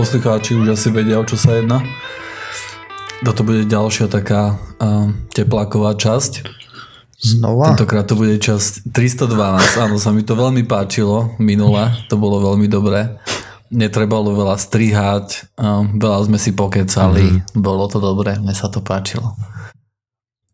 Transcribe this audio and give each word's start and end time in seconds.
Poslucháči 0.00 0.56
už 0.56 0.72
asi 0.72 0.88
vedia, 0.88 1.20
o 1.20 1.28
čo 1.28 1.36
sa 1.36 1.60
jedná. 1.60 1.84
Toto 3.20 3.44
bude 3.44 3.68
ďalšia 3.68 4.08
taká 4.08 4.56
uh, 4.56 5.12
tepláková 5.36 5.92
časť. 6.00 6.48
Znova? 7.20 7.76
Tentokrát 7.76 8.08
to 8.08 8.16
bude 8.16 8.40
časť 8.40 8.88
312. 8.96 9.84
Áno, 9.84 10.00
sa 10.00 10.16
mi 10.16 10.24
to 10.24 10.32
veľmi 10.32 10.64
páčilo 10.64 11.36
minule. 11.36 11.92
To 12.08 12.16
bolo 12.16 12.40
veľmi 12.40 12.64
dobré. 12.72 13.20
Netrebalo 13.68 14.32
veľa 14.32 14.56
strihať, 14.56 15.52
uh, 15.60 15.84
veľa 15.84 16.32
sme 16.32 16.40
si 16.40 16.56
pokecali. 16.56 17.36
Mm-hmm. 17.36 17.60
Bolo 17.60 17.84
to 17.92 18.00
dobré, 18.00 18.40
mne 18.40 18.56
sa 18.56 18.72
to 18.72 18.80
páčilo. 18.80 19.36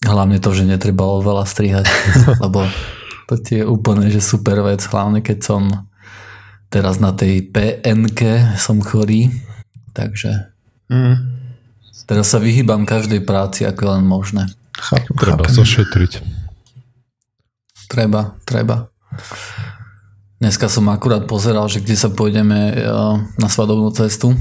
Hlavne 0.03 0.43
to, 0.43 0.51
že 0.51 0.67
netrebalo 0.67 1.23
veľa 1.23 1.47
strihať, 1.47 1.87
lebo 2.45 2.67
to 3.27 3.35
je 3.43 3.67
úplne 3.67 4.07
že 4.07 4.23
super 4.23 4.63
vec, 4.63 4.79
hlavne 4.87 5.19
keď 5.19 5.39
som 5.43 5.63
teraz 6.71 7.03
na 7.03 7.11
tej 7.11 7.51
PNK 7.51 8.55
som 8.59 8.79
chorý, 8.79 9.35
takže 9.91 10.51
mm. 10.87 11.17
teraz 12.07 12.31
sa 12.31 12.39
vyhýbam 12.39 12.87
každej 12.87 13.27
práci, 13.27 13.67
ako 13.67 13.81
je 13.83 13.91
len 13.99 14.05
možné. 14.07 14.45
Chápem, 14.79 15.15
treba 15.19 15.43
chápem. 15.43 15.57
sa 15.57 15.65
šetriť. 15.67 16.13
Treba, 17.87 18.35
treba. 18.47 18.91
Dneska 20.37 20.69
som 20.69 20.91
akurát 20.93 21.25
pozeral, 21.25 21.65
že 21.71 21.81
kde 21.81 21.97
sa 21.97 22.13
pôjdeme 22.13 22.59
e, 22.71 22.75
na 23.41 23.49
svadobnú 23.49 23.89
cestu. 23.95 24.37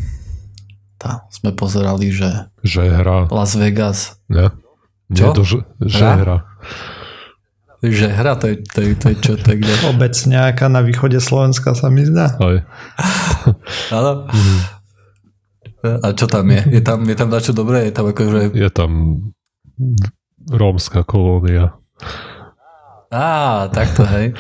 Tá, 1.00 1.24
sme 1.32 1.56
pozerali, 1.56 2.12
že... 2.12 2.52
Že 2.66 2.82
hra. 3.00 3.18
Las 3.32 3.56
Vegas. 3.56 4.20
Ja. 4.28 4.52
Čo? 5.08 5.24
Nie 5.24 5.38
to, 5.38 5.44
že, 5.46 5.58
že 5.80 6.04
hra. 6.04 6.14
hra. 6.20 6.38
Že 7.92 8.08
hra, 8.10 8.34
to 8.40 8.46
je, 8.50 8.56
to 8.66 8.80
je, 8.82 8.90
to 8.98 9.06
je 9.12 9.16
čo, 9.22 9.32
to 9.38 9.48
je 9.54 9.58
kde? 9.62 9.74
Obec 9.92 10.16
nejaká 10.26 10.66
na 10.72 10.82
východe 10.82 11.20
Slovenska 11.22 11.76
sa 11.78 11.94
mi 11.94 12.06
zdá. 12.08 12.34
Áno. 13.94 14.26
A 15.86 16.08
čo 16.18 16.26
tam 16.26 16.50
je? 16.50 16.62
Je 16.74 16.82
tam, 16.82 17.06
je 17.06 17.14
tam 17.14 17.30
dačo 17.30 17.54
dobré? 17.54 17.86
Je 17.90 17.94
tam 17.94 18.10
akože... 18.10 18.58
Je 18.58 18.70
tam 18.74 19.22
rómska 20.50 21.06
kolónia. 21.06 21.78
Á, 23.14 23.70
takto, 23.70 24.02
hej. 24.04 24.34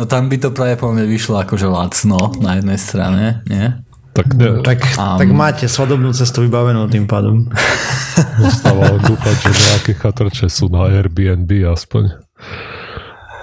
No 0.00 0.08
tam 0.08 0.32
by 0.32 0.36
to 0.40 0.48
práve 0.56 0.80
po 0.80 0.88
mne 0.90 1.04
vyšlo 1.04 1.36
akože 1.44 1.68
lacno 1.68 2.32
na 2.40 2.56
jednej 2.58 2.80
strane, 2.80 3.24
nie? 3.44 3.76
Tak, 4.16 4.32
ne, 4.32 4.64
tak, 4.64 4.80
um, 4.96 5.20
tak 5.20 5.28
máte 5.36 5.68
svadobnú 5.68 6.16
cestu 6.16 6.48
vybavenú 6.48 6.88
tým 6.88 7.04
pádom. 7.04 7.52
Zostáva 8.40 8.96
dúfať, 8.96 9.36
že 9.44 9.52
nejaké 9.52 9.92
chatrče 9.92 10.48
sú 10.48 10.72
na 10.72 10.88
Airbnb 10.88 11.52
aspoň. 11.68 12.16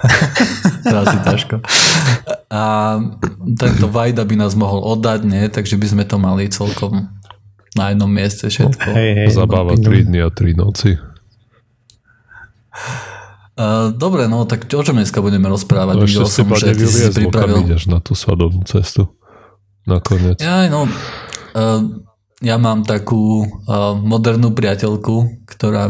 to 0.90 0.94
asi 1.00 1.18
ťažko. 1.24 1.56
A 2.52 2.62
tento 3.58 3.86
Vajda 3.90 4.22
by 4.24 4.34
nás 4.38 4.54
mohol 4.54 4.84
oddať, 4.84 5.26
nie? 5.26 5.44
Takže 5.48 5.80
by 5.80 5.86
sme 5.90 6.04
to 6.06 6.16
mali 6.20 6.48
celkom 6.48 7.08
na 7.74 7.90
jednom 7.90 8.10
mieste 8.10 8.46
všetko. 8.46 8.88
Hej, 8.94 9.10
hej, 9.18 9.28
Zabáva 9.34 9.74
3 9.74 10.06
dny 10.06 10.18
a 10.22 10.30
3 10.30 10.54
noci. 10.54 10.94
Uh, 13.54 13.94
dobre, 13.94 14.26
no 14.26 14.42
tak 14.50 14.66
o 14.66 14.82
čom 14.82 14.98
dneska 14.98 15.22
budeme 15.22 15.46
rozprávať? 15.46 15.94
No, 15.94 16.06
ešte 16.06 16.26
som, 16.26 16.50
že 16.54 16.74
ty 16.74 16.86
si 16.90 17.06
pripravil... 17.10 17.62
ideš 17.66 17.86
na 17.86 18.02
tú 18.02 18.18
svadobnú 18.18 18.66
cestu. 18.66 19.14
Nakoniec. 19.86 20.42
Ja, 20.42 20.66
no, 20.66 20.88
uh, 20.88 21.80
ja 22.42 22.56
mám 22.58 22.82
takú 22.82 23.46
uh, 23.46 23.94
modernú 23.94 24.50
priateľku, 24.50 25.46
ktorá, 25.46 25.86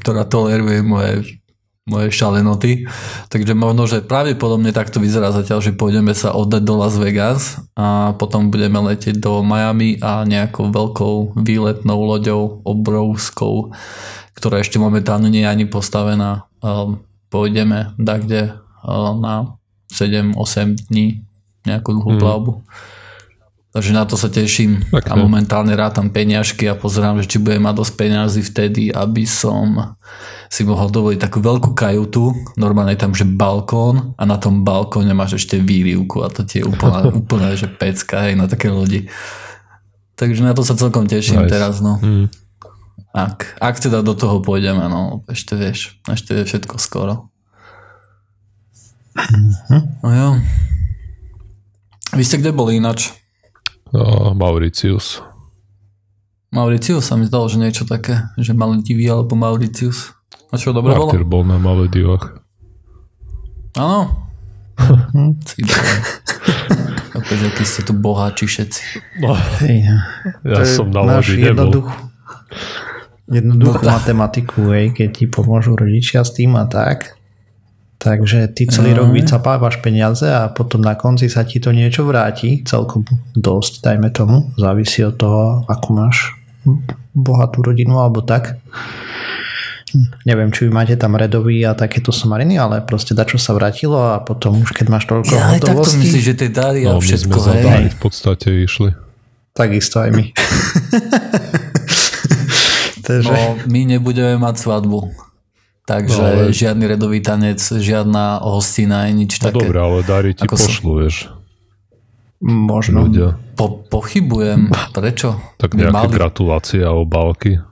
ktorá 0.00 0.28
toleruje 0.28 0.84
moje 0.84 1.40
moje 1.88 2.12
šalenoty. 2.12 2.86
Takže 3.32 3.52
možno, 3.56 3.88
že 3.88 4.04
pravdepodobne 4.04 4.70
takto 4.70 5.00
vyzerá 5.00 5.32
zatiaľ, 5.32 5.64
že 5.64 5.74
pôjdeme 5.74 6.12
sa 6.12 6.36
oddať 6.36 6.62
do 6.62 6.74
Las 6.76 6.94
Vegas 7.00 7.58
a 7.74 8.14
potom 8.14 8.52
budeme 8.52 8.78
letieť 8.78 9.18
do 9.18 9.40
Miami 9.40 9.96
a 10.04 10.22
nejakou 10.28 10.68
veľkou 10.68 11.40
výletnou 11.40 11.98
loďou 12.04 12.60
obrovskou, 12.62 13.72
ktorá 14.36 14.60
ešte 14.60 14.76
momentálne 14.76 15.32
nie 15.32 15.42
je 15.42 15.50
ani 15.50 15.66
postavená. 15.66 16.46
Um, 16.60 17.02
pôjdeme 17.32 17.96
kde 17.98 18.52
uh, 18.84 19.12
na 19.16 19.58
7-8 19.92 20.92
dní 20.92 21.24
nejakú 21.64 21.96
dlhú 21.96 22.12
mm. 22.16 22.20
plavbu. 22.20 22.52
Takže 23.78 23.94
na 23.94 24.02
to 24.02 24.18
sa 24.18 24.26
teším 24.26 24.90
okay. 24.90 25.06
a 25.06 25.14
momentálne 25.14 25.70
rátam 25.78 26.10
peniažky 26.10 26.66
a 26.66 26.74
pozerám, 26.74 27.22
že 27.22 27.30
či 27.30 27.38
budem 27.38 27.62
mať 27.62 27.78
dosť 27.78 27.94
peniazy 27.94 28.42
vtedy, 28.42 28.90
aby 28.90 29.22
som 29.22 29.94
si 30.50 30.66
mohol 30.66 30.90
dovoliť 30.90 31.22
takú 31.22 31.38
veľkú 31.38 31.78
kajutu, 31.78 32.34
normálne 32.58 32.98
je 32.98 33.06
tam, 33.06 33.14
že 33.14 33.22
balkón 33.22 34.18
a 34.18 34.26
na 34.26 34.34
tom 34.34 34.66
balkóne 34.66 35.14
máš 35.14 35.38
ešte 35.38 35.62
výrivku 35.62 36.26
a 36.26 36.28
to 36.34 36.42
ti 36.42 36.58
je 36.58 36.66
úplne, 36.66 37.06
úplne 37.22 37.54
že 37.54 37.70
pecka 37.70 38.26
hej, 38.26 38.34
na 38.34 38.50
také 38.50 38.66
lodi. 38.66 39.06
Takže 40.18 40.42
na 40.42 40.58
to 40.58 40.66
sa 40.66 40.74
celkom 40.74 41.06
teším 41.06 41.46
nice. 41.46 41.54
teraz, 41.54 41.78
no. 41.78 42.02
Mm. 42.02 42.26
Ak, 43.14 43.62
ak 43.62 43.78
teda 43.78 44.02
do 44.02 44.18
toho 44.18 44.42
pôjdeme, 44.42 44.90
no, 44.90 45.22
ešte 45.30 45.54
vieš, 45.54 46.02
ešte 46.10 46.34
je 46.34 46.42
všetko 46.50 46.82
skoro. 46.82 47.30
Mm-hmm. 49.14 50.02
No 50.02 50.10
jo. 50.10 50.28
Vy 52.18 52.26
ste 52.26 52.42
kde 52.42 52.50
boli 52.50 52.82
ináč? 52.82 53.14
No, 53.92 54.36
Mauricius. 54.36 55.24
Mauricius 56.48 57.04
sa 57.04 57.16
mi 57.16 57.28
zdalo, 57.28 57.48
že 57.48 57.60
niečo 57.60 57.84
také, 57.84 58.24
že 58.40 58.56
Maledivy 58.56 59.04
alebo 59.08 59.36
Mauricius. 59.36 60.12
A 60.48 60.56
čo, 60.56 60.72
dobre 60.72 60.96
bolo? 60.96 61.12
Martyr 61.12 61.24
bol 61.28 61.44
na 61.44 61.60
Maledivách. 61.60 62.40
Áno. 63.76 64.28
Opäť, 67.18 67.38
akí 67.50 67.64
ste 67.66 67.82
tu 67.82 67.92
boháči 67.92 68.46
všetci. 68.46 68.82
No, 69.20 69.34
ja 70.46 70.62
som 70.64 70.88
na 70.88 71.02
lodi 71.02 71.36
nebol. 71.42 71.84
Jednoduchú 73.28 73.84
no, 73.84 73.92
matematiku, 73.92 74.72
hej, 74.72 74.96
keď 74.96 75.08
ti 75.12 75.24
pomôžu 75.28 75.76
rodičia 75.76 76.24
s 76.24 76.32
tým 76.32 76.56
a 76.56 76.64
tak, 76.64 77.17
Takže 77.98 78.54
ty 78.54 78.70
celý 78.70 78.94
rok 78.94 79.10
vycapávaš 79.10 79.82
peniaze 79.82 80.30
a 80.30 80.46
potom 80.46 80.78
na 80.78 80.94
konci 80.94 81.26
sa 81.26 81.42
ti 81.42 81.58
to 81.58 81.74
niečo 81.74 82.06
vráti, 82.06 82.62
celkom 82.62 83.02
dosť, 83.34 83.82
dajme 83.82 84.14
tomu. 84.14 84.54
Závisí 84.54 85.02
od 85.02 85.18
toho, 85.18 85.66
ako 85.66 85.88
máš 85.98 86.38
bohatú 87.10 87.58
rodinu 87.66 87.98
alebo 87.98 88.22
tak. 88.22 88.54
Neviem, 90.22 90.54
či 90.54 90.68
vy 90.68 90.70
máte 90.70 90.94
tam 90.94 91.18
redový 91.18 91.66
a 91.66 91.74
takéto 91.74 92.14
somariny, 92.14 92.54
ale 92.54 92.86
proste 92.86 93.18
dačo 93.18 93.34
sa 93.34 93.50
vrátilo 93.56 93.98
a 93.98 94.22
potom 94.22 94.62
už 94.62 94.70
keď 94.78 94.86
máš 94.94 95.10
toľko 95.10 95.34
ja, 95.34 95.58
hotovosti... 95.58 95.98
Ja 95.98 96.02
myslíš, 96.06 96.24
že 96.24 96.34
tie 96.38 96.50
dary 96.54 96.80
a 96.86 96.94
no, 96.94 97.02
všetko. 97.02 97.34
My 97.34 97.42
sme 97.42 97.66
dary 97.66 97.88
v 97.90 97.98
podstate 97.98 98.48
išli. 98.62 98.94
Takisto 99.58 100.06
aj 100.06 100.10
my. 100.14 100.24
Takže... 103.08 103.32
No, 103.32 103.56
my 103.66 103.80
nebudeme 103.88 104.36
mať 104.38 104.54
svadbu. 104.60 105.28
Takže 105.88 106.20
no, 106.20 106.28
ale... 106.28 106.52
žiadny 106.52 106.84
redový 106.84 107.24
tanec, 107.24 107.56
žiadna 107.64 108.44
hostina, 108.44 109.08
nič 109.08 109.40
no, 109.40 109.48
také. 109.48 109.64
Dobre, 109.64 109.78
ale 109.80 109.98
dary 110.04 110.30
ti 110.36 110.44
Ako 110.44 110.60
pošlu, 110.60 110.90
vieš. 111.00 111.32
Možno. 112.44 113.08
Ľudia. 113.08 113.40
Po, 113.56 113.80
pochybujem. 113.88 114.68
Prečo? 114.96 115.40
Tak 115.56 115.72
nejaké 115.72 115.96
mali... 115.96 116.12
gratulácie 116.12 116.84
a 116.84 116.92
obálky. 116.92 117.64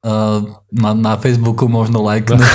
Uh, 0.00 0.46
na, 0.70 0.94
na 0.94 1.18
Facebooku 1.18 1.66
možno 1.66 2.06
lajknúť. 2.06 2.38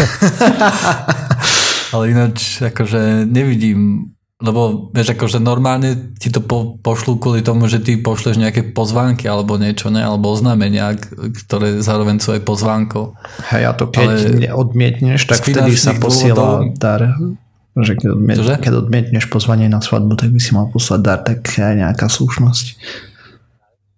ale 1.94 2.04
ináč 2.16 2.64
akože 2.64 3.28
nevidím 3.28 4.15
lebo 4.36 4.92
vieš, 4.92 5.16
akože 5.16 5.40
normálne 5.40 6.12
ti 6.20 6.28
to 6.28 6.44
po, 6.44 6.76
pošlú 6.84 7.16
kvôli 7.24 7.40
tomu, 7.40 7.72
že 7.72 7.80
ty 7.80 7.96
pošleš 7.96 8.36
nejaké 8.36 8.68
pozvánky 8.76 9.32
alebo 9.32 9.56
niečo, 9.56 9.88
ne? 9.88 10.04
alebo 10.04 10.28
oznámenia, 10.28 11.00
ktoré 11.48 11.80
zároveň 11.80 12.20
sú 12.20 12.36
aj 12.36 12.44
pozvánkou. 12.44 13.16
Hej, 13.48 13.64
a 13.64 13.72
to 13.72 13.88
keď 13.88 14.12
Ale 14.12 14.52
odmietneš, 14.52 15.32
tak 15.32 15.40
vtedy 15.40 15.80
sa 15.80 15.96
posiela 15.96 16.68
dôvodov... 16.68 16.76
dar. 16.76 17.16
Že 17.76 18.00
keď, 18.00 18.08
odmiet, 18.12 18.40
keď 18.64 18.74
odmietneš 18.88 19.26
pozvanie 19.28 19.68
na 19.68 19.80
svadbu, 19.80 20.16
tak 20.20 20.32
by 20.32 20.40
si 20.40 20.52
mal 20.56 20.68
poslať 20.68 21.00
dar, 21.00 21.20
tak 21.24 21.44
aj 21.56 21.76
nejaká 21.76 22.08
slušnosť. 22.08 22.80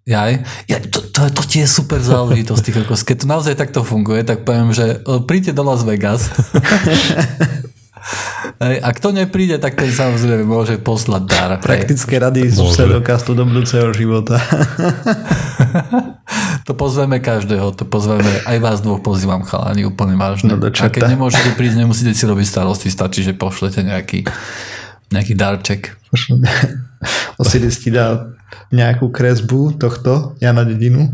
Jaj? 0.07 0.31
Ja, 0.71 0.77
to, 0.81 1.01
to, 1.03 1.19
to 1.33 1.44
ti 1.45 1.61
je 1.61 1.67
super 1.67 2.00
záležitosť. 2.00 2.63
Keď 3.06 3.17
to 3.21 3.27
naozaj 3.27 3.53
takto 3.59 3.85
funguje, 3.85 4.25
tak 4.25 4.47
poviem, 4.47 4.73
že 4.73 5.01
príďte 5.29 5.53
do 5.57 5.67
Las 5.67 5.83
Vegas 5.83 6.29
a 8.59 8.89
kto 8.94 9.13
nepríde, 9.13 9.61
tak 9.61 9.77
ten 9.77 9.91
samozrejme 9.91 10.45
môže 10.47 10.79
poslať 10.81 11.23
dar. 11.27 11.51
Praktické 11.61 12.17
rady 12.17 12.49
z 12.49 12.57
pseudokastu 12.57 13.38
do 13.38 13.45
budúceho 13.45 13.94
života. 13.94 14.41
to 16.67 16.73
pozveme 16.73 17.21
každého, 17.21 17.71
to 17.77 17.88
pozveme, 17.88 18.27
aj 18.47 18.57
vás 18.59 18.77
dvoch 18.83 18.99
pozývam 18.99 19.45
chalani, 19.45 19.88
úplne 19.88 20.19
vážne. 20.19 20.55
No 20.55 20.67
a 20.67 20.88
keď 20.89 21.15
nemôžete 21.15 21.55
prísť, 21.55 21.77
nemusíte 21.79 22.11
si 22.11 22.25
robiť 22.27 22.47
starosti, 22.47 22.89
stačí, 22.91 23.23
že 23.23 23.38
pošlete 23.38 23.85
nejaký, 23.85 24.25
nejaký 25.13 25.33
darček. 25.38 25.95
Osiris 27.41 27.77
ti 27.79 27.94
dá 27.94 28.33
nejakú 28.73 29.11
kresbu 29.11 29.77
tohto 29.77 30.33
Jana 30.41 30.65
Dedinu. 30.65 31.13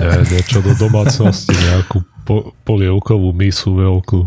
Nie, 0.00 0.24
niečo 0.24 0.64
do 0.64 0.72
domácnosti, 0.76 1.52
nejakú 1.52 2.02
po, 2.24 2.56
polievkovú 2.64 3.30
misu 3.36 3.76
veľkú. 3.76 4.20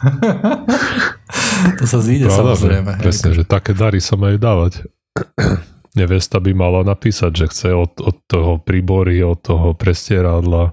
to 1.78 1.84
sa 1.84 1.98
zíde 2.00 2.26
Pravda, 2.26 2.56
samozrejme. 2.56 2.92
Že, 2.96 3.02
presne, 3.04 3.30
že 3.36 3.42
také 3.44 3.72
dary 3.76 4.00
sa 4.00 4.16
majú 4.16 4.36
dávať. 4.40 4.88
Nevesta 5.98 6.38
by 6.38 6.52
mala 6.54 6.80
napísať, 6.86 7.32
že 7.34 7.46
chce 7.50 7.68
od, 7.74 7.98
od 7.98 8.16
toho 8.30 8.62
príbory, 8.62 9.20
od 9.26 9.42
toho 9.42 9.74
prestieradla. 9.74 10.72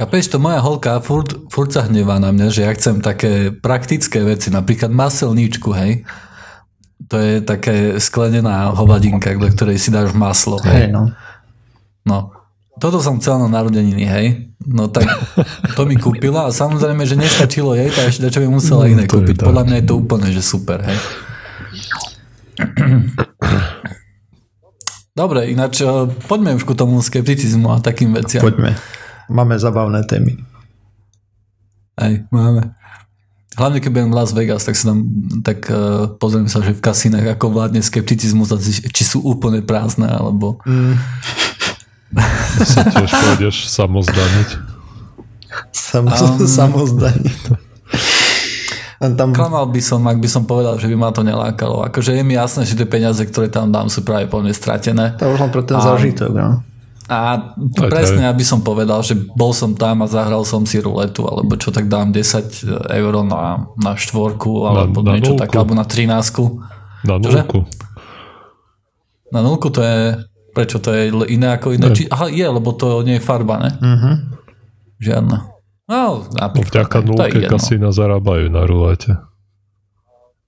Chápeš, 0.00 0.34
to 0.34 0.42
moja 0.42 0.58
holka 0.58 0.98
furt, 0.98 1.30
furt 1.52 1.70
sa 1.70 1.86
hnevá 1.86 2.18
na 2.18 2.34
mňa, 2.34 2.48
že 2.50 2.64
ja 2.66 2.72
chcem 2.74 2.98
také 2.98 3.54
praktické 3.54 4.24
veci, 4.26 4.50
napríklad 4.50 4.90
maselníčku, 4.90 5.70
hej. 5.78 6.02
To 7.06 7.14
je 7.14 7.38
také 7.44 8.02
sklenená 8.02 8.74
hovadinka, 8.74 9.30
do 9.38 9.46
ktorej 9.46 9.78
si 9.78 9.94
dáš 9.94 10.10
maslo, 10.16 10.58
hej. 10.66 10.90
Hej, 10.90 10.96
no. 10.96 11.14
No, 12.08 12.37
toto 12.78 13.02
som 13.02 13.18
chcel 13.18 13.38
na 13.42 13.48
narodeniny, 13.50 14.04
hej. 14.06 14.26
No 14.64 14.88
tak 14.88 15.04
to 15.76 15.84
mi 15.84 15.98
kúpila 15.98 16.48
a 16.48 16.54
samozrejme, 16.54 17.04
že 17.04 17.18
nestačilo 17.18 17.74
jej, 17.74 17.90
tak 17.90 18.14
ešte 18.14 18.30
čo 18.30 18.40
by 18.42 18.48
musela 18.48 18.86
iné 18.86 19.04
to 19.04 19.20
je 19.20 19.26
kúpiť. 19.26 19.44
Podľa 19.44 19.64
mňa 19.66 19.76
je 19.82 19.86
to 19.86 19.94
úplne, 19.98 20.28
že 20.30 20.42
super, 20.42 20.80
hej. 20.82 20.98
Dobre, 25.18 25.50
ináč 25.50 25.82
eh, 25.82 25.90
poďme 26.30 26.54
už 26.54 26.62
ku 26.62 26.78
tomu 26.78 27.02
skepticizmu 27.02 27.74
a 27.74 27.82
takým 27.82 28.14
veciam. 28.14 28.38
Poďme. 28.38 28.78
Máme 29.28 29.58
zabavné 29.58 30.06
témy. 30.06 30.38
Hej, 31.98 32.24
máme. 32.30 32.78
Hlavne 33.58 33.82
keď 33.82 33.90
budem 33.90 34.10
v 34.14 34.16
Las 34.16 34.30
Vegas, 34.30 34.62
tak 34.62 34.78
sa 34.78 34.94
tam 34.94 34.98
tak 35.42 35.66
uh, 35.66 36.14
pozriem 36.14 36.46
sa, 36.46 36.62
že 36.62 36.78
v 36.78 36.84
kasinách 36.84 37.34
ako 37.34 37.50
vládne 37.50 37.82
skepticizmus, 37.82 38.54
či, 38.94 39.02
sú 39.02 39.18
úplne 39.26 39.66
prázdne, 39.66 40.06
alebo 40.06 40.62
Sa 42.66 42.82
tiež 42.82 43.10
pôjdeš 43.10 43.56
samozdaniť. 43.66 44.48
Sam, 45.70 46.06
Um. 46.06 46.44
Samozdaní. 46.60 47.28
A 48.98 49.06
tam, 49.10 49.30
klamal 49.30 49.64
by 49.64 49.78
som, 49.78 50.02
ak 50.02 50.16
by 50.16 50.26
som 50.26 50.42
povedal, 50.42 50.74
že 50.74 50.86
by 50.86 50.96
ma 50.96 51.08
to 51.08 51.22
nelákalo. 51.22 51.84
Akože 51.84 52.12
je 52.12 52.22
mi 52.22 52.34
jasné, 52.34 52.62
že 52.62 52.74
tie 52.74 52.84
peniaze, 52.84 53.20
ktoré 53.20 53.46
tam 53.46 53.68
dám, 53.68 53.86
sú 53.86 54.02
práve 54.02 54.26
po 54.26 54.38
mne 54.38 54.50
stratené. 54.50 55.14
to 55.14 55.28
už 55.28 55.38
len 55.38 55.50
pre 55.50 55.62
ten 55.62 55.74
A- 55.74 55.84
zážitok. 55.84 56.32
No. 56.32 56.66
A 57.06 57.16
Aj, 57.16 57.56
presne, 57.80 58.20
aj. 58.22 58.30
aby 58.30 58.42
som 58.42 58.60
povedal, 58.60 59.00
že 59.00 59.16
bol 59.16 59.50
som 59.50 59.72
tam 59.72 60.02
a 60.02 60.06
zahral 60.06 60.42
som 60.42 60.60
si 60.62 60.76
ruletu, 60.76 61.24
alebo 61.24 61.54
čo 61.54 61.70
tak 61.70 61.86
dám 61.86 62.10
10 62.10 62.68
eur 62.90 63.14
na, 63.22 63.42
na 63.74 63.92
štvorku, 63.94 64.66
alebo 64.66 65.00
na 65.00 65.16
niečo 65.16 65.32
nulku. 65.32 65.40
také, 65.40 65.56
alebo 65.56 65.72
na 65.72 65.86
13. 65.86 66.12
Na 67.00 67.16
Čože? 67.16 67.38
nulku. 67.38 67.60
Na 69.30 69.40
nulku 69.40 69.68
to 69.68 69.80
je, 69.80 70.20
prečo 70.58 70.82
to 70.82 70.90
je 70.90 71.02
iné 71.28 71.54
ako 71.54 71.70
iné? 71.70 71.86
Ne. 71.86 71.94
Či, 71.94 72.10
aha, 72.10 72.26
je, 72.26 72.42
lebo 72.42 72.74
to 72.74 73.06
nie 73.06 73.16
je 73.16 73.22
farba, 73.22 73.62
ne? 73.62 73.70
Mhm. 73.78 74.10
Žiadna. 74.98 75.36
No, 75.86 76.26
napríklad. 76.28 76.84
Vďaka 76.84 76.98
nulke 77.00 77.38
kasína 77.46 77.94
zarábajú 77.94 78.50
na 78.50 78.66
rulete. 78.66 79.14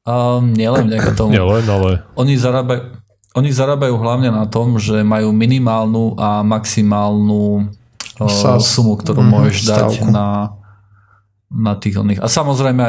Um, 0.03 0.51
nielen 0.51 0.91
vďaka 0.91 1.11
tomu. 1.15 1.31
Nielen, 1.37 1.65
ale 1.65 2.03
Oni 2.19 2.35
zarábajú, 2.35 2.99
oni 3.31 3.49
zarábajú 3.49 3.95
hlavne 3.95 4.29
na 4.29 4.45
tom, 4.45 4.75
že 4.77 5.01
majú 5.01 5.31
minimálnu 5.31 6.19
a 6.19 6.43
maximálnu 6.43 7.71
uh, 8.19 8.59
sumu, 8.59 8.99
ktorú 8.99 9.23
Mhm, 9.23 9.31
môžeš 9.31 9.59
dať 9.63 9.79
stavku. 9.95 10.11
na, 10.11 10.59
na 11.47 11.73
tých 11.79 11.95
oných. 11.95 12.21
A 12.21 12.27
samozrejme, 12.27 12.85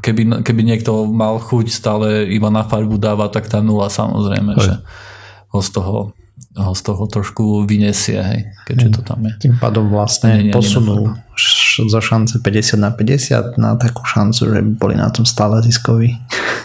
keby, 0.00 0.42
keby 0.42 0.62
niekto 0.64 1.06
mal 1.06 1.38
chuť 1.38 1.70
stále 1.70 2.26
iba 2.26 2.50
na 2.50 2.66
farbu 2.66 2.98
dávať, 2.98 3.40
tak 3.40 3.44
tá 3.46 3.62
nula 3.62 3.86
samozrejme, 3.86 4.58
Hej. 4.58 4.64
že 4.64 4.72
ho 5.48 5.58
z 5.60 5.70
toho 5.70 5.94
ho 6.56 6.72
z 6.74 6.82
toho 6.82 7.02
trošku 7.06 7.64
vyniesie, 7.64 8.18
hej, 8.20 8.40
keďže 8.66 8.88
to 8.98 9.00
tam 9.06 9.22
je. 9.26 9.32
Tým 9.48 9.54
pádom 9.60 9.86
vlastne 9.88 10.36
Nie, 10.40 10.50
nie, 10.50 10.54
posunú 10.54 11.14
šance 12.00 12.36
50 12.42 12.76
na 12.76 12.90
50 12.92 13.56
na 13.56 13.78
takú 13.78 14.04
šancu, 14.04 14.40
že 14.50 14.58
by 14.60 14.72
boli 14.76 14.94
na 14.98 15.08
tom 15.08 15.24
stále 15.24 15.62
ziskoví. 15.62 16.18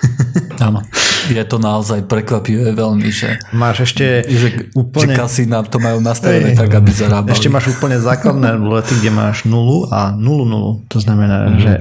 Áno. 0.65 0.81
Je 1.25 1.41
to 1.47 1.57
naozaj 1.57 2.05
prekvapivé 2.05 2.75
veľmi, 2.75 3.09
že, 3.09 3.41
Máš 3.49 3.89
ešte 3.89 4.21
že, 4.29 4.69
úplne... 4.77 5.15
že 5.15 5.17
kasína 5.17 5.65
to 5.65 5.81
majú 5.81 5.97
nastavené 6.03 6.53
Hej. 6.53 6.59
tak, 6.59 6.69
aby 6.75 6.89
zarábali. 6.93 7.33
Ešte 7.33 7.49
máš 7.49 7.73
úplne 7.73 7.97
základné 7.97 8.61
rulety, 8.61 8.93
kde 9.01 9.09
máš 9.09 9.41
nulu 9.47 9.89
a 9.89 10.13
nulu 10.13 10.45
nulu. 10.45 10.71
To 10.93 10.97
znamená, 11.01 11.49
Mhm. 11.49 11.59
že 11.61 11.71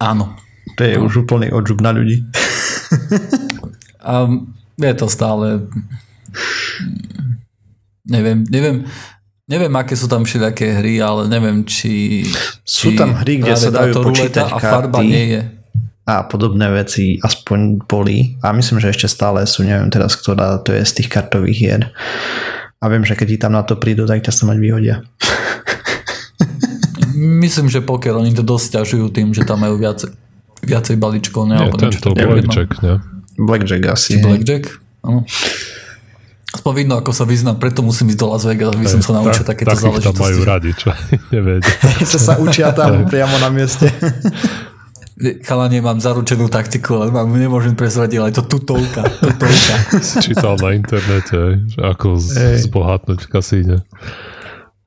Áno. 0.00 0.32
to 0.76 0.84
je 0.84 0.96
už 0.96 1.28
úplný 1.28 1.52
odžub 1.52 1.80
na 1.84 1.92
ľudí. 1.92 2.24
A 4.06 4.30
je 4.78 4.94
to 4.94 5.06
stále... 5.10 5.66
Neviem, 8.06 8.46
neviem, 8.46 8.86
neviem, 9.50 9.74
aké 9.74 9.98
sú 9.98 10.06
tam 10.06 10.22
všelijaké 10.22 10.78
hry, 10.78 11.02
ale 11.02 11.26
neviem, 11.26 11.66
či... 11.66 12.22
Sú 12.62 12.94
či 12.94 12.98
tam 12.98 13.18
hry, 13.18 13.42
kde 13.42 13.54
sa 13.58 13.74
dajú 13.74 14.02
počítať 14.02 14.46
a 14.46 14.58
farba 14.58 15.02
karty. 15.02 15.06
nie 15.06 15.24
je. 15.34 15.42
a 16.06 16.22
podobné 16.22 16.70
veci 16.70 17.18
aspoň 17.18 17.82
boli. 17.82 18.38
A 18.46 18.54
myslím, 18.54 18.78
že 18.78 18.94
ešte 18.94 19.10
stále 19.10 19.42
sú, 19.42 19.66
neviem 19.66 19.90
teraz, 19.90 20.14
ktorá 20.14 20.62
to 20.62 20.70
je 20.70 20.86
z 20.86 21.02
tých 21.02 21.08
kartových 21.10 21.58
hier. 21.58 21.82
A 22.78 22.86
viem, 22.86 23.02
že 23.02 23.18
keď 23.18 23.26
ti 23.26 23.38
tam 23.42 23.58
na 23.58 23.66
to 23.66 23.74
prídu, 23.74 24.06
tak 24.06 24.22
ťa 24.22 24.30
sa 24.30 24.46
mať 24.46 24.58
vyhodia. 24.62 25.02
Myslím, 27.16 27.72
že 27.72 27.80
poker, 27.80 28.12
oni 28.12 28.36
to 28.36 28.44
dosť 28.44 28.78
ťažujú 28.78 29.08
tým, 29.08 29.32
že 29.32 29.48
tam 29.48 29.64
majú 29.64 29.80
viacej, 29.80 30.12
viacej 30.60 31.00
balíčkov, 31.00 31.48
ne? 31.48 31.56
nie, 31.56 31.72
tento 31.72 32.12
také. 32.12 32.28
blackjack, 32.28 32.70
ne? 32.84 32.94
Blackjack 33.40 33.84
asi. 33.88 34.10
Či 34.16 34.20
Blackjack? 34.20 34.64
Áno. 35.00 35.24
Aspoň 36.56 36.72
vidno, 36.74 36.94
ako 36.96 37.12
sa 37.12 37.22
vyznám, 37.22 37.56
preto 37.56 37.80
musím 37.80 38.08
ísť 38.08 38.18
do 38.18 38.26
Las 38.26 38.42
Vegas, 38.42 38.72
aby 38.72 38.88
som 38.88 38.98
sa 38.98 39.12
naučil 39.14 39.44
Tak- 39.44 39.52
takéto 39.54 39.68
takých 39.70 40.00
tam 40.00 40.16
majú 40.16 40.40
záležitosti. 40.40 40.48
radi, 40.48 40.70
čo 40.72 40.88
nevedia. 41.34 41.74
sa 42.10 42.18
sa 42.18 42.32
učia 42.36 42.72
tam 42.72 43.04
priamo 43.04 43.36
na 43.36 43.48
mieste. 43.48 43.92
Chalanie, 45.16 45.80
mám 45.80 45.96
zaručenú 45.96 46.44
taktiku, 46.46 46.96
ale 46.98 47.08
mám, 47.08 47.24
nemôžem 47.26 47.72
prezradiť, 47.72 48.16
ale 48.18 48.28
je 48.28 48.36
to 48.36 48.44
tutovka, 48.50 49.00
tutovka. 49.16 49.74
Si 49.98 50.20
čítal 50.22 50.56
na 50.56 50.72
internete, 50.72 51.40
že 51.66 51.78
ako 51.78 52.16
z- 52.16 52.60
zbohatnúť 52.62 53.20
v 53.20 53.30
kasíne. 53.30 53.76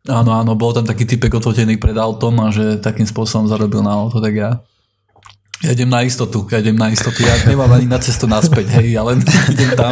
Áno, 0.05 0.31
áno, 0.31 0.53
bol 0.53 0.69
tam 0.71 0.85
taký 0.85 1.05
typek 1.05 1.33
odfotený 1.33 1.77
pred 1.77 1.97
autom 1.97 2.37
a 2.39 2.49
že 2.49 2.77
takým 2.77 3.05
spôsobom 3.05 3.45
zarobil 3.45 3.81
na 3.81 3.89
auto, 3.91 4.17
tak 4.17 4.33
ja 4.33 4.61
ja 5.59 5.75
idem 5.75 5.91
na 5.91 6.01
istotu, 6.07 6.47
ja 6.47 6.63
idem 6.63 6.79
na 6.79 6.87
istotu, 6.87 7.19
ja 7.19 7.35
nemám 7.43 7.67
ani 7.75 7.87
na 7.87 7.99
cestu 7.99 8.31
naspäť, 8.31 8.79
hej, 8.79 8.95
ja 8.95 9.03
len 9.03 9.19
idem 9.53 9.75
tam. 9.75 9.91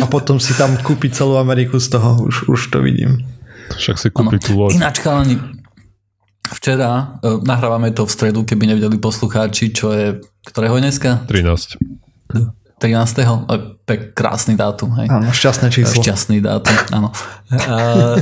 A 0.00 0.04
potom 0.04 0.36
si 0.36 0.52
tam 0.52 0.76
kúpiť 0.76 1.24
celú 1.24 1.40
Ameriku 1.40 1.80
z 1.80 1.96
toho, 1.96 2.20
už, 2.28 2.48
už 2.48 2.60
to 2.68 2.84
vidím. 2.84 3.24
Však 3.72 3.96
si 3.96 4.08
kúpi 4.12 4.36
tú 4.36 4.56
loď. 4.60 4.76
Ináč, 4.76 5.00
chalani, 5.00 5.40
včera, 6.52 7.20
uh, 7.24 7.40
nahrávame 7.40 7.92
to 7.96 8.04
v 8.04 8.12
stredu, 8.12 8.44
keby 8.44 8.68
nevedeli 8.76 9.00
poslucháči, 9.00 9.72
čo 9.72 9.96
je, 9.96 10.20
ktorého 10.44 10.76
dneska? 10.76 11.24
13. 11.24 11.80
13. 12.78 13.26
Uh, 13.26 13.78
pek, 13.82 14.14
krásny 14.14 14.54
dátum, 14.54 14.94
hej. 15.02 15.10
Áno, 15.10 15.30
šťastné 15.34 15.68
číslo. 15.70 16.00
Šťastný 16.02 16.38
dátum, 16.38 16.76
áno. 16.94 17.08
Uh, 17.50 18.18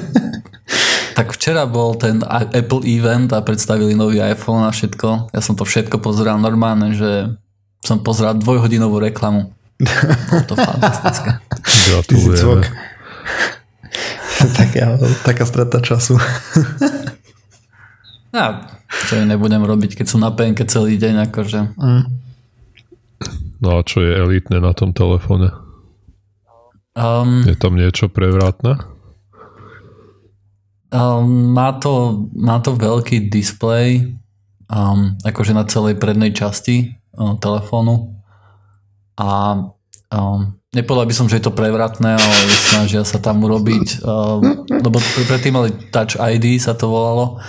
tak 1.16 1.32
včera 1.32 1.64
bol 1.64 1.96
ten 1.96 2.20
Apple 2.28 2.84
event 2.84 3.32
a 3.32 3.40
predstavili 3.40 3.96
nový 3.96 4.20
iPhone 4.20 4.68
a 4.68 4.72
všetko. 4.72 5.32
Ja 5.32 5.40
som 5.40 5.56
to 5.56 5.64
všetko 5.64 6.00
pozeral 6.00 6.36
normálne, 6.36 6.92
že 6.92 7.36
som 7.84 8.00
pozeral 8.00 8.36
dvojhodinovú 8.36 9.00
reklamu. 9.00 9.52
Bolo 10.28 10.44
to 10.48 10.56
fantastické. 10.56 11.40
Gratulujeme. 11.92 12.64
taká, 14.60 14.84
taká 15.24 15.44
strata 15.48 15.80
času. 15.80 16.16
Ja, 18.36 18.68
čo 19.08 19.16
nebudem 19.24 19.64
robiť, 19.64 19.96
keď 19.96 20.06
som 20.08 20.20
na 20.20 20.28
penke 20.32 20.68
celý 20.68 21.00
deň, 21.00 21.32
akože. 21.32 21.60
No 23.60 23.80
a 23.80 23.86
čo 23.86 24.04
je 24.04 24.12
elitné 24.12 24.60
na 24.60 24.76
tom 24.76 24.92
telefóne? 24.92 25.52
Um, 26.96 27.44
Je 27.44 27.56
tam 27.56 27.76
niečo 27.76 28.08
prevratné? 28.08 28.80
Um, 30.88 31.52
má, 31.52 31.76
to, 31.76 32.24
má 32.32 32.62
to 32.62 32.72
veľký 32.72 33.28
displej 33.28 34.16
um, 34.70 35.18
akože 35.20 35.52
na 35.52 35.66
celej 35.68 35.98
prednej 36.00 36.32
časti 36.32 36.96
um, 37.12 37.36
telefónu 37.36 38.16
a 39.18 39.60
um, 40.14 40.56
nepovedal 40.72 41.10
by 41.10 41.14
som, 41.16 41.26
že 41.26 41.42
je 41.42 41.44
to 41.50 41.58
prevratné, 41.58 42.16
ale 42.16 42.38
snažia 42.70 43.02
sa 43.02 43.18
tam 43.18 43.42
urobiť 43.44 44.00
um, 44.06 44.64
lebo 44.68 44.96
pr- 44.96 45.26
predtým 45.26 45.52
mali 45.58 45.74
Touch 45.90 46.16
ID 46.16 46.56
sa 46.62 46.72
to 46.78 46.88
volalo 46.88 47.42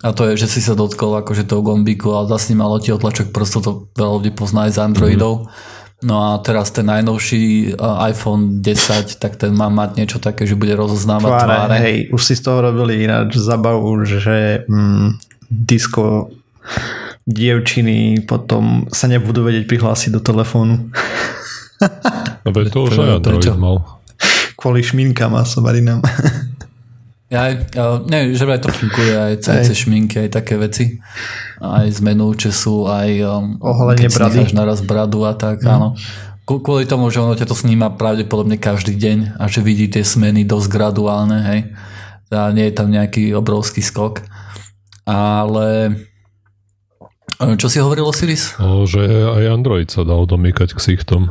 a 0.00 0.16
to 0.16 0.32
je, 0.32 0.40
že 0.40 0.48
si 0.48 0.60
sa 0.64 0.72
dotkol 0.72 1.20
akože 1.20 1.44
toho 1.44 1.60
gombíku 1.60 2.16
a 2.16 2.24
zasnímalo 2.24 2.80
ti 2.80 2.88
otlačok 2.88 3.36
prstov, 3.36 3.60
to 3.60 3.72
veľa 3.92 4.12
ľudí 4.16 4.32
pozná 4.32 4.64
aj 4.64 4.76
z 4.76 4.78
Androidov. 4.80 5.52
No 6.00 6.16
a 6.16 6.40
teraz 6.40 6.72
ten 6.72 6.88
najnovší 6.88 7.76
uh, 7.76 8.08
iPhone 8.08 8.64
10, 8.64 9.20
tak 9.20 9.36
ten 9.36 9.52
má 9.52 9.68
mať 9.68 10.00
niečo 10.00 10.16
také, 10.16 10.48
že 10.48 10.56
bude 10.56 10.72
rozoznávať 10.72 11.28
tváre. 11.28 11.44
Tváre, 11.44 11.76
hej, 11.84 11.98
už 12.08 12.22
si 12.24 12.34
z 12.40 12.48
toho 12.48 12.64
robili 12.64 13.04
ináč 13.04 13.36
zabavu, 13.36 14.00
že 14.08 14.64
mm, 14.64 15.20
disco 15.52 16.32
dievčiny 17.28 18.24
potom 18.24 18.88
sa 18.88 19.12
nebudú 19.12 19.44
vedieť 19.44 19.68
prihlásiť 19.68 20.10
do 20.16 20.20
telefónu. 20.24 20.88
No 22.40 22.50
to 22.56 22.88
už 22.88 22.96
aj 22.96 23.20
Android 23.20 23.44
mal. 23.60 24.00
Kvôli 24.56 24.80
šminkám 24.80 25.36
a 25.36 25.44
somarinám. 25.44 26.00
Ja 27.30 27.46
aj, 27.46 27.78
nie, 28.04 28.34
že 28.34 28.42
aj 28.42 28.58
to 28.60 28.68
funguje, 28.68 29.14
aj 29.14 29.34
CC 29.38 29.70
šminky, 29.72 30.18
aj 30.20 30.30
také 30.34 30.58
veci. 30.58 30.98
Aj 31.56 31.86
zmenu 31.86 32.34
času, 32.34 32.84
aj 32.84 33.10
um, 33.22 33.54
Oholenie 33.62 34.10
brady. 34.10 34.50
naraz 34.50 34.82
bradu 34.82 35.22
a 35.22 35.32
tak, 35.32 35.62
Mhm. 35.62 35.70
áno. 35.70 35.88
Kvôli 36.42 36.82
tomu, 36.82 37.06
že 37.06 37.22
ono 37.22 37.32
ťa 37.32 37.46
to 37.46 37.54
sníma 37.54 37.94
pravdepodobne 37.94 38.58
každý 38.58 38.98
deň 38.98 39.38
a 39.38 39.46
že 39.46 39.62
vidí 39.62 39.86
tie 39.86 40.02
smeny 40.02 40.42
dosť 40.42 40.66
graduálne, 40.68 41.38
hej. 41.46 41.60
A 42.28 42.50
nie 42.50 42.66
je 42.66 42.74
tam 42.74 42.90
nejaký 42.90 43.30
obrovský 43.30 43.78
skok. 43.78 44.26
Ale 45.06 45.94
e, 47.38 47.54
čo 47.54 47.66
si 47.66 47.78
hovoril 47.78 48.02
o 48.02 48.10
Siris? 48.10 48.58
No, 48.58 48.82
že 48.84 48.98
aj 49.02 49.44
Android 49.48 49.86
sa 49.86 50.02
dal 50.02 50.26
domýkať 50.26 50.74
ksichtom. 50.74 51.30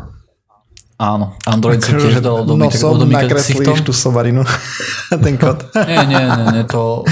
Áno, 1.00 1.40
Android 1.48 1.80
si 1.80 1.96
tiež 1.96 2.20
dal 2.20 2.44
No 2.44 2.60
odomýkať, 2.60 2.76
som 2.76 3.00
odomýkať 3.00 3.32
ksichtom. 3.32 3.64
nakreslíš 3.64 3.88
tú 3.88 3.94
sovarinu. 3.96 4.44
Ten 5.24 5.40
kód. 5.40 5.72
Nie, 5.88 6.04
nie, 6.04 6.20
nie, 6.20 6.46
nie 6.60 6.64
to... 6.68 7.08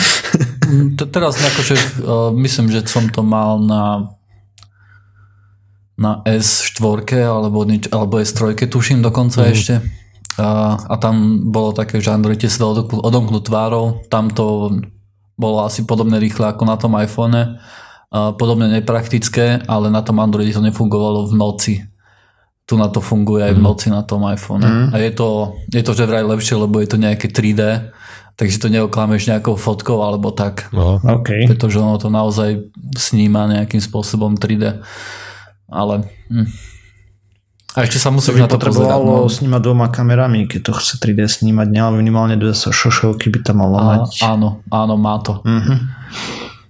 To 1.00 1.04
teraz 1.08 1.40
akože, 1.40 2.04
uh, 2.04 2.28
myslím, 2.36 2.68
že 2.68 2.84
som 2.84 3.08
to 3.08 3.24
mal 3.24 3.56
na 3.64 4.12
na 5.98 6.22
S4 6.22 7.26
alebo, 7.26 7.66
nič, 7.66 7.90
alebo 7.90 8.22
S3 8.22 8.54
tuším 8.54 9.02
dokonca 9.02 9.42
mm. 9.42 9.50
ešte. 9.50 9.76
A, 10.38 10.78
a 10.78 10.96
tam 11.02 11.50
bolo 11.50 11.74
také, 11.74 11.98
že 11.98 12.14
Android 12.14 12.38
dalo 12.38 12.78
odok- 12.78 13.02
odomknúť 13.02 13.44
tvárou. 13.50 14.06
Tam 14.06 14.30
to 14.30 14.78
bolo 15.34 15.66
asi 15.66 15.90
podobne 15.90 16.22
rýchle 16.22 16.54
ako 16.54 16.64
na 16.70 16.78
tom 16.78 16.94
iPhone. 17.02 17.58
A 18.14 18.32
podobne 18.38 18.70
nepraktické, 18.70 19.66
ale 19.66 19.90
na 19.90 20.06
tom 20.06 20.22
Androide 20.22 20.54
to 20.54 20.62
nefungovalo 20.62 21.28
v 21.28 21.34
noci. 21.34 21.74
Tu 22.68 22.76
na 22.76 22.92
to 22.92 23.00
funguje 23.00 23.48
aj 23.48 23.54
v 23.56 23.64
noci 23.64 23.88
na 23.88 24.04
tom 24.04 24.28
iPhone. 24.28 24.60
Mm. 24.60 24.88
A 24.92 25.00
je 25.00 25.12
to, 25.16 25.56
je 25.72 25.80
to 25.80 25.92
že 25.96 26.04
vraj 26.04 26.28
lepšie, 26.28 26.60
lebo 26.60 26.84
je 26.84 26.92
to 26.92 27.00
nejaké 27.00 27.32
3D, 27.32 27.96
takže 28.36 28.60
to 28.60 28.68
neoklameš 28.68 29.32
nejakou 29.32 29.56
fotkou 29.56 30.04
alebo 30.04 30.36
tak. 30.36 30.68
Aha. 30.76 31.24
OK. 31.24 31.48
Pretože 31.48 31.80
ono 31.80 31.96
to 31.96 32.12
naozaj 32.12 32.68
sníma 33.00 33.48
nejakým 33.48 33.80
spôsobom 33.80 34.36
3D. 34.36 34.84
Ale... 35.72 36.12
Hm. 36.28 36.48
A 37.78 37.86
ešte 37.86 38.02
sa 38.02 38.10
To 38.10 38.18
musíš 38.18 38.36
by 38.36 38.42
na 38.44 38.50
to 38.50 38.58
pozerať. 38.58 39.00
No. 39.00 39.30
snímať 39.30 39.62
dvoma 39.62 39.88
kamerami, 39.94 40.50
keď 40.50 40.60
to 40.68 40.72
chce 40.76 40.98
3D 41.00 41.24
snímať? 41.30 41.72
Ale 41.72 41.96
minimálne 42.02 42.34
dve 42.36 42.52
šošovky 42.52 43.30
by 43.32 43.40
tam 43.46 43.62
malo 43.62 43.78
A, 43.78 43.84
mať. 44.02 44.28
áno, 44.28 44.66
áno, 44.68 44.94
má 45.00 45.22
to. 45.24 45.40
Mhm. 45.46 45.76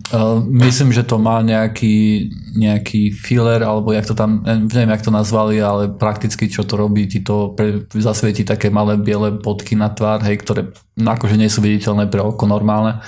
Uh, 0.07 0.39
myslím, 0.47 0.95
že 0.95 1.03
to 1.03 1.19
má 1.19 1.43
nejaký, 1.43 2.31
nejaký 2.55 3.11
filler, 3.11 3.59
alebo 3.59 3.91
jak 3.91 4.07
to 4.07 4.15
tam, 4.15 4.39
neviem, 4.47 4.87
jak 4.87 5.03
to 5.03 5.11
nazvali, 5.11 5.59
ale 5.59 5.91
prakticky 5.91 6.47
čo 6.47 6.63
to 6.63 6.79
robí, 6.79 7.11
ti 7.11 7.19
to 7.19 7.51
pre, 7.51 7.83
zasvieti 7.91 8.47
také 8.47 8.71
malé 8.71 8.95
biele 8.95 9.35
bodky 9.35 9.75
na 9.75 9.91
tvár, 9.91 10.23
hej, 10.23 10.39
ktoré 10.39 10.71
akože 10.95 11.35
nie 11.35 11.51
sú 11.51 11.59
viditeľné 11.59 12.07
pre 12.07 12.23
oko 12.23 12.47
normálne. 12.47 13.03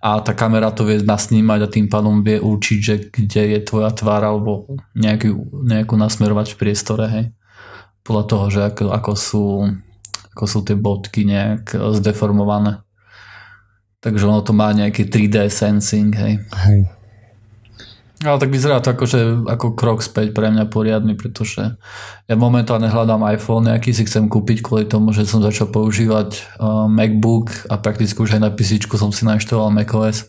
A 0.00 0.24
tá 0.24 0.32
kamera 0.32 0.72
to 0.72 0.88
vie 0.88 1.04
nasnímať 1.04 1.60
a 1.60 1.72
tým 1.72 1.92
pádom 1.92 2.24
vie 2.24 2.40
určiť, 2.40 2.78
že 2.80 2.94
kde 3.12 3.42
je 3.56 3.58
tvoja 3.60 3.92
tvár 3.92 4.24
alebo 4.24 4.64
nejakú, 4.96 5.60
nejakú 5.60 5.92
nasmerovať 6.00 6.56
v 6.56 6.60
priestore, 6.60 7.04
hej. 7.04 7.26
Podľa 8.00 8.24
toho, 8.24 8.44
že 8.48 8.60
ako, 8.64 8.84
ako, 8.96 9.12
sú, 9.12 9.44
ako 10.32 10.44
sú 10.48 10.58
tie 10.64 10.72
bodky 10.72 11.28
nejak 11.28 11.76
eh, 11.76 11.92
zdeformované. 12.00 12.80
Takže 14.00 14.24
ono 14.24 14.40
to 14.40 14.56
má 14.56 14.72
nejaký 14.72 15.08
3D 15.12 15.52
sensing, 15.52 16.16
hej. 16.16 16.40
Hej. 16.64 16.88
Ale 18.20 18.36
tak 18.36 18.52
vyzerá 18.52 18.84
to 18.84 18.92
akože, 18.92 19.48
ako 19.48 19.72
krok 19.72 20.04
späť 20.04 20.36
pre 20.36 20.52
mňa 20.52 20.68
poriadny, 20.68 21.16
pretože 21.16 21.80
ja 22.28 22.34
momentálne 22.36 22.92
hľadám 22.92 23.24
iPhone, 23.32 23.72
nejaký 23.72 23.96
si 23.96 24.04
chcem 24.04 24.28
kúpiť 24.28 24.60
kvôli 24.60 24.84
tomu, 24.84 25.16
že 25.16 25.24
som 25.24 25.40
začal 25.40 25.72
používať 25.72 26.60
uh, 26.60 26.84
MacBook 26.84 27.48
a 27.72 27.80
prakticky 27.80 28.20
už 28.20 28.36
aj 28.36 28.44
na 28.44 28.52
PC 28.52 28.84
som 28.92 29.08
si 29.08 29.24
nainštaloval 29.24 29.72
macOS 29.72 30.28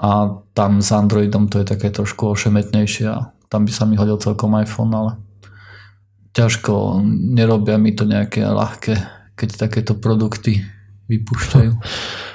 a 0.00 0.40
tam 0.56 0.80
s 0.80 0.88
Androidom 0.88 1.52
to 1.52 1.60
je 1.60 1.68
také 1.68 1.92
trošku 1.92 2.32
ošemetnejšie 2.32 3.12
a 3.12 3.28
tam 3.52 3.68
by 3.68 3.72
sa 3.76 3.84
mi 3.84 4.00
hodil 4.00 4.16
celkom 4.16 4.56
iPhone, 4.56 4.96
ale 4.96 5.20
ťažko, 6.32 7.04
nerobia 7.36 7.76
mi 7.76 7.92
to 7.92 8.08
nejaké 8.08 8.40
ľahké, 8.40 8.96
keď 9.36 9.68
takéto 9.68 9.92
produkty 10.00 10.64
vypúšťajú. 11.12 11.72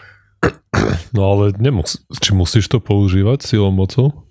No 1.14 1.22
ale 1.32 1.56
nemus- 1.58 2.02
či 2.22 2.32
musíš 2.34 2.68
to 2.68 2.80
používať 2.80 3.42
silou 3.46 3.72
mocou? 3.72 4.26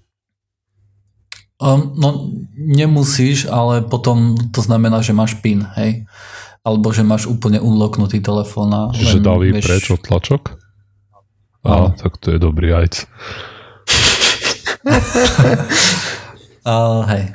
Um, 1.63 1.95
no 1.95 2.35
nemusíš, 2.59 3.47
ale 3.47 3.81
potom 3.87 4.35
to 4.51 4.59
znamená, 4.59 5.01
že 5.01 5.15
máš 5.15 5.39
PIN, 5.39 5.63
hej? 5.79 6.03
Alebo 6.67 6.91
že 6.91 7.07
máš 7.07 7.31
úplne 7.31 7.63
unlocknutý 7.63 8.19
telefón 8.19 8.75
a 8.75 8.91
Že 8.91 9.21
len 9.21 9.23
dali 9.23 9.47
vieš- 9.55 9.67
preč 9.69 9.85
od 9.95 10.01
tlačok? 10.03 10.43
Á, 11.65 11.97
tak 11.97 12.21
to 12.21 12.35
je 12.35 12.39
dobrý 12.43 12.77
ajc. 12.77 13.09
Uh, 16.65 17.01
hej, 17.13 17.33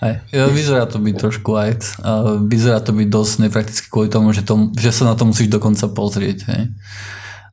hej. 0.00 0.14
Vyzerá 0.32 0.88
to 0.88 0.96
byť 0.96 1.14
trošku 1.20 1.50
aj. 1.52 2.00
Uh, 2.00 2.40
vyzerá 2.48 2.80
to 2.80 2.96
byť 2.96 3.08
dosť 3.08 3.34
neprakticky 3.44 3.86
kvôli 3.92 4.08
tomu, 4.08 4.32
že, 4.32 4.40
to, 4.40 4.72
že 4.80 4.96
sa 4.96 5.04
na 5.04 5.14
to 5.18 5.28
musíš 5.28 5.52
dokonca 5.52 5.92
pozrieť. 5.92 6.38
Hej. 6.48 6.62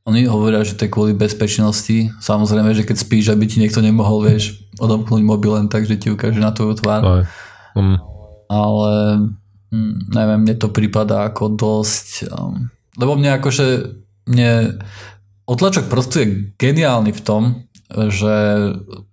Oni 0.03 0.27
hovoria, 0.27 0.67
že 0.67 0.75
to 0.75 0.83
je 0.83 0.91
kvôli 0.91 1.13
bezpečnosti. 1.15 2.12
Samozrejme, 2.19 2.75
že 2.75 2.83
keď 2.83 2.98
spíš, 3.00 3.31
aby 3.31 3.48
ti 3.48 3.63
niekto 3.63 3.79
nemohol, 3.79 4.27
vieš, 4.27 4.60
odomknúť 4.75 5.24
mobil 5.24 5.55
len 5.55 5.72
tak, 5.72 5.88
že 5.88 5.95
ti 5.95 6.12
ukáže 6.12 6.43
na 6.43 6.51
tvoju 6.51 6.75
tvár. 6.75 7.01
Aj. 7.03 7.25
Mm. 7.74 7.98
ale 8.53 8.93
hm, 9.74 10.13
neviem, 10.13 10.39
mne 10.45 10.55
to 10.62 10.69
prípada 10.69 11.25
ako 11.25 11.57
dosť, 11.57 12.29
um, 12.29 12.69
lebo 13.01 13.17
mne 13.17 13.41
akože, 13.41 13.98
mne 14.29 14.77
otlačok 15.50 15.89
prstu 15.89 16.15
je 16.22 16.27
geniálny 16.62 17.17
v 17.17 17.22
tom, 17.25 17.43
že 17.89 18.33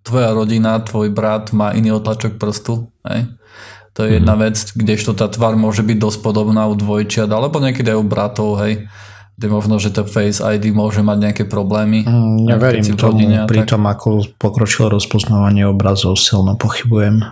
tvoja 0.04 0.36
rodina, 0.36 0.80
tvoj 0.84 1.08
brat 1.08 1.56
má 1.56 1.72
iný 1.72 1.96
otlačok 1.96 2.36
prstu, 2.36 2.92
hej? 3.08 3.32
To 3.98 4.06
je 4.06 4.22
jedna 4.22 4.38
vec, 4.38 4.54
kdežto 4.54 5.18
tá 5.18 5.26
tvár 5.26 5.58
môže 5.58 5.82
byť 5.82 5.98
dosť 5.98 6.18
podobná 6.22 6.70
u 6.70 6.78
dvojčiat, 6.78 7.26
alebo 7.26 7.58
niekedy 7.58 7.90
aj 7.90 7.98
u 7.98 8.06
bratov, 8.06 8.50
hej, 8.62 8.86
kde 9.40 9.48
možno, 9.48 9.80
že 9.80 9.88
to 9.88 10.04
Face 10.04 10.44
ID 10.44 10.68
môže 10.76 11.00
mať 11.00 11.16
nejaké 11.16 11.44
problémy. 11.48 12.04
Mm, 12.04 12.44
v 12.92 12.92
tomu, 12.92 13.16
rodine 13.16 13.48
pri 13.48 13.64
tak. 13.64 13.72
tom, 13.72 13.88
ako 13.88 14.28
pokročilo 14.36 14.92
rozpoznávanie 14.92 15.64
obrazov, 15.64 16.20
silno 16.20 16.60
pochybujem. 16.60 17.24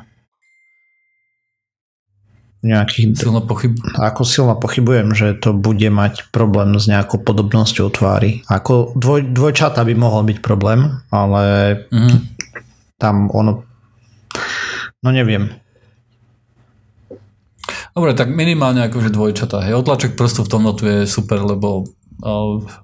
Nejakých, 2.59 3.15
Silno 3.15 3.45
pochyb... 3.45 3.77
ako 3.95 4.25
silno 4.25 4.57
pochybujem, 4.59 5.13
že 5.15 5.37
to 5.37 5.53
bude 5.53 5.85
mať 5.93 6.33
problém 6.33 6.75
s 6.75 6.89
nejakou 6.91 7.21
podobnosťou 7.23 7.87
tvári. 7.93 8.43
Ako 8.51 8.97
dvoj, 8.99 9.29
dvojčata 9.31 9.85
by 9.85 9.95
mohol 9.95 10.25
byť 10.25 10.39
problém, 10.41 11.05
ale 11.13 11.43
Mhm. 11.93 12.17
tam 12.97 13.29
ono... 13.31 13.63
No 15.05 15.13
neviem. 15.13 15.53
Dobre, 17.95 18.15
tak 18.15 18.31
minimálne 18.31 18.83
akože 18.87 19.11
dvojčatá. 19.11 19.63
Hej, 19.63 19.79
otlačok 19.79 20.17
prstu 20.17 20.43
v 20.43 20.51
tomto 20.51 20.73
je 20.83 21.07
super, 21.07 21.43
lebo 21.43 21.87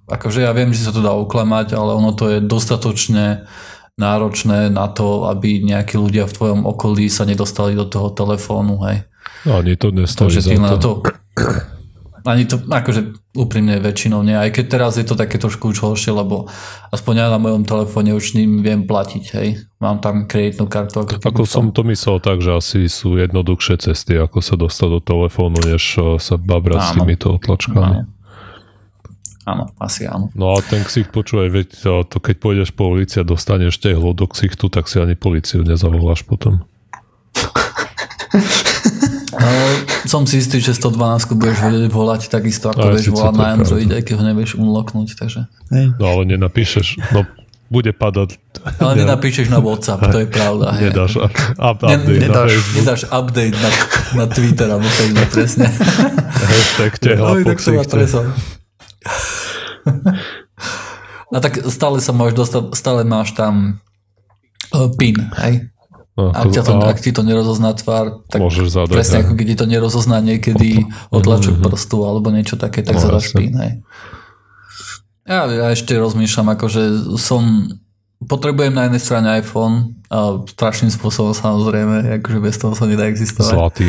akože 0.07 0.47
ja 0.47 0.53
viem, 0.55 0.71
že 0.71 0.87
sa 0.87 0.93
to 0.95 1.03
dá 1.03 1.11
uklamať, 1.15 1.75
ale 1.75 1.95
ono 1.95 2.15
to 2.15 2.31
je 2.31 2.39
dostatočne 2.39 3.47
náročné 3.95 4.75
na 4.75 4.91
to, 4.91 5.31
aby 5.31 5.63
nejakí 5.63 5.95
ľudia 5.95 6.27
v 6.27 6.35
tvojom 6.35 6.61
okolí 6.67 7.07
sa 7.07 7.23
nedostali 7.23 7.79
do 7.79 7.87
toho 7.87 8.11
telefónu, 8.11 8.83
hej. 8.91 9.07
No, 9.47 9.63
ani 9.63 9.79
to 9.79 9.91
To, 9.91 9.97
nestojí 10.03 10.31
že 10.35 10.41
za 10.43 10.59
na 10.59 10.75
to. 10.75 10.79
to... 10.79 10.91
Ani 12.25 12.49
to, 12.49 12.57
akože 12.57 13.21
úprimne 13.37 13.77
väčšinou 13.85 14.25
nie. 14.25 14.33
Aj 14.33 14.49
keď 14.49 14.65
teraz 14.65 14.97
je 14.97 15.05
to 15.05 15.13
také 15.13 15.37
trošku 15.37 15.77
už 15.77 15.85
horšie, 15.85 16.09
lebo 16.09 16.49
aspoň 16.89 17.21
ja 17.21 17.27
na 17.29 17.37
mojom 17.37 17.69
telefóne 17.69 18.17
už 18.17 18.33
ním 18.41 18.65
viem 18.65 18.89
platiť, 18.89 19.25
hej. 19.37 19.61
Mám 19.77 20.01
tam 20.01 20.25
kreditnú 20.25 20.65
kartu. 20.65 21.05
Ako, 21.05 21.21
Ako 21.21 21.45
som 21.45 21.69
to 21.69 21.85
myslel 21.85 22.25
tak, 22.25 22.41
že 22.41 22.57
asi 22.57 22.89
sú 22.89 23.21
jednoduchšie 23.21 23.77
cesty, 23.77 24.17
ako 24.17 24.41
sa 24.41 24.57
dostať 24.57 24.89
do 24.89 25.01
telefónu, 25.05 25.61
než 25.69 26.01
eh, 26.01 26.17
sa 26.17 26.41
babrať 26.41 26.81
s 26.81 26.91
týmito 26.97 27.37
otlačkami. 27.37 28.09
Áno. 28.09 28.14
Áno, 29.45 29.69
asi 29.77 30.09
áno. 30.09 30.33
No 30.33 30.57
a 30.57 30.65
ten 30.65 30.81
ksicht, 30.81 31.13
počúvaj, 31.13 31.49
veď 31.53 31.69
to 32.09 32.17
keď 32.17 32.37
pôjdeš 32.41 32.71
po 32.73 32.89
ulici 32.89 33.21
a 33.21 33.25
dostaneš 33.29 33.77
tehlo 33.77 34.17
do 34.17 34.25
ksichtu, 34.25 34.73
tak 34.73 34.89
si 34.89 34.97
ani 34.97 35.15
policiu 35.15 35.61
nezavoláš 35.61 36.25
potom. 36.25 36.65
No, 39.35 39.51
som 40.07 40.25
si 40.25 40.39
istý, 40.41 40.63
že 40.63 40.73
112 40.79 41.37
budeš 41.37 41.59
vedieť 41.59 41.91
volať 41.91 42.31
takisto, 42.31 42.71
ako 42.71 42.97
síce 42.97 43.11
volať 43.13 43.35
na 43.35 43.47
Android, 43.59 43.91
aj 43.91 44.03
keď 44.07 44.15
ho 44.17 44.25
nevieš 44.25 44.51
unlocknúť, 44.57 45.19
takže... 45.19 45.51
Hej. 45.75 45.99
No 45.99 46.05
ale 46.07 46.23
nenapíšeš, 46.33 47.03
no 47.13 47.27
bude 47.69 47.91
padať. 47.91 48.39
Ale 48.79 48.95
Ne- 48.95 49.05
nenapíšeš 49.05 49.51
na 49.51 49.59
WhatsApp, 49.59 50.07
to 50.13 50.23
je 50.23 50.29
pravda. 50.31 50.79
Nedáš 50.79 51.19
up, 51.19 51.35
up, 51.59 51.79
Ne- 51.83 51.99
update 51.99 52.21
na 52.23 52.27
nedáš. 52.31 52.49
Facebook. 52.55 52.79
Nedáš 52.79 53.03
update 53.11 53.57
na, 53.59 53.71
na 54.15 54.25
Twitter 54.31 54.69
alebo 54.71 54.87
Facebook, 54.89 55.31
presne. 55.35 55.67
Hashtag 56.31 56.93
tehla 57.03 57.29
Oj, 57.35 57.43
po 57.43 57.49
tak 57.51 57.59
A 61.35 61.39
tak 61.43 61.59
stále 61.69 61.99
sa 61.99 62.15
môžeš 62.15 62.35
dostať, 62.37 62.63
stále 62.73 63.01
máš 63.03 63.35
tam 63.35 63.83
uh, 64.71 64.87
PIN, 64.95 65.19
hej? 65.43 65.67
No, 66.15 66.31
Ak, 66.31 66.47
ťa 66.47 66.63
to, 66.63 66.73
ak 66.79 67.03
ti 67.03 67.11
to 67.11 67.27
nerozozná 67.27 67.75
tvár, 67.75 68.23
tak 68.31 68.39
môžeš 68.39 68.71
zadať. 68.71 68.95
presne 68.95 69.17
ako 69.27 69.33
keď 69.35 69.47
ti 69.51 69.57
to 69.59 69.67
nerozozná 69.67 70.23
niekedy 70.23 70.71
otlačok 71.11 71.59
prstu 71.59 72.07
alebo 72.07 72.31
niečo 72.31 72.55
také, 72.55 72.87
tak 72.87 72.95
No, 72.95 73.03
zadaš 73.03 73.35
jasne. 73.35 73.39
PIN, 73.43 73.55
hej. 73.59 73.73
Ja, 75.27 75.51
ja 75.51 75.67
ešte 75.75 75.99
rozmýšľam, 75.99 76.55
akože 76.55 76.83
som 77.19 77.67
potrebujem 78.31 78.71
na 78.71 78.87
jednej 78.87 79.03
strane 79.03 79.29
iPhone 79.43 79.99
a 80.07 80.39
strašným 80.47 80.95
spôsobom 80.95 81.35
samozrejme, 81.35 82.23
akože 82.23 82.39
bez 82.39 82.63
toho 82.63 82.79
sa 82.79 82.87
nedá 82.87 83.11
existovať. 83.11 83.51
Zlatý. 83.59 83.89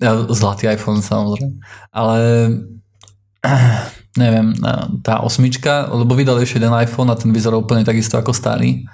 Ja, 0.00 0.18
zlatý 0.32 0.66
iPhone 0.66 1.04
samozrejme. 1.04 1.60
Ale 1.92 2.18
neviem, 4.22 4.54
tá 5.02 5.20
osmička, 5.20 5.90
lebo 5.90 6.14
vydali 6.14 6.46
ešte 6.46 6.62
jeden 6.62 6.74
iPhone 6.74 7.10
a 7.10 7.18
ten 7.18 7.34
vyzerá 7.34 7.58
úplne 7.58 7.82
takisto 7.82 8.16
ako 8.16 8.32
starý. 8.32 8.86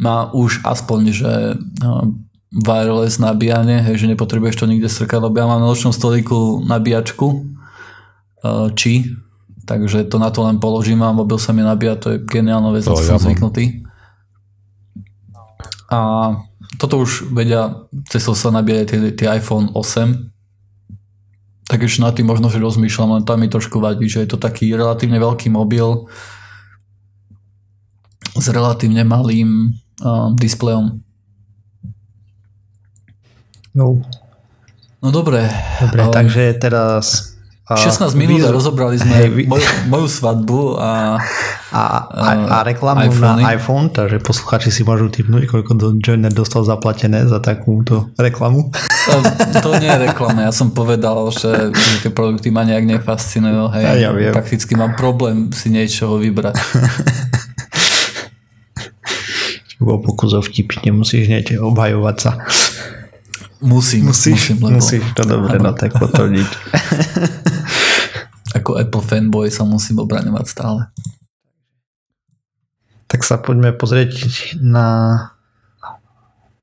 Má 0.00 0.32
už 0.34 0.64
aspoň, 0.64 1.00
že 1.12 1.32
wireless 2.52 3.16
nabíjanie, 3.16 3.80
hej, 3.80 4.04
že 4.04 4.10
nepotrebuješ 4.12 4.60
to 4.60 4.68
nikde 4.68 4.88
strkať, 4.92 5.24
lebo 5.24 5.36
ja 5.40 5.48
mám 5.48 5.60
na 5.60 5.68
nočnom 5.68 5.92
stolíku 5.92 6.60
nabíjačku 6.68 7.52
či, 8.74 9.06
takže 9.64 10.04
to 10.10 10.18
na 10.18 10.30
to 10.34 10.42
len 10.42 10.58
položím 10.58 11.00
a 11.06 11.14
mobil 11.14 11.38
sa 11.38 11.54
mi 11.54 11.62
nabíja, 11.62 11.94
to 11.94 12.16
je 12.16 12.18
geniálna 12.18 12.74
vec, 12.74 12.82
to 12.82 12.98
ja 12.98 13.16
som 13.16 13.22
zvyknutý. 13.22 13.86
A 15.92 15.98
toto 16.80 17.04
už 17.04 17.30
vedia, 17.30 17.86
cez 18.10 18.24
to 18.26 18.34
sa 18.34 18.50
nabíja 18.50 18.88
tie, 18.88 18.98
tie 19.14 19.28
iPhone 19.30 19.70
8, 19.76 20.31
tak 21.72 21.88
ešte 21.88 22.04
na 22.04 22.12
tým 22.12 22.28
možno, 22.28 22.52
že 22.52 22.60
rozmýšľam, 22.60 23.16
len 23.16 23.24
tam 23.24 23.40
mi 23.40 23.48
trošku 23.48 23.80
vadí, 23.80 24.04
že 24.04 24.20
je 24.20 24.28
to 24.28 24.36
taký 24.36 24.68
relatívne 24.76 25.16
veľký 25.16 25.48
mobil 25.48 26.04
s 28.36 28.46
relatívne 28.52 29.08
malým 29.08 29.72
uh, 30.04 30.36
displejom. 30.36 31.00
No. 33.72 34.04
No 35.00 35.08
dobre. 35.08 35.48
Dobre, 35.80 36.00
um, 36.04 36.12
takže 36.12 36.60
teraz... 36.60 37.31
16 37.76 38.14
minút 38.18 38.42
a 38.44 38.50
rozobrali 38.50 38.96
sme 38.98 39.14
hej, 39.14 39.28
vy... 39.30 39.42
moju, 39.48 39.66
moju 39.88 40.06
svadbu 40.08 40.76
a, 40.76 41.16
a, 41.72 41.82
a, 42.08 42.30
a 42.48 42.56
reklamu 42.66 43.08
iPhone. 43.08 43.42
na 43.42 43.52
iPhone, 43.52 43.86
takže 43.88 44.18
posluchači 44.22 44.70
si 44.74 44.82
môžu 44.84 45.08
typnúť, 45.08 45.48
koľko 45.48 45.72
do 45.78 45.88
Joiner 45.98 46.32
dostal 46.32 46.62
zaplatené 46.66 47.24
za 47.28 47.40
takúto 47.40 48.12
reklamu. 48.16 48.72
To, 49.08 49.18
to 49.60 49.70
nie 49.80 49.88
je 49.88 50.00
reklama, 50.10 50.48
ja 50.48 50.52
som 50.52 50.70
povedal, 50.72 51.30
že, 51.32 51.72
že 51.72 52.06
tie 52.06 52.12
produkty 52.12 52.52
ma 52.52 52.64
nejak 52.66 52.84
nefascinujú. 52.86 53.72
Hej, 53.74 53.84
ja 54.04 54.10
viem. 54.12 54.32
Prakticky 54.32 54.76
mám 54.76 54.94
problém 54.96 55.52
si 55.52 55.68
niečoho 55.72 56.18
vybrať. 56.20 56.54
Bol 59.82 59.98
pokus 59.98 60.30
o 60.30 60.40
vtip, 60.40 60.78
nemusíš 60.86 61.26
hneď 61.26 61.58
obhajovať 61.58 62.16
sa. 62.22 62.38
Musím, 63.62 64.10
musíš, 64.10 64.50
musím, 64.50 64.56
lebo... 64.58 64.82
musíš 64.82 65.02
to 65.14 65.22
dobre, 65.22 65.54
no 65.62 65.70
tak 65.72 65.94
potvrdiť. 65.94 66.50
Ako 68.58 68.74
Apple 68.74 69.06
fanboy 69.06 69.54
sa 69.54 69.62
musím 69.62 70.02
obraňovať 70.02 70.46
stále. 70.50 70.90
Tak 73.06 73.22
sa 73.22 73.38
poďme 73.38 73.70
pozrieť 73.70 74.18
na 74.58 75.30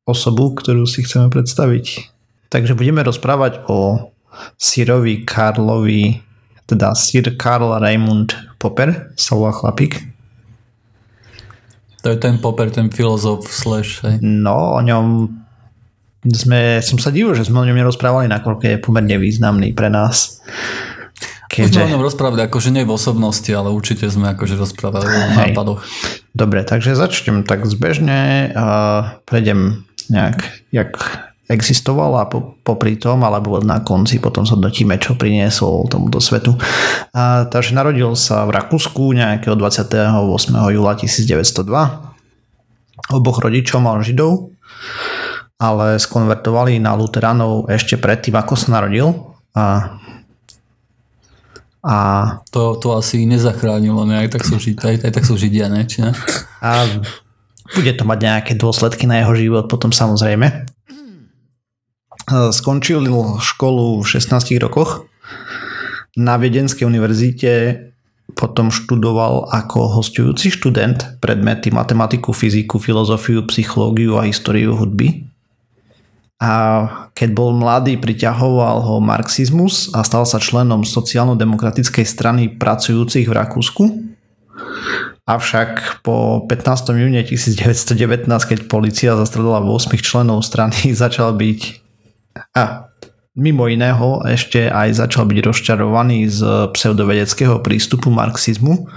osobu, 0.03 0.51
ktorú 0.57 0.83
si 0.83 1.07
chceme 1.07 1.31
predstaviť. 1.31 2.11
Takže 2.49 2.75
budeme 2.75 3.05
rozprávať 3.05 3.63
o 3.69 4.09
Sirovi 4.57 5.23
Karlovi, 5.23 6.19
teda 6.65 6.97
Sir 6.97 7.37
Karl 7.37 7.77
Raymond 7.77 8.33
Popper, 8.57 9.13
sa 9.15 9.37
volá 9.37 9.53
chlapík. 9.53 10.01
To 12.01 12.09
je 12.09 12.17
ten 12.17 12.39
Popper, 12.39 12.71
ten 12.71 12.89
filozof 12.89 13.45
slash. 13.47 14.01
Hej. 14.01 14.23
No, 14.23 14.75
o 14.75 14.81
ňom 14.81 15.29
sme, 16.27 16.83
som 16.83 16.99
sa 16.99 17.15
divil, 17.15 17.31
že 17.31 17.47
sme 17.47 17.63
o 17.63 17.67
ňom 17.67 17.79
nerozprávali, 17.79 18.27
nakoľko 18.27 18.63
je 18.65 18.77
pomerne 18.83 19.15
významný 19.15 19.71
pre 19.71 19.87
nás. 19.87 20.43
Keďže... 21.49 21.81
Sme 21.81 21.87
o 21.89 21.93
ňom 21.97 22.05
rozprávali, 22.05 22.45
akože 22.45 22.69
nie 22.75 22.83
v 22.83 22.93
osobnosti, 22.93 23.49
ale 23.49 23.71
určite 23.71 24.05
sme 24.11 24.35
akože 24.35 24.59
rozprávali 24.59 25.07
o 25.07 25.23
nápadoch. 25.33 25.79
Dobre, 26.35 26.61
takže 26.67 26.93
začnem 26.93 27.47
tak 27.47 27.65
zbežne 27.65 28.51
a 28.53 28.65
prejdem 29.25 29.87
nejak, 30.11 30.37
jak 30.69 30.91
existoval 31.49 32.13
a 32.21 32.29
po, 32.29 32.61
popri 32.61 32.93
tom, 32.93 33.25
alebo 33.25 33.57
na 33.65 33.81
konci 33.81 34.21
potom 34.21 34.45
sa 34.45 34.53
dotíme, 34.53 35.01
čo 35.01 35.17
priniesol 35.17 35.89
tomuto 35.89 36.21
svetu. 36.21 36.53
A, 37.15 37.49
takže 37.49 37.73
narodil 37.73 38.13
sa 38.13 38.45
v 38.45 38.53
Rakúsku 38.53 39.17
nejakého 39.17 39.57
28. 39.57 40.13
júla 40.53 40.93
1902. 40.93 41.65
Oboch 43.09 43.41
rodičov 43.41 43.81
mal 43.81 43.97
židov 44.05 44.53
ale 45.59 45.99
skonvertovali 45.99 46.79
na 46.79 46.95
luteránov 46.95 47.67
ešte 47.67 47.99
predtým, 47.99 48.39
ako 48.39 48.55
sa 48.55 48.79
narodil. 48.79 49.11
A, 49.51 49.99
a 51.83 51.97
to, 52.47 52.79
to 52.79 52.95
asi 52.95 53.27
nezachránilo 53.27 54.07
nejak, 54.07 54.39
tak 54.39 54.47
sú, 54.47 54.55
ži, 54.55 54.79
aj, 54.79 55.03
aj 55.03 55.11
tak 55.11 55.27
sú 55.27 55.35
židia, 55.35 55.67
ne? 55.67 55.83
Či 55.83 56.07
ne? 56.07 56.15
A 56.63 56.87
bude 57.75 57.91
to 57.91 58.07
mať 58.07 58.19
nejaké 58.23 58.51
dôsledky 58.55 59.03
na 59.03 59.19
jeho 59.19 59.35
život 59.35 59.67
potom 59.67 59.91
samozrejme. 59.91 60.63
Skončil 62.55 63.03
školu 63.43 63.99
v 63.99 64.07
16 64.07 64.55
rokoch. 64.63 65.11
Na 66.15 66.39
Viedenskej 66.39 66.87
univerzite 66.87 67.83
potom 68.31 68.71
študoval 68.71 69.51
ako 69.51 69.99
hostujúci 69.99 70.53
študent 70.55 71.19
predmety 71.19 71.73
matematiku, 71.73 72.31
fyziku, 72.31 72.79
filozofiu, 72.79 73.43
psychológiu 73.49 74.15
a 74.21 74.29
históriu 74.29 74.77
hudby 74.77 75.29
a 76.39 76.51
keď 77.11 77.29
bol 77.35 77.51
mladý, 77.51 77.99
priťahoval 77.99 78.87
ho 78.87 78.95
marxizmus 79.03 79.91
a 79.91 80.07
stal 80.07 80.23
sa 80.23 80.39
členom 80.39 80.87
sociálno-demokratickej 80.87 82.05
strany 82.07 82.47
pracujúcich 82.55 83.27
v 83.27 83.35
Rakúsku. 83.35 83.83
Avšak 85.27 85.99
po 86.01 86.47
15. 86.47 86.95
júne 86.95 87.21
1919, 87.27 88.23
keď 88.23 88.59
policia 88.71 89.19
zastredala 89.19 89.59
8 89.59 89.91
členov 89.99 90.47
strany, 90.47 90.95
začal 91.03 91.35
byť 91.35 91.59
a 92.55 92.87
mimo 93.35 93.67
iného 93.67 94.23
ešte 94.23 94.71
aj 94.71 94.95
začal 94.95 95.27
byť 95.27 95.39
rozčarovaný 95.43 96.31
z 96.31 96.71
pseudovedeckého 96.71 97.59
prístupu 97.59 98.09
marxizmu 98.15 98.87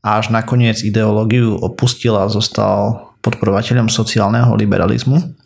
a 0.00 0.16
až 0.16 0.32
nakoniec 0.32 0.80
ideológiu 0.80 1.60
opustil 1.60 2.16
a 2.16 2.24
zostal 2.32 3.12
podporovateľom 3.20 3.92
sociálneho 3.92 4.56
liberalizmu 4.56 5.37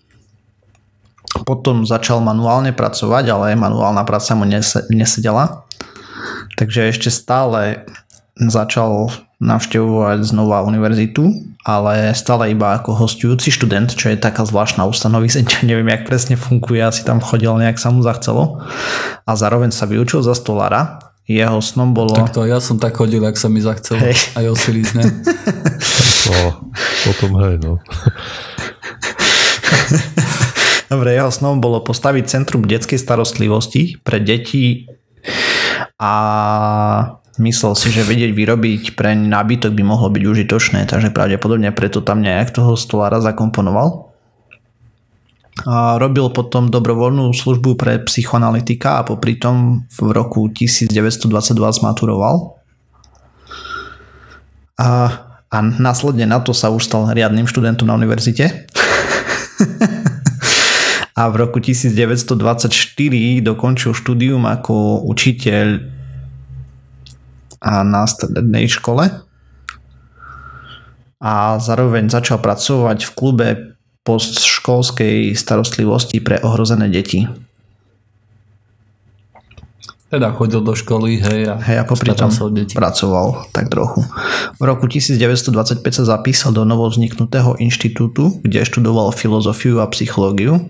potom 1.44 1.88
začal 1.88 2.20
manuálne 2.20 2.76
pracovať, 2.76 3.24
ale 3.32 3.56
manuálna 3.56 4.04
práca 4.04 4.36
mu 4.36 4.44
nesedela. 4.92 5.64
Takže 6.60 6.92
ešte 6.92 7.08
stále 7.08 7.88
začal 8.36 9.08
navštevovať 9.42 10.22
znova 10.22 10.62
univerzitu, 10.62 11.34
ale 11.66 12.14
stále 12.14 12.54
iba 12.54 12.78
ako 12.78 12.94
hostujúci 12.94 13.50
študent, 13.50 13.90
čo 13.90 14.14
je 14.14 14.20
taká 14.20 14.46
zvláštna 14.46 14.86
ustanovizeň, 14.86 15.44
čo 15.48 15.58
neviem, 15.68 15.90
jak 15.90 16.06
presne 16.06 16.38
funguje, 16.38 16.78
asi 16.78 17.02
tam 17.02 17.18
chodil 17.18 17.50
nejak 17.58 17.80
sa 17.80 17.90
mu 17.90 18.06
zachcelo. 18.06 18.62
A 19.26 19.32
zároveň 19.34 19.74
sa 19.74 19.90
vyučil 19.90 20.22
za 20.22 20.38
stolára. 20.38 21.10
Jeho 21.26 21.62
snom 21.62 21.94
bolo... 21.94 22.18
Tak 22.18 22.34
to 22.34 22.46
ja 22.46 22.58
som 22.58 22.82
tak 22.82 22.98
chodil, 22.98 23.22
ak 23.22 23.38
sa 23.38 23.46
mi 23.46 23.62
zachcelo. 23.62 24.02
Hej. 24.02 24.18
Aj 24.34 24.42
o 24.52 24.54
silízne. 24.58 25.06
no, 26.28 26.38
potom 27.06 27.30
hej, 27.42 27.56
no. 27.62 27.78
Dobre, 30.92 31.16
jeho 31.16 31.32
snom 31.32 31.56
bolo 31.56 31.80
postaviť 31.80 32.28
centrum 32.28 32.68
detskej 32.68 33.00
starostlivosti 33.00 33.96
pre 34.04 34.20
deti 34.20 34.84
a 35.96 36.12
myslel 37.40 37.72
si, 37.72 37.88
že 37.88 38.04
vedieť 38.04 38.36
vyrobiť 38.36 38.92
pre 38.92 39.16
nábytok 39.16 39.72
by 39.72 39.80
mohlo 39.88 40.12
byť 40.12 40.20
užitočné, 40.20 40.84
takže 40.84 41.08
pravdepodobne 41.08 41.72
preto 41.72 42.04
tam 42.04 42.20
nejak 42.20 42.52
toho 42.52 42.76
stolára 42.76 43.24
zakomponoval. 43.24 44.12
A 45.64 45.96
robil 45.96 46.28
potom 46.28 46.68
dobrovoľnú 46.68 47.32
službu 47.32 47.80
pre 47.80 47.96
psychoanalytika 48.04 49.00
a 49.00 49.06
popri 49.08 49.40
tom 49.40 49.88
v 49.88 50.12
roku 50.12 50.44
1922 50.52 51.32
zmaturoval. 51.56 52.60
A, 54.76 54.88
a 55.48 55.56
následne 55.80 56.28
na 56.28 56.36
to 56.44 56.52
sa 56.52 56.68
už 56.68 56.84
stal 56.84 57.08
riadnym 57.08 57.48
študentom 57.48 57.88
na 57.88 57.96
univerzite. 57.96 58.68
a 61.12 61.28
v 61.28 61.34
roku 61.44 61.60
1924 61.60 62.72
dokončil 63.44 63.92
štúdium 63.92 64.48
ako 64.48 65.04
učiteľ 65.04 65.84
a 67.62 67.86
na 67.86 68.02
strednej 68.08 68.66
škole 68.66 69.22
a 71.22 71.34
zároveň 71.62 72.10
začal 72.10 72.42
pracovať 72.42 72.98
v 73.06 73.10
klube 73.14 73.48
postškolskej 74.02 75.38
starostlivosti 75.38 76.18
pre 76.18 76.42
ohrozené 76.42 76.90
deti. 76.90 77.30
Teda 80.10 80.28
chodil 80.36 80.60
do 80.60 80.76
školy, 80.76 81.24
hej, 81.24 81.48
a 81.48 81.56
hej, 81.56 81.80
ako 81.80 81.96
pritom 81.96 82.28
pracoval 82.76 83.48
tak 83.48 83.72
trochu. 83.72 84.04
V 84.60 84.62
roku 84.66 84.84
1925 84.84 85.80
sa 85.80 86.04
zapísal 86.04 86.52
do 86.52 86.68
novovzniknutého 86.68 87.56
inštitútu, 87.56 88.42
kde 88.44 88.60
študoval 88.60 89.16
filozofiu 89.16 89.80
a 89.80 89.88
psychológiu 89.88 90.68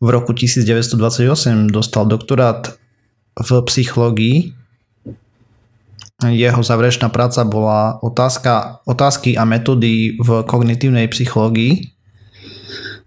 v 0.00 0.08
roku 0.10 0.32
1928 0.32 1.70
dostal 1.70 2.06
doktorát 2.06 2.78
v 3.34 3.50
psychológii 3.66 4.64
jeho 6.22 6.62
záverečná 6.62 7.08
práca 7.10 7.44
bola 7.44 7.98
otázka, 8.00 8.80
otázky 8.86 9.36
a 9.36 9.44
metódy 9.44 10.16
v 10.16 10.28
kognitívnej 10.46 11.10
psychológii. 11.10 11.90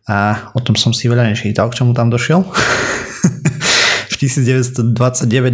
A 0.07 0.51
o 0.55 0.59
tom 0.59 0.75
som 0.75 0.95
si 0.95 1.09
veľa 1.09 1.27
nečítal, 1.31 1.67
k 1.71 1.83
čomu 1.83 1.91
tam 1.95 2.11
došiel. 2.11 2.43
v 4.11 4.15
1929 4.19 4.93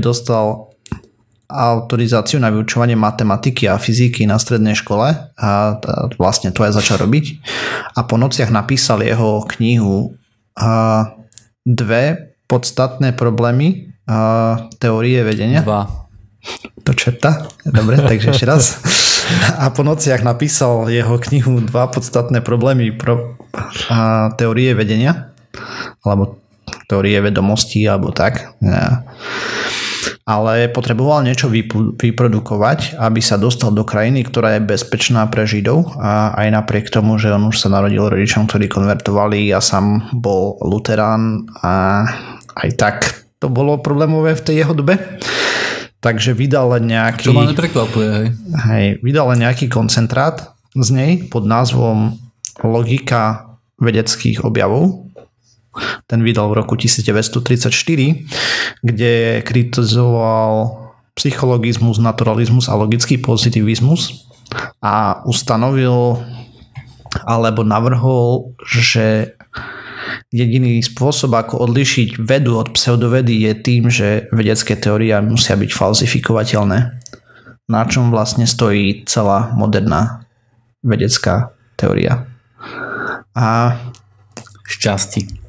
dostal 0.01 0.73
autorizáciu 1.53 2.41
na 2.41 2.49
vyučovanie 2.49 2.97
matematiky 2.97 3.69
a 3.69 3.77
fyziky 3.77 4.25
na 4.25 4.41
strednej 4.41 4.73
škole 4.73 5.13
a 5.37 5.49
vlastne 6.17 6.49
to 6.49 6.65
aj 6.65 6.81
začal 6.81 6.97
robiť. 7.05 7.45
A 7.93 8.09
po 8.09 8.17
nociach 8.17 8.49
napísal 8.49 9.05
jeho 9.05 9.45
knihu 9.57 10.17
dve 11.63 12.35
podstatné 12.47 13.15
problémy 13.15 13.95
a 14.07 14.67
teórie 14.77 15.23
vedenia. 15.23 15.63
Dva. 15.63 16.07
To 16.83 16.91
čerta? 16.91 17.47
Dobre, 17.63 18.03
takže 18.03 18.35
ešte 18.35 18.45
raz. 18.47 18.63
A 19.55 19.71
po 19.71 19.87
nociach 19.87 20.19
napísal 20.27 20.91
jeho 20.91 21.15
knihu 21.15 21.63
Dva 21.63 21.87
podstatné 21.87 22.43
problémy 22.43 22.91
pro, 22.91 23.39
a 23.87 24.29
teórie 24.35 24.75
vedenia. 24.75 25.31
Alebo 26.03 26.43
teórie 26.91 27.15
vedomosti, 27.23 27.87
alebo 27.87 28.11
tak. 28.11 28.59
Ja 28.59 29.07
ale 30.23 30.71
potreboval 30.71 31.27
niečo 31.27 31.51
vyprodukovať, 31.99 32.95
aby 32.95 33.19
sa 33.19 33.35
dostal 33.35 33.75
do 33.75 33.83
krajiny, 33.83 34.23
ktorá 34.23 34.55
je 34.55 34.63
bezpečná 34.63 35.27
pre 35.27 35.43
Židov 35.43 35.99
a 35.99 36.31
aj 36.39 36.47
napriek 36.63 36.87
tomu, 36.87 37.19
že 37.19 37.35
on 37.35 37.51
už 37.51 37.59
sa 37.59 37.67
narodil 37.67 38.07
rodičom, 38.07 38.47
ktorí 38.47 38.71
konvertovali 38.71 39.51
a 39.51 39.59
sám 39.59 40.15
bol 40.15 40.55
luterán 40.63 41.43
a 41.59 42.07
aj 42.55 42.69
tak 42.79 42.97
to 43.43 43.51
bolo 43.51 43.83
problémové 43.83 44.39
v 44.39 44.45
tej 44.47 44.55
jeho 44.63 44.71
dobe. 44.71 44.95
Takže 45.99 46.35
vydal 46.35 46.79
len 46.79 46.91
nejaký... 46.91 47.31
Čo 47.31 47.35
ma 47.35 47.47
neprekvapuje, 47.47 48.07
hej. 48.11 48.27
Hej, 48.67 48.85
vydal 49.03 49.35
len 49.35 49.43
nejaký 49.43 49.71
koncentrát 49.71 50.55
z 50.75 50.89
nej 50.91 51.11
pod 51.27 51.47
názvom 51.47 52.15
Logika 52.63 53.55
vedeckých 53.79 54.43
objavov 54.43 55.03
ten 56.07 56.19
vydal 56.21 56.49
v 56.49 56.57
roku 56.61 56.75
1934, 56.75 57.73
kde 58.81 59.41
kritizoval 59.41 60.83
psychologizmus, 61.13 62.01
naturalizmus 62.01 62.69
a 62.69 62.77
logický 62.77 63.21
pozitivizmus 63.21 64.29
a 64.81 65.21
ustanovil 65.25 66.21
alebo 67.25 67.61
navrhol, 67.61 68.57
že 68.65 69.37
jediný 70.33 70.81
spôsob, 70.81 71.37
ako 71.37 71.69
odlišiť 71.69 72.17
vedu 72.17 72.57
od 72.57 72.73
pseudovedy 72.73 73.45
je 73.45 73.53
tým, 73.53 73.83
že 73.93 74.25
vedecké 74.33 74.73
teórie 74.73 75.13
musia 75.21 75.53
byť 75.53 75.69
falsifikovateľné. 75.69 76.79
Na 77.69 77.81
čom 77.87 78.09
vlastne 78.09 78.49
stojí 78.49 79.05
celá 79.05 79.53
moderná 79.53 80.25
vedecká 80.81 81.53
teória. 81.77 82.27
A 83.37 83.77
šťastí 84.67 85.42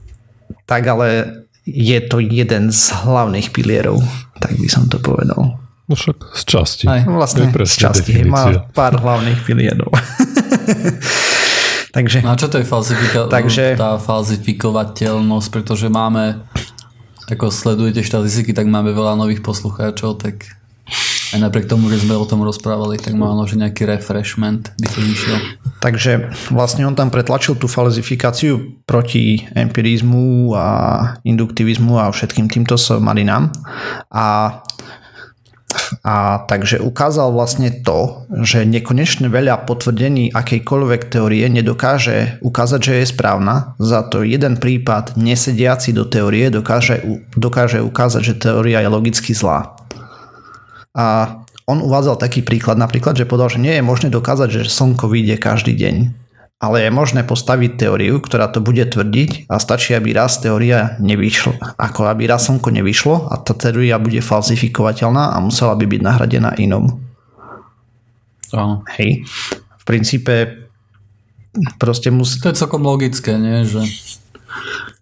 tak 0.64 0.82
ale 0.88 1.08
je 1.64 1.96
to 2.04 2.20
jeden 2.20 2.68
z 2.68 2.92
hlavných 2.92 3.48
pilierov, 3.52 4.00
tak 4.40 4.56
by 4.60 4.68
som 4.68 4.84
to 4.88 5.00
povedal. 5.00 5.56
No 5.84 5.92
však 5.96 6.16
z 6.32 6.42
časti. 6.44 6.84
Aj, 6.88 7.04
vlastne 7.04 7.48
z 7.52 7.74
časti. 7.76 8.24
Má 8.24 8.68
pár 8.72 8.96
hlavných 9.00 9.44
pilierov. 9.44 9.92
Takže, 11.94 12.26
no 12.26 12.34
a 12.34 12.40
čo 12.40 12.50
to 12.50 12.58
je 12.58 12.66
falsifika- 12.66 13.30
takže, 13.30 13.78
tá 13.78 14.02
falsifikovateľnosť, 14.02 15.48
pretože 15.54 15.86
máme, 15.86 16.42
ako 17.30 17.54
sledujete 17.54 18.02
štatistiky, 18.02 18.50
tak 18.50 18.66
máme 18.66 18.90
veľa 18.90 19.14
nových 19.14 19.46
poslucháčov, 19.46 20.18
tak 20.18 20.42
aj 21.34 21.42
napriek 21.42 21.66
tomu, 21.66 21.90
že 21.90 22.06
sme 22.06 22.14
o 22.14 22.22
tom 22.22 22.46
rozprávali, 22.46 23.02
tak 23.02 23.18
možno, 23.18 23.50
že 23.50 23.58
nejaký 23.58 23.90
refreshment 23.90 24.70
by 24.78 24.86
to 24.86 24.98
vyšiel. 25.02 25.38
Takže 25.82 26.30
vlastne 26.54 26.86
on 26.86 26.94
tam 26.94 27.10
pretlačil 27.10 27.58
tú 27.58 27.66
falzifikáciu 27.66 28.80
proti 28.86 29.42
empirizmu 29.52 30.54
a 30.54 30.66
induktivizmu 31.26 31.98
a 31.98 32.14
všetkým 32.14 32.46
týmto 32.46 32.78
marinám. 33.02 33.50
A 34.14 34.62
a 36.06 36.46
takže 36.46 36.78
ukázal 36.78 37.34
vlastne 37.34 37.82
to, 37.82 38.30
že 38.46 38.62
nekonečne 38.62 39.26
veľa 39.26 39.66
potvrdení 39.66 40.30
akejkoľvek 40.30 41.02
teórie 41.10 41.50
nedokáže 41.50 42.38
ukázať, 42.46 42.80
že 42.80 42.94
je 43.02 43.06
správna. 43.10 43.74
Za 43.82 44.06
to 44.06 44.22
jeden 44.22 44.60
prípad 44.60 45.18
nesediaci 45.18 45.90
do 45.90 46.06
teórie 46.06 46.46
dokáže, 46.48 47.26
dokáže 47.34 47.82
ukázať, 47.82 48.22
že 48.22 48.34
teória 48.38 48.86
je 48.86 48.88
logicky 48.90 49.34
zlá. 49.34 49.74
A 50.94 51.38
on 51.66 51.82
uvádzal 51.82 52.20
taký 52.20 52.46
príklad 52.46 52.78
napríklad, 52.78 53.18
že 53.18 53.26
povedal, 53.26 53.50
že 53.50 53.62
nie 53.62 53.74
je 53.74 53.82
možné 53.84 54.08
dokázať, 54.12 54.48
že 54.62 54.70
slnko 54.70 55.10
vyjde 55.10 55.36
každý 55.42 55.74
deň. 55.74 55.96
Ale 56.62 56.86
je 56.86 56.90
možné 56.94 57.26
postaviť 57.26 57.76
teóriu, 57.76 58.22
ktorá 58.22 58.48
to 58.48 58.62
bude 58.62 58.80
tvrdiť 58.80 59.50
a 59.50 59.58
stačí, 59.60 59.92
aby 59.92 60.16
raz 60.16 60.38
teória 60.40 60.96
nevyšla, 61.02 61.76
ako 61.76 62.08
aby 62.08 62.30
raz 62.30 62.48
slnko 62.48 62.70
nevyšlo 62.72 63.28
a 63.28 63.36
tá 63.42 63.52
teória 63.52 64.00
bude 64.00 64.22
falsifikovateľná 64.22 65.34
a 65.34 65.36
musela 65.44 65.76
by 65.76 65.84
byť 65.84 66.00
nahradená 66.00 66.56
inom. 66.56 67.04
Áno. 68.54 68.86
Hej. 68.96 69.26
V 69.52 69.84
princípe 69.84 70.64
proste 71.76 72.08
musí... 72.14 72.38
To 72.40 72.54
je 72.54 72.60
celkom 72.60 72.86
logické, 72.86 73.34
nie? 73.34 73.66
Že 73.66 73.82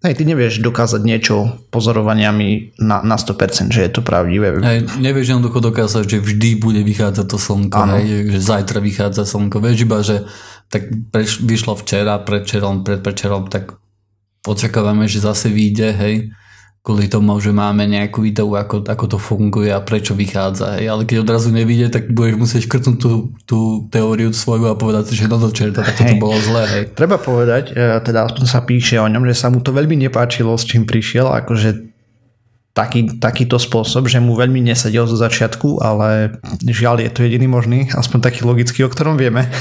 Hej, 0.02 0.18
ty 0.18 0.22
nevieš 0.26 0.58
dokázať 0.58 1.06
niečo 1.06 1.62
pozorovaniami 1.70 2.74
na, 2.82 3.06
na 3.06 3.14
100%, 3.14 3.70
že 3.70 3.86
je 3.86 3.92
to 3.94 4.02
pravdivé. 4.02 4.58
Hej, 4.58 4.90
nevieš 4.98 5.30
jednoducho 5.30 5.62
dokázať, 5.62 6.04
že 6.10 6.18
vždy 6.18 6.58
bude 6.58 6.82
vychádzať 6.82 7.26
to 7.30 7.38
slnko, 7.38 7.78
hej, 7.96 8.34
že 8.34 8.38
zajtra 8.42 8.82
vychádza 8.82 9.22
slnko. 9.22 9.62
Vieš 9.62 9.78
iba, 9.86 10.02
že 10.02 10.26
tak 10.66 10.90
preš, 11.14 11.38
vyšlo 11.46 11.78
včera, 11.78 12.18
predčerom, 12.18 12.82
predprečerom, 12.82 13.46
tak 13.46 13.78
očakávame, 14.42 15.06
že 15.06 15.22
zase 15.22 15.54
vyjde, 15.54 15.88
hej 15.94 16.14
kvôli 16.82 17.06
tomu, 17.06 17.38
že 17.38 17.54
máme 17.54 17.86
nejakú 17.86 18.26
ideu, 18.26 18.58
ako, 18.58 18.82
ako 18.82 19.04
to 19.06 19.18
funguje 19.22 19.70
a 19.70 19.78
prečo 19.78 20.18
vychádza. 20.18 20.82
Hej. 20.82 20.90
Ale 20.90 21.06
keď 21.06 21.22
odrazu 21.22 21.54
nevíde, 21.54 21.86
tak 21.94 22.10
budeš 22.10 22.34
musieť 22.34 22.66
škrtnúť 22.66 22.98
tú, 22.98 23.30
tú 23.46 23.86
teóriu 23.86 24.34
svoju 24.34 24.66
a 24.66 24.74
povedať, 24.74 25.14
že 25.14 25.30
no 25.30 25.38
to 25.38 25.54
čerta, 25.54 25.86
tak 25.86 25.94
to 25.94 26.18
bolo 26.18 26.34
zlé. 26.42 26.66
Hej. 26.66 26.98
Treba 26.98 27.22
povedať, 27.22 27.70
e, 27.70 28.02
teda 28.02 28.26
aspoň 28.26 28.44
sa 28.50 28.66
píše 28.66 28.98
o 28.98 29.06
ňom, 29.06 29.22
že 29.30 29.38
sa 29.38 29.46
mu 29.54 29.62
to 29.62 29.70
veľmi 29.70 29.94
nepáčilo, 29.94 30.58
s 30.58 30.66
čím 30.66 30.82
prišiel, 30.82 31.30
akože 31.30 31.86
taký, 32.74 33.14
takýto 33.22 33.62
spôsob, 33.62 34.10
že 34.10 34.18
mu 34.18 34.34
veľmi 34.34 34.58
nesedel 34.58 35.06
zo 35.06 35.14
začiatku, 35.14 35.78
ale 35.78 36.34
žiaľ 36.66 36.98
je 37.06 37.14
to 37.14 37.22
jediný 37.22 37.46
možný, 37.46 37.94
aspoň 37.94 38.26
taký 38.26 38.42
logický, 38.42 38.82
o 38.82 38.90
ktorom 38.90 39.14
vieme. 39.14 39.46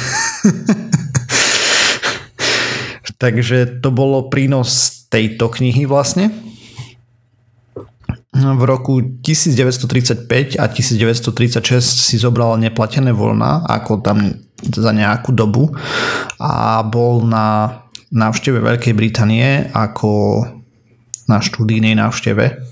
Takže 3.21 3.85
to 3.85 3.93
bolo 3.93 4.33
prínos 4.33 5.05
tejto 5.13 5.53
knihy 5.53 5.85
vlastne 5.85 6.50
v 8.31 8.63
roku 8.63 9.03
1935 9.03 10.55
a 10.55 10.65
1936 10.71 11.83
si 11.83 12.15
zobral 12.15 12.55
neplatené 12.55 13.11
voľna 13.11 13.67
ako 13.67 13.99
tam 13.99 14.39
za 14.63 14.95
nejakú 14.95 15.35
dobu 15.35 15.75
a 16.39 16.79
bol 16.87 17.27
na 17.27 17.75
návšteve 18.07 18.63
Veľkej 18.63 18.93
Británie 18.95 19.67
ako 19.75 20.43
na 21.27 21.43
študijnej 21.43 21.99
návšteve 21.99 22.63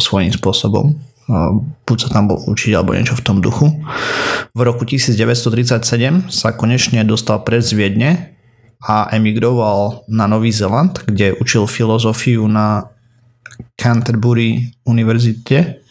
svojím 0.00 0.32
spôsobom. 0.32 0.96
Buď 1.84 1.96
sa 2.00 2.08
tam 2.08 2.32
bol 2.32 2.40
učiť 2.48 2.72
alebo 2.72 2.96
niečo 2.96 3.12
v 3.12 3.24
tom 3.24 3.44
duchu. 3.44 3.68
V 4.56 4.60
roku 4.64 4.88
1937 4.88 6.32
sa 6.32 6.56
konečne 6.56 7.04
dostal 7.04 7.44
pred 7.44 7.60
z 7.60 7.76
Viedne 7.76 8.40
a 8.80 9.12
emigroval 9.12 10.08
na 10.08 10.24
Nový 10.24 10.48
Zeland, 10.48 11.04
kde 11.04 11.36
učil 11.36 11.68
filozofiu 11.68 12.48
na 12.48 12.88
Canterbury 13.78 14.74
univerzite 14.86 15.82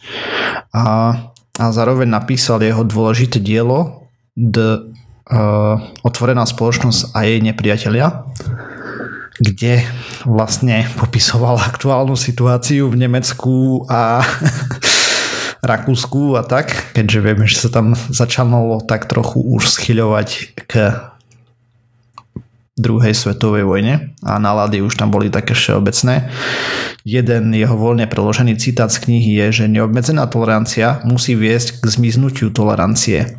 a, 0.72 0.84
a 1.58 1.64
zároveň 1.72 2.08
napísal 2.08 2.60
jeho 2.62 2.84
dôležité 2.84 3.40
dielo 3.40 4.08
The 4.38 4.92
uh, 5.32 6.06
Otvorená 6.06 6.46
spoločnosť 6.46 7.16
a 7.16 7.26
jej 7.26 7.40
nepriatelia, 7.42 8.28
kde 9.38 9.82
vlastne 10.26 10.86
popisoval 10.98 11.58
aktuálnu 11.58 12.14
situáciu 12.14 12.90
v 12.90 12.96
Nemecku 13.06 13.86
a 13.90 14.22
Rakúsku 15.58 16.38
a 16.38 16.46
tak, 16.46 16.94
keďže 16.94 17.18
vieme, 17.18 17.44
že 17.50 17.66
sa 17.66 17.70
tam 17.70 17.98
začalo 18.14 18.78
tak 18.86 19.10
trochu 19.10 19.42
už 19.42 19.66
schyľovať 19.66 20.28
k 20.70 20.94
druhej 22.78 23.14
svetovej 23.14 23.66
vojne 23.66 24.14
a 24.22 24.38
nálady 24.38 24.80
už 24.80 24.96
tam 24.96 25.10
boli 25.10 25.28
také 25.28 25.52
všeobecné. 25.52 26.30
Jeden 27.02 27.52
jeho 27.52 27.74
voľne 27.74 28.06
preložený 28.06 28.56
citát 28.56 28.88
z 28.88 29.04
knihy 29.04 29.38
je, 29.44 29.62
že 29.62 29.64
neobmedzená 29.70 30.30
tolerancia 30.30 31.02
musí 31.02 31.34
viesť 31.34 31.82
k 31.82 31.84
zmiznutiu 31.84 32.54
tolerancie. 32.54 33.38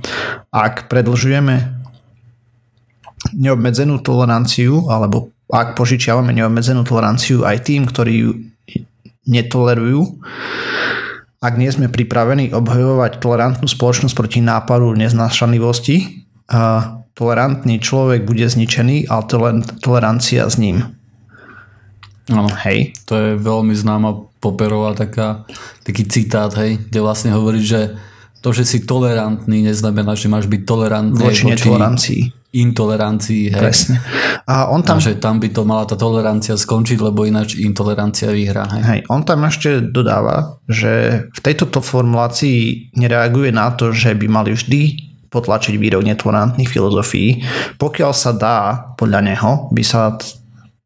Ak 0.52 0.92
predlžujeme 0.92 1.80
neobmedzenú 3.36 4.00
toleranciu 4.04 4.88
alebo 4.92 5.32
ak 5.50 5.74
požičiavame 5.74 6.30
neobmedzenú 6.36 6.86
toleranciu 6.86 7.42
aj 7.48 7.66
tým, 7.66 7.90
ktorí 7.90 8.14
ju 8.28 8.32
netolerujú 9.26 10.22
ak 11.40 11.56
nie 11.56 11.72
sme 11.72 11.88
pripravení 11.88 12.52
obhajovať 12.52 13.24
tolerantnú 13.24 13.64
spoločnosť 13.64 14.12
proti 14.12 14.40
nápadu 14.44 14.92
neznášanlivosti, 14.92 16.28
tolerantný 17.20 17.84
človek 17.84 18.24
bude 18.24 18.48
zničený, 18.48 19.12
ale 19.12 19.28
tolerancia 19.84 20.48
s 20.48 20.56
ním. 20.56 20.96
Áno, 22.32 22.48
hej. 22.64 22.96
To 23.12 23.14
je 23.20 23.30
veľmi 23.36 23.76
známa 23.76 24.32
Poperová 24.40 24.96
taká, 24.96 25.44
taký 25.84 26.08
citát, 26.08 26.48
hej, 26.56 26.80
kde 26.80 27.00
vlastne 27.04 27.36
hovorí, 27.36 27.60
že 27.60 28.00
to, 28.40 28.56
že 28.56 28.64
si 28.64 28.88
tolerantný, 28.88 29.68
neznamená, 29.68 30.16
že 30.16 30.32
máš 30.32 30.48
byť 30.48 30.62
tolerantný 30.64 31.28
voči 31.28 31.44
netolerancii 31.44 32.40
intolerancii. 32.50 33.54
Hej. 33.54 33.62
Presne. 33.62 34.02
A, 34.50 34.74
on 34.74 34.82
tam... 34.82 34.98
a 34.98 35.04
že 35.04 35.22
tam 35.22 35.38
by 35.38 35.54
to 35.54 35.62
mala 35.70 35.86
tá 35.86 35.94
tolerancia 35.94 36.58
skončiť, 36.58 36.98
lebo 36.98 37.22
ináč 37.30 37.62
intolerancia 37.62 38.34
vyhrá. 38.34 38.66
Hej. 38.74 38.84
hej. 38.90 39.00
On 39.14 39.22
tam 39.22 39.46
ešte 39.46 39.86
dodáva, 39.86 40.58
že 40.66 41.26
v 41.30 41.40
tejto 41.46 41.70
formulácii 41.70 42.94
nereaguje 42.98 43.54
na 43.54 43.70
to, 43.78 43.94
že 43.94 44.18
by 44.18 44.26
mali 44.26 44.58
vždy 44.58 45.09
potlačiť 45.30 45.78
výrok 45.78 46.06
netolerantných 46.06 46.70
filozofií. 46.70 47.46
Pokiaľ 47.78 48.12
sa 48.14 48.32
dá, 48.34 48.58
podľa 48.98 49.22
neho, 49.26 49.52
by 49.70 49.84
sa 49.86 50.18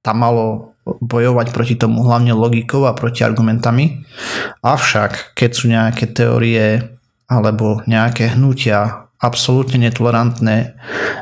tam 0.03 0.19
malo 0.19 0.75
bojovať 0.83 1.55
proti 1.55 1.75
tomu 1.79 2.03
hlavne 2.03 2.35
logikou 2.35 2.83
a 2.83 2.95
proti 2.95 3.23
argumentami. 3.23 4.03
Avšak, 4.59 5.31
keď 5.31 5.49
sú 5.55 5.71
nejaké 5.71 6.11
teórie 6.11 6.83
alebo 7.31 7.79
nejaké 7.87 8.35
hnutia 8.35 9.07
absolútne 9.23 9.79
netolerantné 9.87 10.75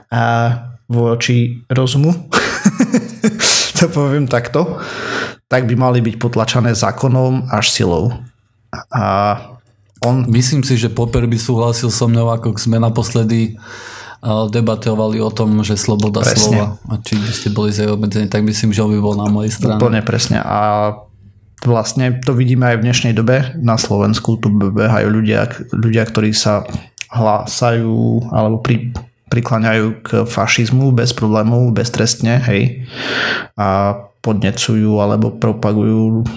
a 0.09 0.23
voči 0.89 1.61
rozumu, 1.69 2.09
to 3.77 3.85
poviem 3.93 4.25
takto, 4.25 4.81
tak 5.45 5.69
by 5.69 5.77
mali 5.77 6.01
byť 6.01 6.15
potlačané 6.17 6.73
zákonom 6.73 7.53
až 7.53 7.69
silou. 7.69 8.09
A 8.89 9.35
on... 10.01 10.25
Myslím 10.29 10.65
si, 10.65 10.77
že 10.77 10.89
Popper 10.89 11.25
by 11.29 11.37
súhlasil 11.37 11.93
so 11.93 12.09
mnou, 12.09 12.29
ako 12.33 12.57
sme 12.57 12.81
naposledy 12.81 13.55
debatovali 14.21 15.17
o 15.17 15.33
tom, 15.33 15.65
že 15.65 15.73
sloboda 15.73 16.21
presne. 16.21 16.37
slova 16.37 16.77
a 16.93 17.01
či 17.01 17.17
by 17.17 17.31
ste 17.33 17.49
boli 17.49 17.73
za 17.73 17.89
obmedzení, 17.89 18.29
tak 18.29 18.45
myslím, 18.45 18.69
že 18.69 18.85
on 18.85 18.93
by 18.93 19.01
bol 19.01 19.17
na 19.17 19.25
mojej 19.25 19.49
strane. 19.49 19.81
Úplne 19.81 20.05
presne. 20.05 20.37
A 20.45 20.93
vlastne 21.65 22.21
to 22.21 22.37
vidíme 22.37 22.69
aj 22.69 22.77
v 22.77 22.85
dnešnej 22.85 23.13
dobe. 23.17 23.49
Na 23.57 23.81
Slovensku 23.81 24.37
tu 24.37 24.53
behajú 24.53 25.09
ľudia, 25.09 25.49
ľudia 25.73 26.05
ktorí 26.05 26.37
sa 26.37 26.61
hlásajú 27.09 28.29
alebo 28.29 28.61
pri, 28.61 28.93
prikláňajú 29.33 29.85
k 30.05 30.09
fašizmu 30.29 30.93
bez 30.93 31.17
problémov, 31.17 31.73
beztrestne, 31.73 32.45
hej. 32.45 32.85
A 33.57 33.97
podnecujú 34.21 35.01
alebo 35.01 35.33
propagujú, 35.33 36.29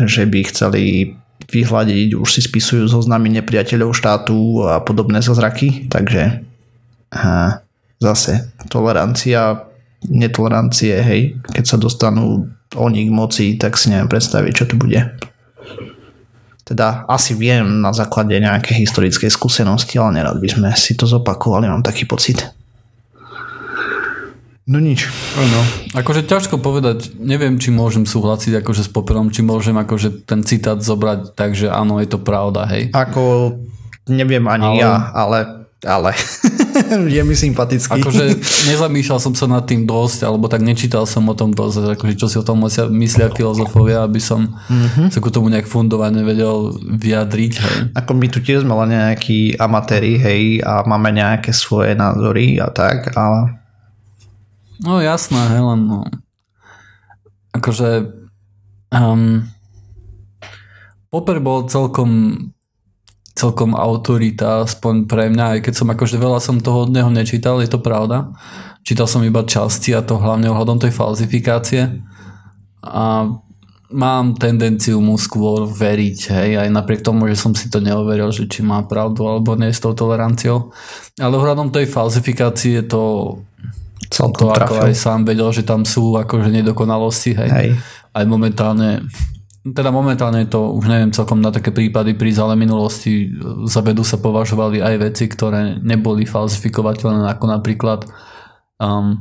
že 0.00 0.24
by 0.24 0.48
chceli 0.48 1.12
vyhľadiť, 1.48 2.14
už 2.14 2.28
si 2.28 2.40
spisujú 2.44 2.88
zoznamy 2.88 3.32
nepriateľov 3.40 3.96
štátu 3.96 4.68
a 4.68 4.84
podobné 4.84 5.24
zázraky, 5.24 5.88
takže 5.88 6.44
a 7.08 7.64
zase 7.96 8.52
tolerancia, 8.68 9.64
netolerancie, 10.06 11.00
hej, 11.00 11.40
keď 11.50 11.64
sa 11.64 11.76
dostanú 11.80 12.52
oni 12.76 13.08
k 13.08 13.10
moci, 13.10 13.46
tak 13.56 13.80
si 13.80 13.88
neviem 13.88 14.12
predstaviť, 14.12 14.52
čo 14.52 14.64
tu 14.68 14.76
bude. 14.76 15.00
Teda 16.68 17.08
asi 17.08 17.32
viem 17.32 17.80
na 17.80 17.96
základe 17.96 18.36
nejakej 18.36 18.84
historickej 18.84 19.32
skúsenosti, 19.32 19.96
ale 19.96 20.20
nerad 20.20 20.36
by 20.36 20.48
sme 20.52 20.68
si 20.76 20.92
to 21.00 21.08
zopakovali, 21.08 21.64
mám 21.64 21.80
taký 21.80 22.04
pocit. 22.04 22.44
No 24.68 24.76
nič. 24.84 25.08
No, 25.32 25.60
akože 25.96 26.28
ťažko 26.28 26.60
povedať, 26.60 27.16
neviem, 27.16 27.56
či 27.56 27.72
môžem 27.72 28.04
súhlasiť 28.04 28.60
akože 28.60 28.84
s 28.84 28.90
Popperom, 28.92 29.32
či 29.32 29.40
môžem 29.40 29.72
akože 29.80 30.28
ten 30.28 30.44
citát 30.44 30.76
zobrať, 30.76 31.32
takže 31.32 31.72
áno, 31.72 31.96
je 32.04 32.08
to 32.12 32.20
pravda, 32.20 32.68
hej. 32.68 32.92
Ako 32.92 33.56
neviem 34.12 34.44
ani 34.44 34.76
ale... 34.76 34.80
ja, 34.84 34.92
ale, 35.16 35.38
ale 35.88 36.12
je 37.16 37.22
mi 37.24 37.32
sympatický. 37.32 37.96
Akože 37.96 38.36
nezamýšľal 38.68 39.16
som 39.16 39.32
sa 39.32 39.48
nad 39.48 39.64
tým 39.64 39.88
dosť, 39.88 40.28
alebo 40.28 40.52
tak 40.52 40.60
nečítal 40.60 41.08
som 41.08 41.24
o 41.24 41.32
tom 41.32 41.56
dosť, 41.56 41.96
akože 41.96 42.14
čo 42.20 42.28
si 42.28 42.36
o 42.36 42.44
tom 42.44 42.60
myslia 42.92 43.32
filozofovia, 43.32 44.04
aby 44.04 44.20
som 44.20 44.52
mm-hmm. 44.52 45.08
sa 45.08 45.18
ku 45.24 45.32
tomu 45.32 45.48
nejak 45.48 45.64
fundovane 45.64 46.20
vedel 46.28 46.76
vyjadriť. 46.76 47.52
Hej. 47.56 47.76
Ako 48.04 48.12
my 48.12 48.28
tu 48.28 48.44
tiež 48.44 48.68
sme 48.68 48.76
len 48.84 49.00
nejakí 49.00 49.56
amatéri, 49.56 50.20
hej, 50.20 50.60
a 50.60 50.84
máme 50.84 51.08
nejaké 51.08 51.56
svoje 51.56 51.96
názory 51.96 52.60
a 52.60 52.68
tak, 52.68 53.16
ale... 53.16 53.57
No 54.84 55.02
jasné, 55.02 55.38
hej, 55.54 55.62
no. 55.62 56.06
Akože 57.50 58.14
um, 58.94 59.48
Popper 61.08 61.40
bol 61.40 61.66
celkom 61.66 62.36
celkom 63.38 63.78
autorita, 63.78 64.66
aspoň 64.66 65.06
pre 65.06 65.30
mňa, 65.30 65.44
aj 65.56 65.60
keď 65.70 65.74
som 65.78 65.88
akože 65.94 66.18
veľa 66.18 66.42
som 66.42 66.58
toho 66.58 66.82
od 66.82 66.90
neho 66.90 67.06
nečítal, 67.06 67.62
je 67.62 67.70
to 67.70 67.78
pravda. 67.78 68.34
Čítal 68.82 69.06
som 69.06 69.22
iba 69.22 69.46
časti 69.46 69.94
a 69.94 70.02
to 70.02 70.18
hlavne 70.18 70.50
ohľadom 70.50 70.82
tej 70.82 70.90
falzifikácie. 70.90 72.02
A 72.82 73.30
mám 73.94 74.26
tendenciu 74.34 74.98
mu 74.98 75.14
skôr 75.14 75.70
veriť, 75.70 76.18
hej, 76.34 76.50
aj 76.66 76.68
napriek 76.74 77.06
tomu, 77.06 77.30
že 77.30 77.38
som 77.38 77.54
si 77.54 77.70
to 77.70 77.78
neoveril, 77.78 78.34
že 78.34 78.50
či 78.50 78.66
má 78.66 78.82
pravdu 78.82 79.22
alebo 79.22 79.54
nie 79.54 79.70
s 79.70 79.78
tou 79.78 79.94
toleranciou. 79.94 80.74
Ale 81.22 81.38
ohľadom 81.38 81.70
tej 81.70 81.86
falzifikácie 81.86 82.82
to 82.90 83.38
Celkom 84.08 84.34
to 84.34 84.56
trafil. 84.56 84.80
ako 84.80 84.88
aj 84.88 84.94
sám 84.96 85.20
vedel, 85.28 85.48
že 85.52 85.62
tam 85.68 85.84
sú 85.84 86.16
akože 86.16 86.48
nedokonalosti, 86.48 87.36
hej. 87.36 87.50
hej. 87.52 87.68
Aj 88.12 88.24
momentálne 88.24 89.04
teda 89.68 89.92
momentálne 89.92 90.48
to 90.48 90.72
už 90.72 90.88
neviem 90.88 91.12
celkom 91.12 91.44
na 91.44 91.52
také 91.52 91.74
prípady 91.74 92.16
prísť, 92.16 92.40
ale 92.40 92.54
minulosti 92.56 93.36
za 93.68 93.84
vedu 93.84 94.00
sa 94.00 94.16
považovali 94.16 94.80
aj 94.80 94.94
veci, 94.96 95.28
ktoré 95.28 95.76
neboli 95.82 96.24
falsifikovateľné, 96.24 97.28
ako 97.28 97.44
napríklad 97.52 98.08
um, 98.80 99.20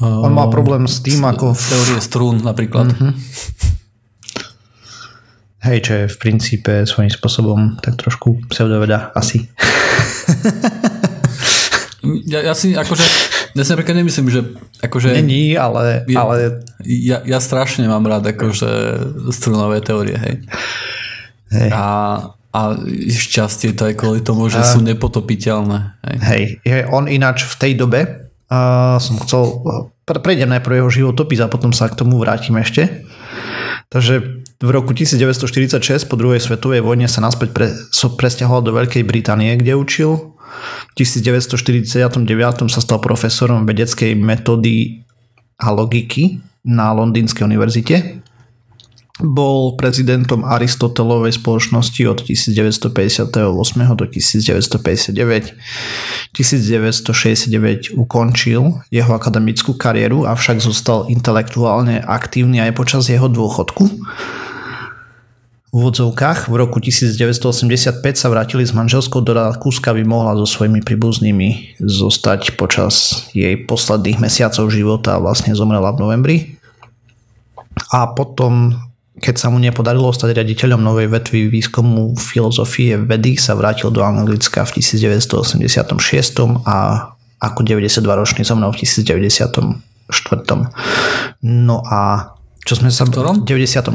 on 0.00 0.32
má 0.32 0.44
problém 0.52 0.84
s 0.84 1.00
tým, 1.00 1.24
ako... 1.24 1.56
Teórie 1.56 2.00
strún 2.04 2.44
napríklad. 2.44 2.92
Mm-hmm. 2.92 3.12
Hej, 5.64 5.78
čo 5.88 5.92
je 5.96 6.04
v 6.12 6.16
princípe 6.20 6.72
svojím 6.84 7.08
spôsobom 7.08 7.80
tak 7.80 7.96
trošku 7.96 8.44
pseudoveda 8.52 9.10
asi. 9.16 9.48
ja, 12.26 12.52
ja 12.52 12.54
si 12.54 12.76
akože 12.76 13.04
ja 13.56 13.62
si 13.64 13.72
napríklad 13.72 13.96
nemyslím, 14.04 14.28
že 14.28 14.40
akože... 14.84 15.16
Není, 15.16 15.56
ale... 15.56 16.04
Ja, 16.12 16.28
ale... 16.28 16.60
Ja, 16.84 17.24
ja 17.24 17.40
strašne 17.40 17.88
mám 17.88 18.04
rád 18.04 18.28
akože 18.28 18.68
strunové 19.32 19.80
teórie, 19.80 20.20
hej. 20.20 20.34
hej. 21.48 21.70
A, 21.72 21.88
a 22.52 22.60
šťastie 23.08 23.72
to 23.72 23.88
aj 23.88 23.96
kvôli 23.96 24.20
tomu, 24.20 24.52
že 24.52 24.60
a... 24.60 24.68
sú 24.68 24.84
nepotopiteľné. 24.84 25.96
Hej. 26.04 26.16
hej, 26.20 26.42
je 26.68 26.76
on 26.92 27.08
ináč 27.08 27.48
v 27.48 27.54
tej 27.56 27.72
dobe 27.80 28.26
uh, 28.50 28.96
som 29.00 29.18
chcel... 29.22 29.62
Pre, 30.06 30.22
prejdem 30.22 30.52
najprv 30.54 30.84
jeho 30.84 30.90
životopis 30.90 31.42
a 31.42 31.50
potom 31.50 31.74
sa 31.74 31.90
k 31.90 31.98
tomu 31.98 32.22
vrátim 32.22 32.54
ešte. 32.60 33.02
Takže 33.86 34.42
v 34.58 34.70
roku 34.74 34.90
1946 34.90 36.10
po 36.10 36.18
druhej 36.18 36.42
svetovej 36.42 36.82
vojne 36.82 37.06
sa 37.06 37.22
naspäť 37.22 37.54
pre, 37.54 37.66
so 37.94 38.10
presťahoval 38.18 38.62
do 38.66 38.74
Veľkej 38.74 39.06
Británie, 39.06 39.54
kde 39.54 39.78
učil 39.78 40.34
v 40.90 40.92
1949 40.98 42.26
sa 42.66 42.80
stal 42.82 42.98
profesorom 42.98 43.62
vedeckej 43.62 44.18
metódy 44.18 45.06
a 45.60 45.70
logiky 45.70 46.42
na 46.66 46.90
Londýnskej 46.90 47.46
univerzite. 47.46 48.25
Bol 49.16 49.80
prezidentom 49.80 50.44
Aristotelovej 50.44 51.40
spoločnosti 51.40 52.02
od 52.04 52.20
1958 52.20 53.32
do 53.96 54.04
1959. 54.04 55.56
1969 56.36 57.96
ukončil 57.96 58.84
jeho 58.92 59.12
akademickú 59.16 59.72
kariéru, 59.72 60.28
avšak 60.28 60.60
zostal 60.60 61.08
intelektuálne 61.08 62.04
aktívny 62.04 62.60
aj 62.60 62.76
počas 62.76 63.08
jeho 63.08 63.32
dôchodku 63.32 63.88
úvodzovkách 65.76 66.48
v 66.48 66.54
roku 66.56 66.80
1985 66.80 68.00
sa 68.16 68.28
vrátili 68.32 68.64
s 68.64 68.72
manželskou 68.72 69.20
do 69.20 69.36
Rakúska, 69.36 69.92
aby 69.92 70.08
mohla 70.08 70.32
so 70.40 70.48
svojimi 70.48 70.80
príbuznými 70.80 71.76
zostať 71.76 72.56
počas 72.56 73.28
jej 73.36 73.60
posledných 73.60 74.16
mesiacov 74.16 74.72
života 74.72 75.20
a 75.20 75.22
vlastne 75.22 75.52
zomrela 75.52 75.92
v 75.92 76.00
novembri. 76.00 76.36
A 77.92 78.08
potom, 78.08 78.72
keď 79.16 79.34
sa 79.40 79.48
mu 79.48 79.56
nepodarilo 79.56 80.12
stať 80.12 80.36
riaditeľom 80.36 80.80
novej 80.84 81.08
vetvy 81.08 81.48
výskumu 81.48 82.16
filozofie 82.20 83.00
vedy, 83.00 83.40
sa 83.40 83.56
vrátil 83.56 83.88
do 83.88 84.04
Anglicka 84.04 84.68
v 84.68 84.80
1986 84.84 85.96
a 86.68 86.76
ako 87.40 87.60
92-ročný 87.64 88.44
zomrel 88.44 88.72
v 88.72 88.78
1994. 88.84 89.80
No 91.44 91.76
a 91.84 92.32
čo 92.66 92.74
sme 92.76 92.90
sa... 92.92 93.06
V 93.06 93.44
94. 93.44 93.94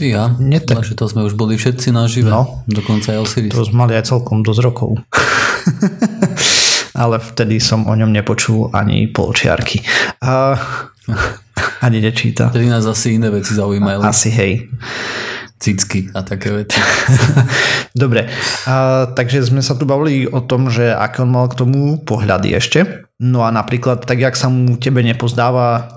Ja, 0.00 0.32
Nie 0.40 0.60
tak... 0.64 0.88
že 0.88 0.96
to 0.96 1.04
sme 1.04 1.28
už 1.28 1.36
boli 1.36 1.60
všetci 1.60 1.92
nažive, 1.92 2.32
no, 2.32 2.64
dokonca 2.64 3.12
aj 3.12 3.18
Osiris. 3.28 3.52
To 3.52 3.68
sme 3.68 3.84
mali 3.84 3.92
aj 3.92 4.08
celkom 4.08 4.40
dosť 4.40 4.60
rokov. 4.64 4.96
Ale 7.02 7.20
vtedy 7.20 7.60
som 7.60 7.84
o 7.84 7.92
ňom 7.92 8.08
nepočul 8.08 8.72
ani 8.72 9.06
polčiarky. 9.12 9.84
A... 10.24 10.56
Ani 11.80 12.00
nečíta. 12.00 12.48
Tedy 12.50 12.66
nás 12.66 12.86
asi 12.86 13.16
iné 13.16 13.30
veci 13.30 13.54
zaujímajú. 13.54 14.02
Asi 14.02 14.30
hej. 14.30 14.68
Cicky 15.62 16.10
a 16.10 16.26
také 16.26 16.50
veci. 16.50 16.78
Dobre, 18.02 18.26
a, 18.66 19.06
takže 19.14 19.46
sme 19.46 19.62
sa 19.62 19.78
tu 19.78 19.86
bavili 19.86 20.26
o 20.26 20.42
tom, 20.42 20.66
že 20.66 20.90
aké 20.90 21.22
on 21.22 21.30
mal 21.30 21.46
k 21.46 21.58
tomu 21.62 22.02
pohľady 22.02 22.58
ešte. 22.58 23.06
No 23.22 23.46
a 23.46 23.54
napríklad, 23.54 24.02
tak 24.02 24.18
jak 24.18 24.34
sa 24.34 24.50
mu 24.50 24.74
tebe 24.74 25.06
nepozdáva 25.06 25.94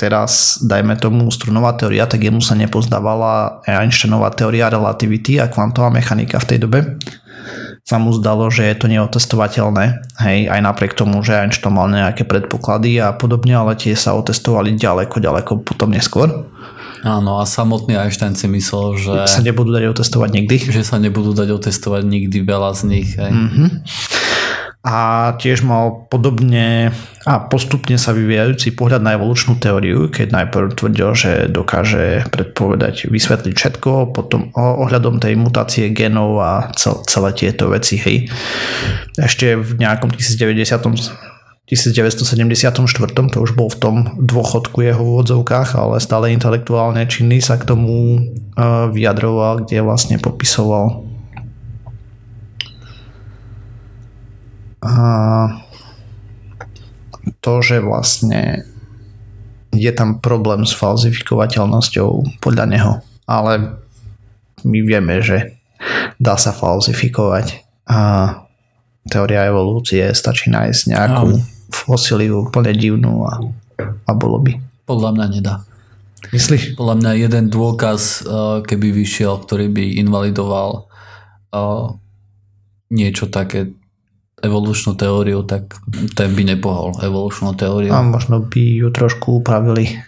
teraz, 0.00 0.58
dajme 0.64 0.96
tomu, 0.96 1.28
strunová 1.30 1.76
teória, 1.76 2.08
tak 2.08 2.24
jemu 2.24 2.42
sa 2.42 2.58
nepozdávala 2.58 3.62
Einsteinová 3.68 4.32
teória 4.32 4.72
relativity 4.72 5.38
a 5.38 5.52
kvantová 5.52 5.92
mechanika 5.92 6.40
v 6.40 6.48
tej 6.48 6.58
dobe 6.64 6.98
sa 7.84 8.00
mu 8.00 8.16
zdalo, 8.16 8.48
že 8.48 8.64
je 8.64 8.76
to 8.80 8.88
neotestovateľné, 8.88 10.16
hej, 10.24 10.38
aj 10.48 10.60
napriek 10.64 10.96
tomu, 10.96 11.20
že 11.20 11.36
Einstein 11.36 11.76
mal 11.76 11.92
nejaké 11.92 12.24
predpoklady 12.24 12.96
a 12.96 13.12
podobne, 13.12 13.52
ale 13.52 13.76
tie 13.76 13.92
sa 13.92 14.16
otestovali 14.16 14.72
ďaleko, 14.72 15.20
ďaleko 15.20 15.60
potom 15.60 15.92
neskôr. 15.92 16.48
Áno, 17.04 17.36
a 17.36 17.44
samotný 17.44 18.00
Einstein 18.00 18.32
si 18.32 18.48
myslel, 18.48 18.96
že... 18.96 19.12
Sa 19.28 19.44
nebudú 19.44 19.76
dať 19.76 19.92
otestovať 19.92 20.30
nikdy. 20.32 20.56
Že 20.72 20.82
sa 20.88 20.96
nebudú 20.96 21.36
dať 21.36 21.52
otestovať 21.52 22.08
nikdy 22.08 22.40
veľa 22.40 22.72
z 22.72 22.82
nich. 22.88 23.12
Hej. 23.20 23.28
Mm-hmm. 23.36 23.68
A 24.84 25.32
tiež 25.40 25.64
mal 25.64 26.04
podobne 26.12 26.92
a 27.24 27.40
postupne 27.40 27.96
sa 27.96 28.12
vyvíjajúci 28.12 28.76
pohľad 28.76 29.00
na 29.00 29.16
evolučnú 29.16 29.56
teóriu, 29.56 30.12
keď 30.12 30.44
najprv 30.44 30.76
tvrdil, 30.76 31.08
že 31.16 31.32
dokáže 31.48 32.28
predpovedať, 32.28 33.08
vysvetliť 33.08 33.54
všetko, 33.56 34.12
potom 34.12 34.52
ohľadom 34.52 35.24
tej 35.24 35.40
mutácie 35.40 35.88
genov 35.88 36.36
a 36.44 36.68
cel, 36.76 37.00
celé 37.08 37.32
tieto 37.32 37.72
veci. 37.72 37.96
Hej. 37.96 38.28
Ešte 39.16 39.56
v 39.56 39.80
nejakom 39.80 40.12
1090 40.12 41.32
1974, 41.64 42.76
to 43.32 43.38
už 43.40 43.56
bol 43.56 43.72
v 43.72 43.78
tom 43.80 43.96
dôchodku 44.20 44.84
jeho 44.84 45.00
úvodzovkách, 45.00 45.80
ale 45.80 45.96
stále 45.96 46.28
intelektuálne 46.36 47.08
činný 47.08 47.40
sa 47.40 47.56
k 47.56 47.64
tomu 47.64 48.20
vyjadroval, 48.92 49.64
kde 49.64 49.80
vlastne 49.80 50.20
popisoval 50.20 51.08
to, 57.40 57.52
že 57.64 57.80
vlastne 57.80 58.68
je 59.72 59.90
tam 59.90 60.20
problém 60.20 60.68
s 60.68 60.76
falzifikovateľnosťou 60.76 62.40
podľa 62.44 62.64
neho, 62.68 62.92
ale 63.24 63.80
my 64.62 64.78
vieme, 64.84 65.24
že 65.24 65.56
dá 66.20 66.36
sa 66.36 66.52
falzifikovať 66.54 67.64
a 67.90 68.00
teória 69.08 69.48
evolúcie 69.48 70.04
stačí 70.14 70.48
nájsť 70.48 70.82
nejakú 70.94 71.28
no 71.36 71.54
fosíliu 71.74 72.46
úplne 72.46 72.70
divnú 72.70 73.26
a, 73.26 73.42
a 74.06 74.10
bolo 74.14 74.38
by. 74.38 74.54
Podľa 74.86 75.10
mňa 75.18 75.26
nedá. 75.26 75.54
Myslíš? 76.30 76.78
Podľa 76.78 76.94
mňa 77.02 77.10
jeden 77.26 77.44
dôkaz, 77.50 78.24
uh, 78.24 78.62
keby 78.64 78.94
vyšiel, 78.94 79.42
ktorý 79.42 79.68
by 79.68 79.84
invalidoval 80.00 80.86
uh, 81.52 81.98
niečo 82.94 83.26
také 83.28 83.74
evolučnú 84.42 84.98
teóriu, 84.98 85.46
tak 85.46 85.78
ten 86.18 86.34
by 86.34 86.42
nepohol 86.56 86.98
evolučnú 87.00 87.54
teóriu. 87.54 87.94
A 87.94 88.02
možno 88.02 88.42
by 88.42 88.62
ju 88.84 88.88
trošku 88.90 89.40
upravili 89.40 90.00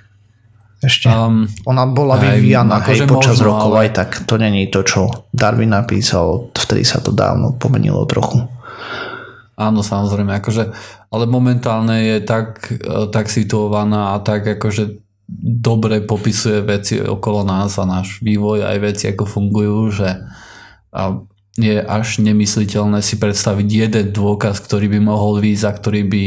ešte. 0.85 1.09
Um, 1.09 1.49
Ona 1.65 1.89
bola 1.89 2.21
aj, 2.21 2.37
vyvíjana 2.37 2.85
akože 2.85 3.05
počas 3.09 3.41
možno, 3.41 3.49
rokov, 3.49 3.71
ale... 3.73 3.81
aj 3.87 3.91
tak 3.97 4.09
to 4.29 4.35
není 4.37 4.69
to, 4.69 4.85
čo 4.85 5.09
Darwin 5.33 5.73
napísal, 5.73 6.53
vtedy 6.53 6.85
sa 6.85 7.01
to 7.01 7.17
dávno 7.17 7.57
pomenilo 7.57 8.05
trochu. 8.05 8.45
Áno, 9.57 9.81
samozrejme, 9.81 10.37
akože, 10.37 10.69
ale 11.09 11.25
momentálne 11.25 12.05
je 12.05 12.17
tak, 12.21 12.69
e, 12.77 13.09
tak 13.09 13.33
situovaná 13.33 14.13
a 14.13 14.21
tak 14.21 14.45
akože 14.45 15.01
dobre 15.43 16.05
popisuje 16.05 16.61
veci 16.61 17.01
okolo 17.01 17.41
nás 17.41 17.81
a 17.81 17.89
náš 17.89 18.21
vývoj, 18.21 18.69
aj 18.69 18.79
veci 18.79 19.05
ako 19.09 19.25
fungujú, 19.25 19.79
že 19.97 20.09
je 21.57 21.81
až 21.81 22.21
nemysliteľné 22.21 23.01
si 23.01 23.17
predstaviť 23.17 23.69
jeden 23.69 24.07
dôkaz, 24.13 24.61
ktorý 24.61 24.93
by 24.93 25.01
mohol 25.01 25.41
výjsť 25.41 25.65
a 25.65 25.73
ktorý 25.73 26.03
by, 26.05 26.25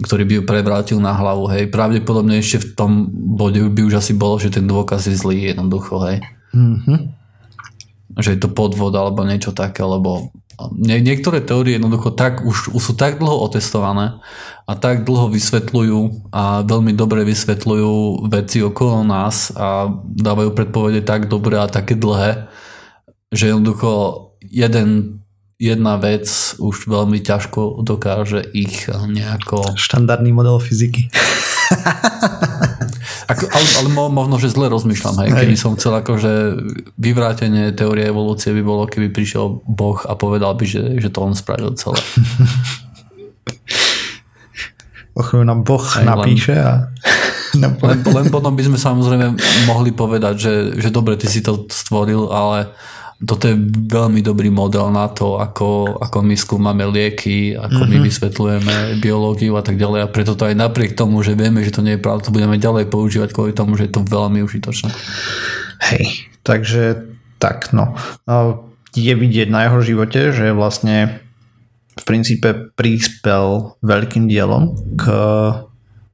ktorý 0.00 0.22
by 0.24 0.32
ju 0.40 0.42
prevrátil 0.48 0.98
na 0.98 1.12
hlavu. 1.12 1.52
Hej. 1.52 1.68
Pravdepodobne 1.68 2.40
ešte 2.40 2.64
v 2.64 2.68
tom 2.72 2.92
bode 3.12 3.60
by 3.60 3.80
už 3.84 4.00
asi 4.00 4.16
bolo, 4.16 4.40
že 4.40 4.48
ten 4.48 4.64
dôkaz 4.64 5.12
je 5.12 5.16
zlý 5.16 5.52
jednoducho. 5.52 6.00
Hej. 6.08 6.24
Mm-hmm. 6.56 6.98
Že 8.16 8.28
je 8.32 8.40
to 8.40 8.48
podvod 8.48 8.96
alebo 8.96 9.24
niečo 9.28 9.52
také, 9.52 9.84
lebo 9.84 10.32
nie, 10.72 11.00
niektoré 11.00 11.42
teórie 11.42 11.80
jednoducho 11.80 12.12
tak, 12.14 12.44
už, 12.44 12.76
už 12.76 12.82
sú 12.82 12.92
tak 12.94 13.18
dlho 13.18 13.40
otestované 13.44 14.20
a 14.68 14.72
tak 14.78 15.02
dlho 15.02 15.32
vysvetľujú 15.32 16.30
a 16.30 16.62
veľmi 16.62 16.92
dobre 16.94 17.26
vysvetľujú 17.26 18.24
veci 18.30 18.62
okolo 18.62 19.02
nás 19.02 19.50
a 19.56 19.90
dávajú 20.04 20.54
predpovede 20.54 21.02
tak 21.02 21.26
dobre 21.26 21.58
a 21.58 21.66
také 21.66 21.98
dlhé, 21.98 22.46
že 23.32 23.50
jednoducho 23.50 23.90
jeden, 24.44 25.20
jedna 25.56 25.96
vec 25.96 26.28
už 26.60 26.86
veľmi 26.86 27.18
ťažko 27.24 27.82
dokáže 27.82 28.44
ich 28.52 28.86
nejako... 28.88 29.74
Štandardný 29.74 30.30
model 30.36 30.60
fyziky. 30.60 31.08
Ako, 33.32 33.48
ale, 33.48 33.66
ale 33.80 33.88
možno, 34.12 34.36
že 34.36 34.52
zle 34.52 34.68
rozmýšľam, 34.68 35.24
hej, 35.24 35.30
keby 35.32 35.56
som 35.56 35.72
chcel 35.78 35.96
akože 36.04 36.58
vyvrátenie 37.00 37.72
teórie 37.72 38.04
evolúcie 38.04 38.52
by 38.52 38.60
bolo, 38.60 38.84
keby 38.84 39.08
prišiel 39.08 39.64
Boh 39.64 39.96
a 40.04 40.12
povedal 40.18 40.52
by, 40.52 40.66
že, 40.68 41.00
že 41.00 41.08
to 41.08 41.24
on 41.24 41.32
spravil 41.32 41.72
celé. 41.72 41.96
Och, 45.12 45.36
nám 45.44 45.60
Boh 45.60 45.84
Aj, 45.96 46.08
napíše 46.08 46.56
a... 46.56 46.88
len, 47.88 47.98
len 48.00 48.26
potom 48.32 48.56
by 48.56 48.64
sme 48.64 48.80
samozrejme 48.80 49.36
mohli 49.68 49.92
povedať, 49.92 50.34
že, 50.40 50.54
že 50.80 50.88
dobre, 50.88 51.20
ty 51.20 51.28
si 51.28 51.44
to 51.44 51.68
stvoril, 51.68 52.32
ale 52.32 52.72
toto 53.22 53.46
je 53.46 53.56
veľmi 53.86 54.18
dobrý 54.18 54.50
model 54.50 54.90
na 54.90 55.06
to, 55.06 55.38
ako, 55.38 56.00
ako 56.02 56.18
my 56.26 56.34
skúmame 56.34 56.82
lieky, 56.90 57.54
ako 57.54 57.86
mm-hmm. 57.86 57.92
my 57.94 57.98
mhm. 57.98 58.04
vysvetľujeme 58.10 58.74
biológiu 58.98 59.54
a 59.54 59.62
tak 59.62 59.78
ďalej 59.78 60.00
a 60.06 60.12
preto 60.12 60.34
to 60.34 60.50
aj 60.50 60.58
napriek 60.58 60.98
tomu, 60.98 61.22
že 61.22 61.38
vieme, 61.38 61.62
že 61.62 61.74
to 61.74 61.86
nie 61.86 61.94
je 61.96 62.02
pravda, 62.02 62.26
to 62.26 62.34
budeme 62.34 62.58
ďalej 62.58 62.90
používať 62.90 63.30
kvôli 63.30 63.54
tomu, 63.54 63.78
že 63.78 63.86
je 63.86 63.94
to 63.94 64.02
veľmi 64.02 64.42
užitočné. 64.42 64.90
Hej, 65.82 66.30
takže 66.42 67.14
tak 67.38 67.74
no. 67.74 67.94
Je 68.92 69.14
vidieť 69.16 69.48
na 69.48 69.66
jeho 69.70 69.80
živote, 69.82 70.30
že 70.34 70.54
vlastne 70.54 71.22
v 71.92 72.04
princípe 72.06 72.74
prispel 72.74 73.76
veľkým 73.84 74.26
dielom 74.30 74.76
k 74.98 75.04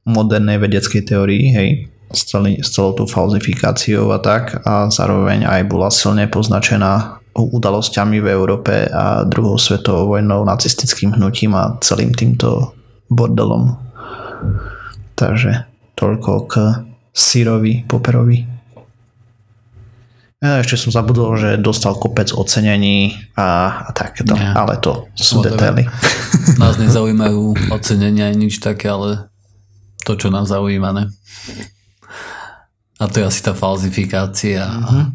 modernej 0.09 0.57
vedeckej 0.57 1.01
teórii, 1.05 1.45
hej, 1.53 1.69
s, 2.09 2.21
celý, 2.25 2.59
s 2.61 2.73
celou 2.73 2.93
tou 2.93 3.05
falzifikáciou 3.05 4.09
a 4.11 4.19
tak 4.19 4.65
a 4.65 4.89
zároveň 4.89 5.45
aj 5.45 5.61
bola 5.69 5.93
silne 5.93 6.25
poznačená 6.25 7.21
udalosťami 7.37 8.19
v 8.19 8.27
Európe 8.27 8.89
a 8.89 9.23
druhou 9.23 9.55
svetovou 9.55 10.17
vojnou, 10.17 10.43
nacistickým 10.43 11.15
hnutím 11.15 11.55
a 11.55 11.77
celým 11.79 12.11
týmto 12.11 12.75
bordelom. 13.07 13.79
Takže 15.15 15.69
toľko 15.95 16.31
k 16.47 16.53
Syrovi 17.15 17.83
Poperovi. 17.87 18.47
Ja 20.39 20.63
ešte 20.63 20.79
som 20.79 20.95
zabudol, 20.95 21.35
že 21.35 21.59
dostal 21.59 21.99
kopec 21.99 22.31
ocenení 22.31 23.11
a, 23.35 23.83
a 23.83 23.89
takéto, 23.91 24.39
ja. 24.39 24.55
ale 24.55 24.79
to 24.79 25.11
sú 25.11 25.43
no, 25.43 25.51
detaily. 25.51 25.83
Nás 26.63 26.79
nezaujímajú 26.79 27.75
ocenenia 27.75 28.31
nič 28.31 28.63
také, 28.63 28.87
ale 28.87 29.27
to, 30.07 30.15
čo 30.15 30.31
nás 30.31 30.47
zaujíma, 30.47 30.95
ne? 30.95 31.03
A 32.99 33.07
to 33.07 33.23
je 33.23 33.25
asi 33.25 33.39
tá 33.39 33.55
falzifikácia. 33.55 34.67
Uh-huh. 34.67 35.07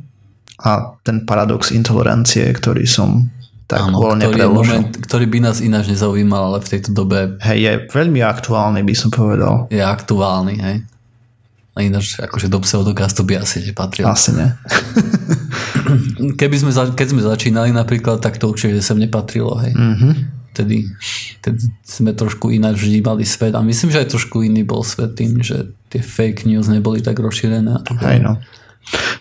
A 0.65 0.97
ten 1.05 1.29
paradox 1.29 1.69
intolerancie, 1.69 2.49
ktorý 2.57 2.89
som 2.89 3.29
tak 3.65 3.81
Áno, 3.81 3.97
voľne 3.97 4.29
ktorý, 4.29 4.45
moment, 4.49 4.89
ktorý 5.09 5.25
by 5.29 5.39
nás 5.41 5.65
ináč 5.65 5.89
nezaujímal, 5.89 6.53
ale 6.53 6.59
v 6.61 6.69
tejto 6.69 6.93
dobe... 6.93 7.41
Hej, 7.41 7.59
je 7.65 7.73
veľmi 7.93 8.21
aktuálny, 8.21 8.85
by 8.85 8.95
som 8.97 9.09
povedal. 9.09 9.69
Je 9.73 9.81
aktuálny, 9.81 10.55
hej. 10.61 10.77
A 11.75 11.79
ináč, 11.81 12.21
akože 12.21 12.53
do 12.53 12.61
pseudokastu 12.61 13.25
by 13.25 13.41
asi 13.41 13.65
nepatril. 13.65 14.05
Asi 14.05 14.37
ne. 14.37 14.53
Keby 16.41 16.57
sme, 16.61 16.71
keď 16.93 17.07
sme 17.09 17.21
začínali 17.25 17.73
napríklad, 17.73 18.21
tak 18.21 18.37
to 18.37 18.53
určite 18.53 18.85
sem 18.85 19.01
nepatrilo, 19.01 19.57
hej. 19.61 19.73
Uh-huh 19.73 20.15
vtedy, 20.55 20.87
vtedy 21.43 21.67
sme 21.83 22.15
trošku 22.15 22.55
ináč 22.55 22.87
vnímali 22.87 23.27
svet 23.27 23.59
a 23.59 23.61
myslím, 23.67 23.91
že 23.91 24.07
aj 24.07 24.09
trošku 24.15 24.47
iný 24.47 24.63
bol 24.63 24.87
svet 24.87 25.19
tým, 25.19 25.43
že 25.43 25.75
tie 25.95 26.03
fake 26.03 26.51
news 26.51 26.67
neboli 26.67 26.99
tak 26.99 27.23
rozšírené. 27.23 27.87
Hej 28.03 28.19
no. 28.19 28.43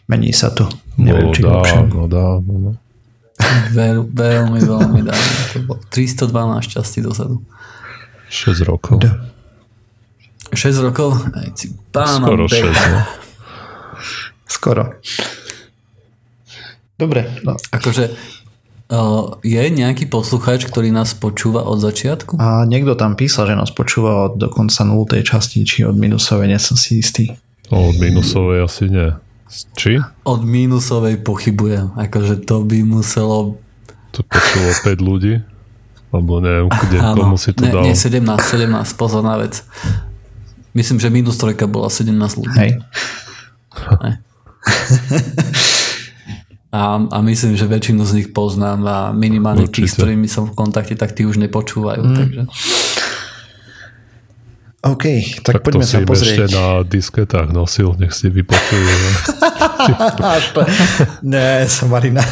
Mení 0.09 0.33
sa 0.33 0.49
to. 0.49 0.65
Neviem, 0.97 1.29
či 1.29 1.45
dávno, 1.45 2.09
dávno, 2.09 2.53
no. 2.57 2.71
Veľ, 3.69 4.09
veľmi, 4.09 4.59
veľmi 4.65 5.01
dávno. 5.05 5.31
To 5.53 5.57
bolo 5.69 5.79
312 5.93 6.73
časti 6.73 6.99
dozadu. 7.05 7.37
6 8.33 8.65
rokov. 8.65 9.05
Da. 9.05 9.21
6 10.49 10.85
rokov? 10.89 11.13
Aj 11.37 11.49
si 11.53 11.69
pána 11.93 12.25
Skoro 12.25 12.43
6, 12.49 12.65
no. 12.65 12.99
Skoro. 14.49 14.83
Dobre. 16.97 17.21
No. 17.45 17.53
Akože 17.69 18.09
je 19.41 19.63
nejaký 19.73 20.11
poslucháč, 20.11 20.67
ktorý 20.67 20.91
nás 20.91 21.15
počúva 21.15 21.63
od 21.65 21.79
začiatku? 21.79 22.37
A 22.37 22.67
niekto 22.67 22.93
tam 22.93 23.15
písal, 23.15 23.49
že 23.49 23.55
nás 23.57 23.71
počúva 23.71 24.29
od 24.29 24.37
dokonca 24.37 24.83
0. 24.85 25.23
časti, 25.23 25.63
či 25.63 25.87
od 25.87 25.95
minusovej, 25.97 26.51
nie 26.51 26.59
som 26.59 26.77
si 26.77 26.99
istý. 26.99 27.31
Od 27.71 27.95
minusovej 27.97 28.67
asi 28.67 28.85
nie. 28.91 29.09
Či? 29.77 30.01
Od 30.25 30.41
minusovej 30.45 31.17
pochybujem. 31.25 31.93
Akože 31.97 32.43
to 32.43 32.61
by 32.65 32.83
muselo... 32.85 33.57
To 34.13 34.21
počulo 34.25 34.69
5 34.85 35.01
ľudí? 35.01 35.41
Alebo 36.13 36.37
neviem, 36.37 36.69
kde, 36.69 36.97
Áno, 37.01 37.17
komu 37.17 37.37
si 37.41 37.57
to 37.57 37.65
ne, 37.65 37.73
dal. 37.73 37.81
nie, 37.89 37.97
17, 37.97 38.21
17, 38.21 38.69
pozor 39.01 39.25
na 39.25 39.41
vec. 39.41 39.65
Myslím, 40.77 41.01
že 41.01 41.09
minus 41.09 41.41
trojka 41.41 41.65
bola 41.65 41.89
17 41.89 42.13
ľudí. 42.37 42.53
Hej. 42.53 42.71
A, 46.73 46.97
a 47.05 47.17
myslím, 47.21 47.53
že 47.53 47.69
väčšinu 47.69 48.01
z 48.01 48.11
nich 48.17 48.29
poznám 48.33 48.81
a 48.89 48.97
minimálne 49.13 49.69
tí, 49.69 49.85
s 49.85 49.93
Určite. 49.93 49.97
ktorými 50.01 50.25
som 50.25 50.49
v 50.49 50.57
kontakte, 50.57 50.97
tak 50.97 51.13
tí 51.13 51.21
už 51.21 51.37
nepočúvajú. 51.37 52.01
Mm. 52.01 52.17
Takže. 52.17 52.41
OK, 54.83 55.05
tak, 55.45 55.47
Tak 55.47 55.55
to 55.61 55.63
poďme 55.63 55.85
si 55.85 55.93
sa 55.95 56.01
im 56.01 56.09
pozrieť. 56.09 56.33
ešte 56.33 56.45
na 56.57 56.65
disketách 56.83 57.47
nosil, 57.53 57.93
nech 58.01 58.11
si 58.11 58.27
vypočujú. 58.27 58.89
Nie, 61.31 61.69
Somarina. 61.69 62.19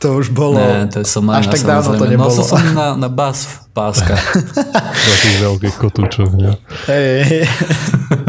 to 0.00 0.22
už 0.22 0.30
bolo... 0.30 0.62
Ne, 0.62 0.86
to 0.86 1.02
je 1.02 1.06
somarina, 1.10 1.42
Až 1.42 1.58
tak 1.58 1.62
dávno 1.66 1.98
to 1.98 2.06
nebolo. 2.06 2.30
Nosil 2.30 2.46
som 2.46 2.62
na, 2.70 2.94
na 2.94 3.10
bas 3.10 3.66
páska. 3.74 4.14
Na 4.14 5.14
tých 5.26 5.36
veľkých 5.42 5.74
kotúčoch. 5.74 6.30
Hej. 6.86 7.50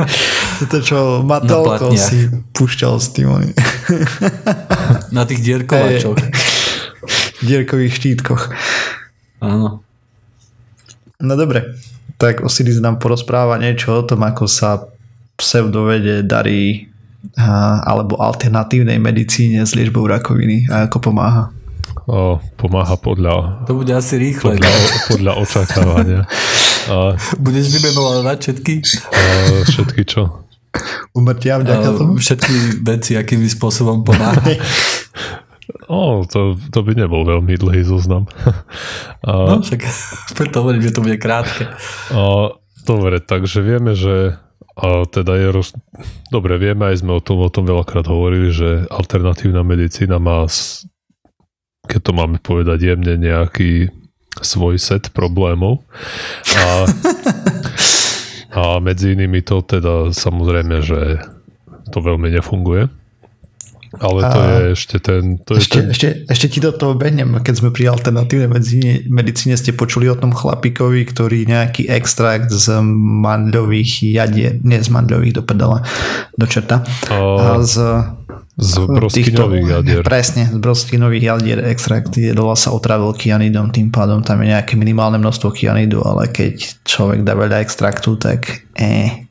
to 0.71 0.77
čo 0.81 1.21
Matelko 1.25 1.93
platniach. 1.93 1.97
si 1.97 2.29
púšťal 2.53 2.93
s 3.01 3.07
tým 3.13 3.29
na 5.15 5.23
tých 5.25 5.41
dierkovačoch. 5.41 6.17
dierkových 7.43 7.93
štítkoch. 7.93 8.43
Áno. 9.41 9.81
No 11.17 11.33
dobre, 11.33 11.77
tak 12.17 12.45
Osiris 12.45 12.81
nám 12.81 12.97
porozpráva 13.01 13.57
niečo 13.57 13.93
o 13.93 14.05
tom, 14.05 14.21
ako 14.25 14.45
sa 14.45 14.85
pseudovede 15.37 16.25
darí 16.25 16.89
alebo 17.85 18.17
alternatívnej 18.21 18.97
medicíne 19.01 19.65
s 19.65 19.73
liečbou 19.73 20.05
rakoviny 20.05 20.69
a 20.69 20.85
ako 20.89 21.11
pomáha. 21.11 21.49
O, 22.07 22.39
pomáha 22.55 22.95
podľa, 22.95 23.67
To 23.67 23.75
bude 23.75 23.91
asi 23.91 24.15
rýchle. 24.15 24.55
podľa, 24.55 24.71
podľa 25.11 25.33
očakávania. 25.43 26.21
A, 26.87 27.15
Budeš 27.43 27.77
vymenovať 27.77 28.37
všetky, 28.39 28.73
a 29.11 29.21
všetky 29.67 30.01
čo? 30.07 30.47
Umrtia 31.15 31.57
vďaka 31.57 31.89
uh, 31.89 31.97
tomu? 31.97 32.11
všetky 32.19 32.83
veci, 32.85 33.17
akými 33.17 33.47
spôsobom 33.49 34.03
pomáha. 34.05 34.41
O, 35.91 36.23
to, 36.23 36.55
to 36.71 36.79
by 36.79 36.95
nebol 36.95 37.27
veľmi 37.27 37.59
dlhý 37.59 37.83
zoznam. 37.83 38.27
A, 39.23 39.31
No, 39.51 39.59
však 39.59 39.83
preto 40.35 40.63
hovorím, 40.63 40.83
že 40.83 40.95
to 40.95 41.03
bude 41.03 41.19
krátke. 41.19 41.67
A, 42.11 42.55
dobre, 42.87 43.19
takže 43.19 43.59
vieme, 43.59 43.91
že 43.91 44.39
a 44.77 45.09
teda 45.09 45.33
je 45.35 45.47
roz... 45.49 45.73
Dobre, 46.29 46.61
vieme, 46.61 46.87
aj 46.87 47.01
sme 47.01 47.17
o 47.17 47.21
tom, 47.23 47.41
o 47.41 47.49
tom 47.49 47.65
veľakrát 47.65 48.05
hovorili, 48.05 48.53
že 48.53 48.85
alternatívna 48.87 49.65
medicína 49.65 50.21
má, 50.21 50.45
keď 51.89 51.99
to 51.99 52.11
máme 52.13 52.37
povedať 52.37 52.93
jemne, 52.93 53.17
nejaký 53.17 53.89
svoj 54.41 54.81
set 54.81 55.13
problémov. 55.13 55.85
A, 56.57 56.65
a 58.59 58.61
medzi 58.81 59.13
inými 59.13 59.41
to 59.45 59.61
teda 59.61 60.11
samozrejme, 60.13 60.81
že 60.81 61.21
to 61.93 61.97
veľmi 62.03 62.33
nefunguje. 62.33 62.89
Ale 63.95 64.19
to 64.27 64.39
je 64.43 64.57
ešte 64.75 64.97
ten... 64.99 65.23
To 65.47 65.55
je 65.55 65.59
Ešte, 65.63 65.77
ten 65.79 65.87
ešte, 65.93 66.07
ešte 66.27 66.47
ti 66.51 66.59
do 66.59 66.75
toho 66.75 66.93
behnem, 66.93 67.39
keď 67.39 67.55
sme 67.55 67.69
pri 67.71 67.93
alternatívnej 67.93 68.49
medicíne, 68.51 68.93
medicíne 69.07 69.55
ste 69.55 69.71
počuli 69.71 70.11
o 70.11 70.19
tom 70.19 70.35
chlapíkovi, 70.35 71.07
ktorý 71.07 71.47
nejaký 71.47 71.87
extrakt 71.87 72.51
z 72.51 72.79
mandľových 73.23 74.03
jadier, 74.11 74.59
nie 74.61 74.79
z 74.79 74.89
mandľových 74.91 75.33
do 75.39 75.43
pedala, 75.43 75.83
do 76.35 76.45
čerta, 76.45 76.83
a 77.11 77.63
z 77.63 77.75
z 78.57 78.89
broskinových 78.89 79.67
jadier. 79.69 80.01
Presne, 80.01 80.49
z 80.49 80.57
broskinových 80.57 81.23
jadier 81.29 81.59
extrakt. 81.69 82.17
Jedoval 82.17 82.57
sa 82.57 82.73
otravil 82.73 83.13
kianidom, 83.13 83.69
tým 83.69 83.93
pádom 83.93 84.25
tam 84.25 84.41
je 84.41 84.49
nejaké 84.49 84.73
minimálne 84.73 85.21
množstvo 85.21 85.53
kianidu, 85.53 86.01
ale 86.01 86.33
keď 86.33 86.81
človek 86.81 87.21
dá 87.21 87.37
veľa 87.37 87.61
extraktu, 87.61 88.17
tak 88.17 88.65
eh, 88.73 89.26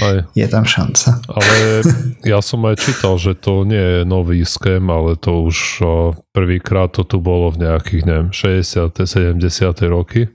Aj. 0.00 0.24
je 0.32 0.46
tam 0.48 0.64
šanca. 0.64 1.20
Ale 1.28 1.54
ja 2.32 2.38
som 2.40 2.62
aj 2.66 2.76
čítal, 2.80 3.16
že 3.16 3.36
to 3.36 3.64
nie 3.64 4.00
je 4.00 4.02
nový 4.04 4.42
ském, 4.44 4.82
ale 4.88 5.16
to 5.16 5.46
už 5.46 5.84
prvýkrát 6.34 6.92
to 6.94 7.06
tu 7.06 7.18
bolo 7.22 7.50
v 7.54 7.66
nejakých, 7.68 8.02
neviem, 8.06 8.30
60. 8.34 8.92
70. 8.94 9.40
roky. 9.90 10.30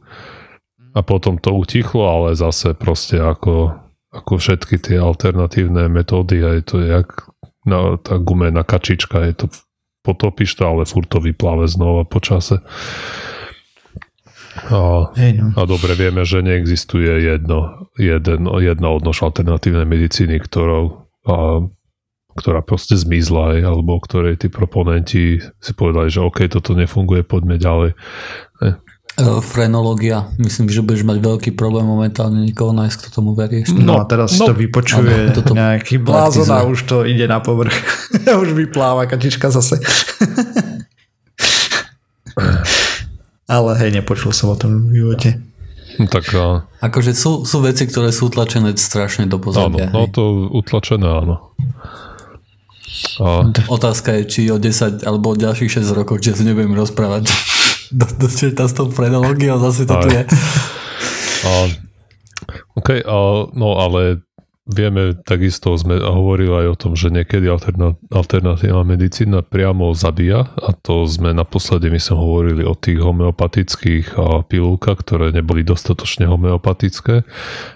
A 0.95 1.03
potom 1.03 1.35
to 1.35 1.51
utichlo, 1.51 2.07
ale 2.07 2.39
zase 2.39 2.71
proste 2.71 3.19
ako, 3.19 3.75
ako 4.15 4.39
všetky 4.39 4.79
tie 4.79 4.95
alternatívne 4.95 5.91
metódy, 5.91 6.39
aj 6.39 6.59
to 6.71 6.79
jak 6.79 7.27
na, 7.67 7.99
tá 7.99 8.15
gumená 8.21 8.63
kačička, 8.63 9.25
je 9.27 9.33
to 9.35 9.45
potopíš 10.05 10.53
to, 10.55 10.63
ale 10.63 10.85
furt 10.85 11.09
to 11.09 11.17
vypláve 11.17 11.65
znova 11.65 12.05
po 12.05 12.21
čase. 12.21 12.61
A, 14.55 15.11
Hej, 15.19 15.31
no. 15.35 15.45
a 15.51 15.61
dobre 15.67 15.99
vieme, 15.99 16.23
že 16.23 16.39
neexistuje 16.39 17.27
jedno, 17.27 17.91
jeden, 17.99 18.47
jedna 18.63 18.87
odnož 18.95 19.19
alternatívnej 19.27 19.83
medicíny, 19.83 20.39
ktorou, 20.39 21.11
a, 21.27 21.67
ktorá 22.39 22.63
proste 22.63 22.95
zmizla, 22.95 23.55
aj, 23.55 23.59
alebo 23.67 23.99
ktorej 23.99 24.39
tí 24.39 24.47
proponenti 24.47 25.39
si 25.39 25.71
povedali, 25.75 26.07
že 26.07 26.23
OK, 26.23 26.47
toto 26.47 26.71
nefunguje, 26.71 27.27
poďme 27.27 27.59
ďalej. 27.59 27.99
Uh, 29.15 29.39
frenológia. 29.39 30.27
Myslím, 30.35 30.67
že 30.67 30.83
budeš 30.83 31.07
mať 31.07 31.23
veľký 31.23 31.51
problém 31.55 31.87
momentálne 31.87 32.43
niekoho 32.43 32.75
nájsť, 32.75 32.95
kto 32.99 33.09
tomu 33.23 33.31
verí. 33.31 33.63
No, 33.71 33.95
No, 33.95 34.03
a 34.03 34.03
teraz 34.03 34.35
si 34.35 34.43
no. 34.43 34.51
to 34.51 34.55
vypočuje 34.59 35.31
Áno, 35.31 35.35
toto 35.35 35.55
nejaký 35.55 36.03
blázon 36.03 36.47
a 36.51 36.67
už 36.67 36.83
to 36.83 37.07
ide 37.07 37.23
na 37.23 37.39
povrch. 37.39 37.75
už 38.43 38.51
vypláva 38.51 39.07
kačička 39.07 39.47
zase. 39.55 39.79
Ale 43.45 43.77
hej, 43.77 43.93
nepočul 43.93 44.33
som 44.33 44.53
o 44.53 44.57
tom 44.57 44.89
v 44.89 45.05
živote. 45.05 45.29
No, 46.01 46.09
tak 46.09 46.27
a, 46.35 46.65
Akože 46.81 47.15
sú, 47.15 47.47
sú 47.47 47.63
veci, 47.63 47.87
ktoré 47.87 48.11
sú 48.11 48.27
tlačené 48.27 48.75
strašne 48.75 49.29
do 49.29 49.37
áno, 49.39 49.45
pozadia. 49.45 49.87
no 49.93 50.09
hej. 50.09 50.11
to 50.11 50.23
utlačené 50.51 51.07
áno. 51.07 51.55
A, 53.21 53.47
Otázka 53.71 54.17
je, 54.19 54.21
či 54.27 54.41
o 54.51 54.57
10 54.59 55.05
alebo 55.07 55.31
o 55.31 55.39
ďalších 55.39 55.83
6 55.83 55.93
rokov, 55.95 56.25
či 56.25 56.33
ja 56.33 56.35
si 56.35 56.43
nebudem 56.43 56.73
rozprávať. 56.73 57.29
do, 57.99 58.05
do 58.17 58.27
s 58.65 58.73
tou 58.73 58.89
frenológiou, 58.89 59.61
zase 59.61 59.85
to 59.85 59.95
tu 60.03 60.09
je. 60.09 60.21
a, 61.45 61.51
OK, 62.75 62.89
a, 63.05 63.17
no 63.53 63.77
ale 63.77 64.25
vieme, 64.65 65.13
takisto 65.13 65.77
sme 65.77 66.01
hovorili 66.01 66.49
aj 66.49 66.67
o 66.73 66.75
tom, 66.75 66.91
že 66.97 67.13
niekedy 67.13 67.45
alterna, 67.45 67.93
alternatívna 68.09 68.81
medicína 68.81 69.39
priamo 69.45 69.93
zabíja 69.93 70.49
a 70.57 70.73
to 70.73 71.05
sme 71.05 71.31
naposledy 71.37 71.93
my 71.93 72.01
sme 72.01 72.17
hovorili 72.17 72.63
o 72.65 72.73
tých 72.73 72.97
homeopatických 72.97 74.17
pilulkách, 74.49 74.97
ktoré 75.05 75.29
neboli 75.29 75.61
dostatočne 75.61 76.25
homeopatické 76.25 77.21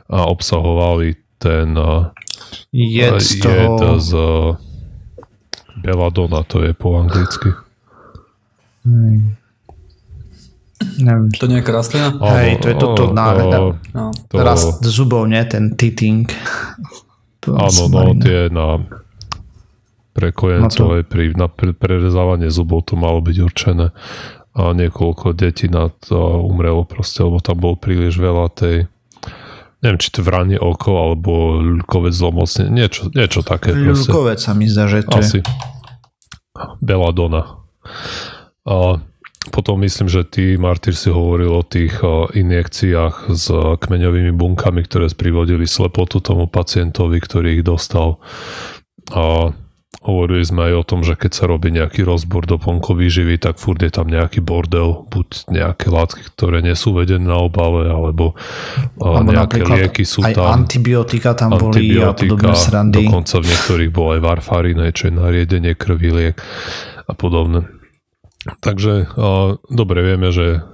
a 0.10 0.20
obsahovali 0.28 1.16
ten 1.38 1.78
Jed 2.74 3.22
z 3.22 3.30
jed 3.46 3.70
toho... 3.78 4.02
z 4.02 4.10
a, 4.14 4.28
Belladonna, 5.80 6.44
to 6.44 6.60
je 6.60 6.76
po 6.76 7.00
anglicky. 7.00 7.56
Neviem, 10.80 11.28
To 11.34 11.46
nejaká 11.46 11.72
rastlina? 11.72 12.16
Hej, 12.16 12.60
to 12.60 12.68
je 12.68 12.76
toto 12.76 13.04
Áno, 13.06 13.14
náhľad. 13.14 13.48
áno, 13.50 13.70
No. 13.92 14.06
to, 14.28 14.36
rast 14.40 14.80
zubov, 14.82 15.28
nie? 15.28 15.44
Ten 15.44 15.76
titing. 15.76 16.28
Áno, 17.46 17.82
no 17.88 18.16
tie 18.16 18.48
na 18.48 18.80
pre 20.12 20.30
kojencov 20.30 20.86
No 20.88 20.96
to- 20.96 21.06
pri, 21.06 21.32
na 21.34 21.48
pre, 21.48 21.72
prerezávanie 21.72 22.48
zubov 22.48 22.84
to 22.84 22.96
malo 22.96 23.20
byť 23.20 23.38
určené 23.40 23.92
a 24.52 24.62
niekoľko 24.72 25.32
detí 25.34 25.68
na 25.68 25.88
to 25.90 26.18
umrelo 26.42 26.84
proste, 26.84 27.24
lebo 27.24 27.40
tam 27.40 27.58
bol 27.58 27.76
príliš 27.76 28.16
veľa 28.16 28.48
tej 28.50 28.76
neviem, 29.80 29.96
či 29.98 30.12
to 30.12 30.20
vranie 30.20 30.56
oko 30.56 30.92
alebo 31.02 31.32
ľukovec 31.58 32.12
zlomocne, 32.12 32.68
niečo, 32.68 33.08
niečo 33.10 33.40
také 33.40 33.72
proste. 33.72 34.12
Ľulkovec 34.12 34.36
sa 34.38 34.52
mi 34.52 34.66
zdá, 34.66 34.88
že 34.88 35.04
to 35.04 35.16
je. 35.18 35.24
Asi. 35.24 35.40
Belladonna. 36.80 37.64
A 38.64 39.00
potom 39.50 39.82
myslím, 39.82 40.08
že 40.08 40.24
ty, 40.24 40.56
Martyr, 40.56 40.96
si 40.96 41.10
hovoril 41.10 41.52
o 41.52 41.66
tých 41.66 42.00
injekciách 42.34 43.34
s 43.34 43.50
kmeňovými 43.54 44.34
bunkami, 44.34 44.86
ktoré 44.86 45.12
privodili 45.12 45.66
slepotu 45.66 46.22
tomu 46.22 46.46
pacientovi, 46.46 47.18
ktorý 47.20 47.60
ich 47.60 47.64
dostal. 47.66 48.22
A 49.10 49.52
hovorili 50.00 50.46
sme 50.46 50.72
aj 50.72 50.74
o 50.80 50.84
tom, 50.88 51.02
že 51.04 51.20
keď 51.20 51.32
sa 51.34 51.46
robí 51.50 51.76
nejaký 51.76 52.08
rozbor 52.08 52.48
doplnkový 52.48 53.12
živý, 53.12 53.36
tak 53.36 53.60
furt 53.60 53.84
je 53.84 53.92
tam 53.92 54.08
nejaký 54.08 54.40
bordel, 54.40 55.04
buď 55.12 55.52
nejaké 55.52 55.92
látky, 55.92 56.24
ktoré 56.36 56.64
nie 56.64 56.78
sú 56.78 56.96
vedené 56.96 57.28
na 57.28 57.42
obale, 57.42 57.92
alebo, 57.92 58.38
Alebo 58.96 59.34
nejaké 59.34 59.66
lieky 59.66 60.08
sú 60.08 60.24
aj 60.24 60.40
tam 60.40 60.64
antibiotika 60.64 61.36
tam 61.36 61.52
boli 61.58 62.00
a 62.00 62.16
podobné 62.16 62.56
srandy. 62.56 63.04
dokonca 63.04 63.36
v 63.44 63.46
niektorých 63.52 63.92
bol 63.92 64.08
aj 64.16 64.22
varfarín, 64.24 64.80
hej, 64.80 64.94
čo 64.96 65.04
je 65.12 65.14
nariedenie 65.20 65.74
krvi 65.76 66.10
liek. 66.14 66.38
a 67.10 67.14
podobne. 67.18 67.79
Takže 68.58 69.14
dobre 69.70 70.00
vieme, 70.02 70.34
že 70.34 70.66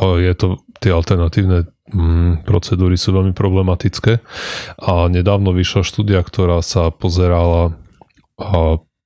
je 0.00 0.32
to, 0.32 0.64
tie 0.80 0.96
alternatívne 0.96 1.68
mm, 1.92 2.48
procedúry 2.48 2.96
sú 2.96 3.12
veľmi 3.12 3.36
problematické. 3.36 4.24
A 4.80 5.12
nedávno 5.12 5.52
vyšla 5.52 5.84
štúdia, 5.84 6.24
ktorá 6.24 6.64
sa 6.64 6.88
pozerala 6.88 7.76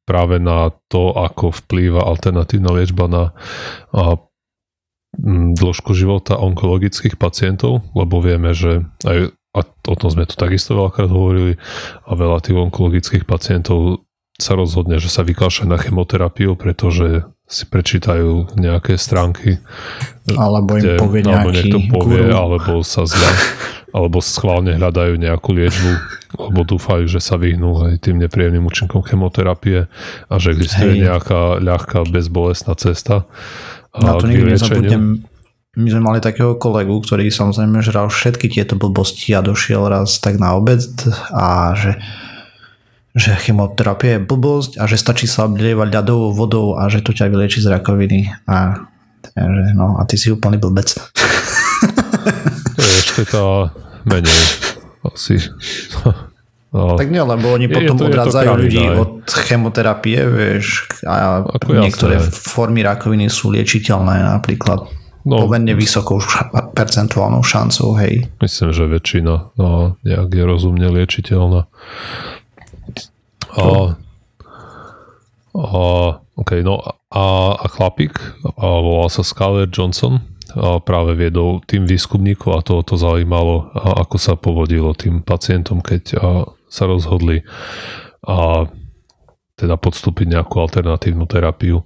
práve 0.09 0.40
na 0.40 0.72
to, 0.88 1.12
ako 1.12 1.53
vplýva 1.53 2.07
alternatívna 2.07 2.70
liečba 2.72 3.11
na 3.11 3.22
dĺžku 5.59 5.92
života 5.99 6.38
onkologických 6.38 7.18
pacientov, 7.18 7.82
lebo 7.92 8.22
vieme, 8.22 8.55
že 8.55 8.86
aj 9.03 9.34
a 9.57 9.64
o 9.64 9.96
tom 9.96 10.12
sme 10.12 10.28
tu 10.28 10.36
takisto 10.36 10.76
veľakrát 10.76 11.09
hovorili 11.09 11.57
a 12.05 12.12
veľa 12.12 12.44
tých 12.44 12.55
onkologických 12.55 13.24
pacientov 13.24 14.05
sa 14.38 14.55
rozhodne, 14.55 15.01
že 15.03 15.11
sa 15.11 15.26
vykašľa 15.26 15.66
na 15.66 15.78
chemoterapiu, 15.80 16.55
pretože 16.55 17.26
si 17.49 17.64
prečítajú 17.64 18.61
nejaké 18.61 19.01
stránky. 19.01 19.57
Alebo 20.36 20.76
im 20.76 20.84
kde, 20.84 21.01
povie 21.01 21.22
alebo 21.24 21.49
niekto 21.49 21.78
povie, 21.88 22.28
guru. 22.28 22.36
alebo 22.36 22.72
sa 22.84 23.09
zľa, 23.09 23.30
alebo 23.96 24.20
schválne 24.20 24.76
hľadajú 24.76 25.16
nejakú 25.16 25.57
liečbu, 25.57 25.92
alebo 26.36 26.61
dúfajú, 26.68 27.09
že 27.09 27.24
sa 27.24 27.40
vyhnú 27.40 27.88
aj 27.88 28.05
tým 28.05 28.20
nepríjemným 28.20 28.68
účinkom 28.68 29.01
chemoterapie 29.01 29.88
a 30.28 30.34
že 30.36 30.53
existuje 30.53 31.01
Hej. 31.01 31.09
nejaká 31.09 31.57
ľahká 31.64 32.05
bezbolestná 32.12 32.76
cesta. 32.76 33.24
Na 33.96 34.20
to 34.20 34.28
nikdy 34.28 34.53
nezabudnem, 34.53 35.24
my 35.78 35.88
sme 35.94 36.03
mali 36.03 36.18
takého 36.18 36.59
kolegu, 36.59 36.99
ktorý 36.99 37.30
samozrejme 37.30 37.78
žral 37.86 38.11
všetky 38.11 38.51
tieto 38.51 38.74
blbosti 38.74 39.30
a 39.32 39.46
došiel 39.46 39.86
raz 39.86 40.18
tak 40.18 40.36
na 40.42 40.59
obed 40.59 40.82
a 41.30 41.72
že 41.78 41.96
že 43.19 43.35
chemoterapia 43.35 44.16
je 44.16 44.25
blbosť 44.25 44.79
a 44.79 44.87
že 44.87 44.95
stačí 44.95 45.27
sa 45.27 45.51
oblievať 45.51 45.91
ľadovou 45.91 46.31
vodou 46.33 46.66
a 46.79 46.87
že 46.87 47.03
to 47.03 47.11
ťa 47.11 47.27
vylieči 47.29 47.59
z 47.59 47.75
rakoviny. 47.75 48.31
A, 48.47 48.87
že, 49.35 49.64
no, 49.75 49.99
a 49.99 50.07
ty 50.07 50.14
si 50.14 50.31
úplný 50.31 50.57
blbec. 50.62 50.95
To 52.79 52.83
je 52.87 52.95
ešte 53.03 53.23
tá 53.27 53.75
menej 54.07 54.39
asi. 55.03 55.43
No. 56.69 57.01
Tak 57.01 57.09
nie, 57.09 57.25
lebo 57.25 57.57
oni 57.57 57.64
potom 57.64 57.97
je 57.97 58.01
to, 58.05 58.07
odradzajú 58.12 58.51
to 58.53 58.61
ľudí 58.61 58.85
aj. 58.85 58.97
od 59.01 59.12
chemoterapie, 59.25 60.21
vieš, 60.29 60.85
a 61.01 61.41
Ako 61.41 61.81
niektoré 61.81 62.21
jasné. 62.21 62.29
formy 62.29 62.85
rakoviny 62.85 63.33
sú 63.33 63.51
liečiteľné 63.57 64.37
napríklad. 64.37 64.85
No, 65.29 65.45
pomerne 65.45 65.77
vysokou 65.77 66.21
percentuálnou 66.73 67.45
šancou, 67.45 67.93
hej. 68.01 68.33
Myslím, 68.41 68.73
že 68.73 68.85
väčšina 68.89 69.53
no, 69.61 69.97
nejak 70.01 70.31
je 70.33 70.45
rozumne 70.45 70.89
liečiteľná. 70.89 71.69
A, 73.59 73.99
a, 75.59 75.83
OK, 76.39 76.51
no 76.63 76.79
a, 77.11 77.27
a 77.59 77.67
chlapík, 77.67 78.15
a 78.57 78.67
volal 78.79 79.11
sa 79.11 79.27
Scarlett 79.27 79.75
Johnson, 79.75 80.23
a 80.57 80.81
práve 80.81 81.13
viedol 81.13 81.61
tým 81.69 81.85
výskumníkov 81.85 82.51
a 82.57 82.65
to, 82.65 82.81
to 82.81 82.97
zaujímalo, 82.97 83.69
a 83.77 84.01
ako 84.07 84.17
sa 84.17 84.33
povodilo 84.39 84.97
tým 84.97 85.21
pacientom, 85.21 85.85
keď 85.85 86.03
a, 86.17 86.21
sa 86.69 86.89
rozhodli 86.89 87.45
a 88.25 88.69
teda 89.59 89.75
podstúpiť 89.75 90.39
nejakú 90.39 90.63
alternatívnu 90.63 91.27
terapiu. 91.27 91.83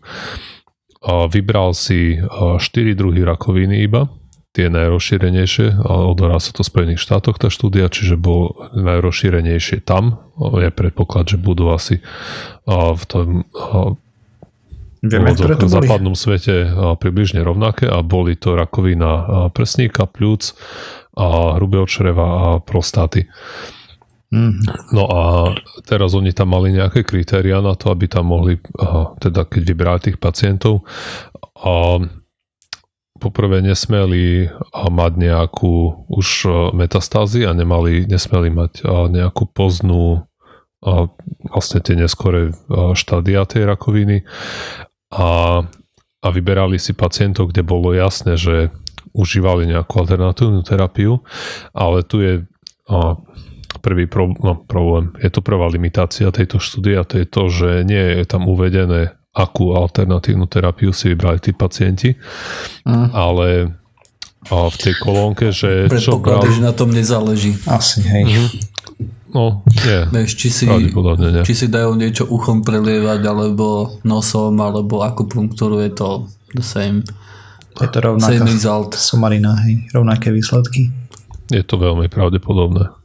A 1.03 1.27
vybral 1.27 1.75
si 1.75 2.21
4 2.21 2.61
druhy 2.95 3.27
rakoviny 3.27 3.89
iba, 3.89 4.07
tie 4.53 4.69
najrozšírenejšie, 4.69 5.81
ale 5.81 6.03
odohrá 6.13 6.37
sa 6.37 6.53
to 6.53 6.61
v 6.61 6.69
Spojených 6.69 7.01
štátoch 7.01 7.41
tá 7.41 7.49
štúdia, 7.49 7.89
čiže 7.89 8.21
bol 8.21 8.53
najrozšírenejšie 8.77 9.81
tam. 9.81 10.21
Je 10.37 10.69
predpoklad, 10.69 11.33
že 11.33 11.41
budú 11.41 11.73
asi 11.73 12.05
v 12.69 13.03
tom 13.09 13.49
Vieme, 15.03 15.35
ktoré 15.35 15.59
to 15.59 15.67
v 15.67 15.83
západnom 15.83 16.15
svete 16.15 16.71
približne 17.03 17.43
rovnaké 17.43 17.91
a 17.91 18.07
boli 18.07 18.39
to 18.39 18.55
rakovina 18.55 19.51
prsníka, 19.51 20.07
pľúc, 20.07 20.55
a 21.19 21.59
hrubého 21.59 21.91
čreva 21.91 22.25
a 22.25 22.45
prostáty. 22.63 23.27
Mm. 24.31 24.63
No 24.95 25.05
a 25.11 25.21
teraz 25.85 26.15
oni 26.15 26.31
tam 26.31 26.55
mali 26.55 26.71
nejaké 26.71 27.03
kritéria 27.03 27.59
na 27.59 27.75
to, 27.75 27.91
aby 27.91 28.07
tam 28.07 28.31
mohli, 28.31 28.63
teda 29.19 29.43
keď 29.45 29.63
vybrali 29.67 30.01
tých 30.07 30.23
pacientov, 30.23 30.87
a 31.59 31.99
poprvé 33.23 33.63
nesmeli 33.63 34.51
mať 34.75 35.13
nejakú 35.15 36.07
už 36.11 36.51
metastázy 36.75 37.47
a 37.47 37.55
nemali, 37.55 38.11
nesmeli 38.11 38.51
mať 38.51 38.83
nejakú 39.15 39.47
poznú 39.47 40.27
vlastne 41.47 41.79
tie 41.79 41.95
neskore 41.95 42.51
štádia 42.99 43.47
tej 43.47 43.71
rakoviny 43.71 44.27
a, 45.15 45.63
a 46.19 46.29
vyberali 46.35 46.75
si 46.83 46.91
pacientov, 46.91 47.55
kde 47.55 47.63
bolo 47.63 47.95
jasné, 47.95 48.35
že 48.35 48.75
užívali 49.15 49.71
nejakú 49.71 50.03
alternatívnu 50.03 50.67
terapiu, 50.67 51.23
ale 51.71 52.03
tu 52.03 52.19
je 52.19 52.43
prvý 53.79 54.11
pro, 54.11 54.35
no, 54.43 54.59
problém. 54.67 55.15
Je 55.23 55.31
to 55.31 55.39
prvá 55.39 55.71
limitácia 55.71 56.35
tejto 56.35 56.59
štúdie 56.59 56.99
a 56.99 57.07
to 57.07 57.23
je 57.23 57.27
to, 57.31 57.43
že 57.47 57.69
nie 57.87 58.19
je 58.19 58.25
tam 58.27 58.51
uvedené, 58.51 59.15
akú 59.33 59.73
alternatívnu 59.73 60.45
terapiu 60.45 60.93
si 60.93 61.13
vybrali 61.13 61.41
tí 61.41 61.57
pacienti, 61.57 62.13
mm. 62.85 63.17
ale 63.17 63.73
a 64.51 64.67
v 64.67 64.77
tej 64.77 64.95
kolónke, 64.99 65.55
že 65.55 65.87
čo 66.03 66.19
bral... 66.19 66.43
že 66.43 66.59
na 66.59 66.75
tom 66.75 66.91
nezáleží. 66.91 67.55
Asi, 67.63 68.03
hej. 68.03 68.27
Mm-hmm. 68.27 68.49
No, 69.33 69.63
nie. 69.65 70.01
Vieš, 70.11 70.31
či 70.35 70.49
si, 70.51 70.65
nie. 70.67 71.41
či 71.47 71.55
si 71.55 71.67
dajú 71.71 71.95
niečo 71.95 72.27
uchom 72.27 72.61
prelievať, 72.61 73.23
alebo 73.23 73.97
nosom, 74.03 74.59
alebo 74.61 75.07
akupunktúru, 75.07 75.81
je 75.81 75.91
to 75.95 76.09
the 76.59 76.61
same. 76.61 77.07
Je 77.81 77.89
to 77.89 78.03
rovnaká 78.03 78.45
somarina, 78.99 79.57
hej, 79.65 79.89
rovnaké 79.95 80.35
výsledky. 80.35 80.93
Je 81.49 81.63
to 81.65 81.81
veľmi 81.81 82.11
pravdepodobné 82.11 83.02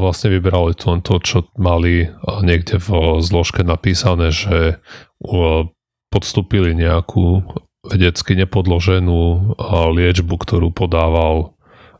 vlastne 0.00 0.32
vybrali 0.32 0.72
to 0.72 0.96
len 0.96 1.04
to, 1.04 1.20
čo 1.20 1.38
mali 1.60 2.08
niekde 2.40 2.80
v 2.80 3.20
zložke 3.20 3.60
napísané, 3.60 4.32
že 4.32 4.80
podstúpili 6.08 6.72
nejakú 6.72 7.44
vedecky 7.84 8.36
nepodloženú 8.40 9.52
liečbu, 9.92 10.34
ktorú 10.40 10.72
podával 10.72 11.52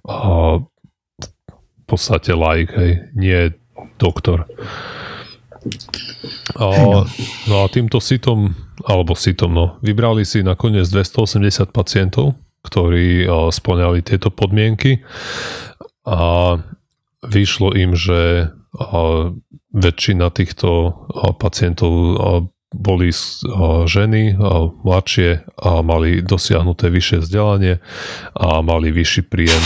v 0.09 1.85
podstate 1.85 2.33
like, 2.33 2.73
hej, 2.73 3.13
nie 3.13 3.53
doktor. 4.01 4.49
A, 6.57 6.67
no 7.45 7.57
a 7.61 7.67
týmto 7.69 8.01
sitom, 8.01 8.57
alebo 8.89 9.13
sitom, 9.13 9.53
no, 9.53 9.77
vybrali 9.85 10.25
si 10.25 10.41
nakoniec 10.41 10.89
280 10.89 11.69
pacientov, 11.69 12.41
ktorí 12.65 13.29
splňali 13.29 14.01
tieto 14.01 14.33
podmienky 14.33 15.05
a 16.09 16.57
vyšlo 17.25 17.77
im, 17.77 17.93
že 17.99 18.53
väčšina 19.71 20.31
týchto 20.31 20.95
pacientov 21.39 21.93
boli 22.71 23.11
ženy 23.91 24.39
mladšie 24.87 25.43
a 25.59 25.83
mali 25.83 26.23
dosiahnuté 26.23 26.87
vyššie 26.87 27.18
vzdelanie 27.27 27.83
a 28.39 28.62
mali 28.62 28.95
vyšší 28.95 29.27
príjem 29.27 29.59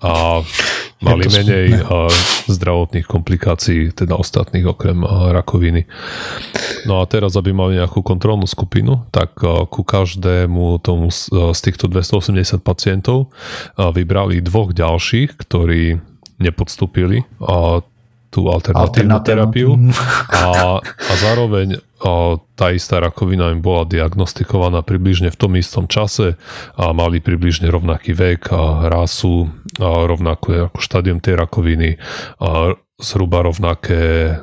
a 0.00 0.40
mali 1.04 1.28
menej 1.28 1.84
zdravotných 2.48 3.04
komplikácií, 3.04 3.92
teda 3.92 4.16
ostatných 4.16 4.64
okrem 4.64 5.04
rakoviny. 5.06 5.84
No 6.88 7.04
a 7.04 7.06
teraz, 7.06 7.36
aby 7.36 7.52
mali 7.52 7.76
nejakú 7.76 8.00
kontrolnú 8.00 8.48
skupinu, 8.48 9.04
tak 9.12 9.36
ku 9.68 9.82
každému 9.84 10.80
tomu 10.80 11.12
z 11.12 11.60
týchto 11.60 11.84
280 11.84 12.64
pacientov 12.64 13.28
vybrali 13.76 14.40
dvoch 14.40 14.72
ďalších, 14.72 15.36
ktorí 15.36 16.00
nepodstúpili 16.38 17.26
a 17.42 17.82
tú 18.28 18.44
alternatívnu 18.52 19.18
terapiu 19.24 19.70
a, 20.32 20.78
a 20.84 21.12
zároveň 21.16 21.80
a 21.98 22.38
tá 22.54 22.70
istá 22.70 23.02
rakovina 23.02 23.50
im 23.50 23.58
bola 23.58 23.82
diagnostikovaná 23.82 24.86
približne 24.86 25.34
v 25.34 25.40
tom 25.40 25.58
istom 25.58 25.90
čase 25.90 26.38
a 26.78 26.94
mali 26.94 27.18
približne 27.18 27.66
rovnaký 27.66 28.14
vek 28.14 28.54
a 28.54 28.86
rásu 28.86 29.50
a 29.82 30.06
rovnako 30.06 30.70
ako 30.70 30.78
štádium 30.78 31.18
tej 31.18 31.34
rakoviny 31.34 31.98
a 32.38 32.78
zhruba 33.02 33.42
rovnaké 33.42 34.38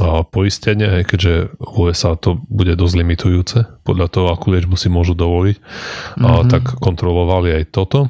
a 0.00 0.24
poistenie, 0.24 1.04
keďže 1.04 1.52
v 1.60 1.72
USA 1.76 2.16
to 2.16 2.40
bude 2.48 2.72
dosť 2.80 2.94
limitujúce 2.96 3.58
podľa 3.84 4.08
toho, 4.08 4.26
akú 4.32 4.48
liečbu 4.48 4.72
si 4.80 4.88
môžu 4.88 5.12
dovoliť, 5.12 5.56
mm-hmm. 5.60 6.24
a 6.24 6.30
mhm. 6.40 6.48
tak 6.48 6.64
kontrolovali 6.80 7.60
aj 7.60 7.64
toto 7.68 8.08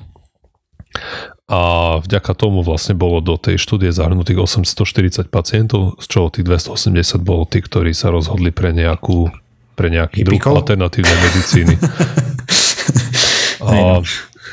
a 1.53 1.61
vďaka 2.01 2.33
tomu 2.33 2.65
vlastne 2.65 2.97
bolo 2.97 3.21
do 3.21 3.37
tej 3.37 3.61
štúdie 3.61 3.93
zahrnutých 3.93 4.49
840 4.49 5.29
pacientov, 5.29 6.01
z 6.01 6.07
čoho 6.09 6.33
tých 6.33 6.49
280 6.49 7.21
bolo 7.21 7.45
tí, 7.45 7.61
ktorí 7.61 7.93
sa 7.93 8.09
rozhodli 8.09 8.49
pre 8.49 8.73
nejakú 8.73 9.29
pre 9.77 9.89
nejaký 9.89 10.25
druh 10.25 10.41
alternatívnej 10.41 11.19
medicíny. 11.29 11.75
a, 13.69 14.01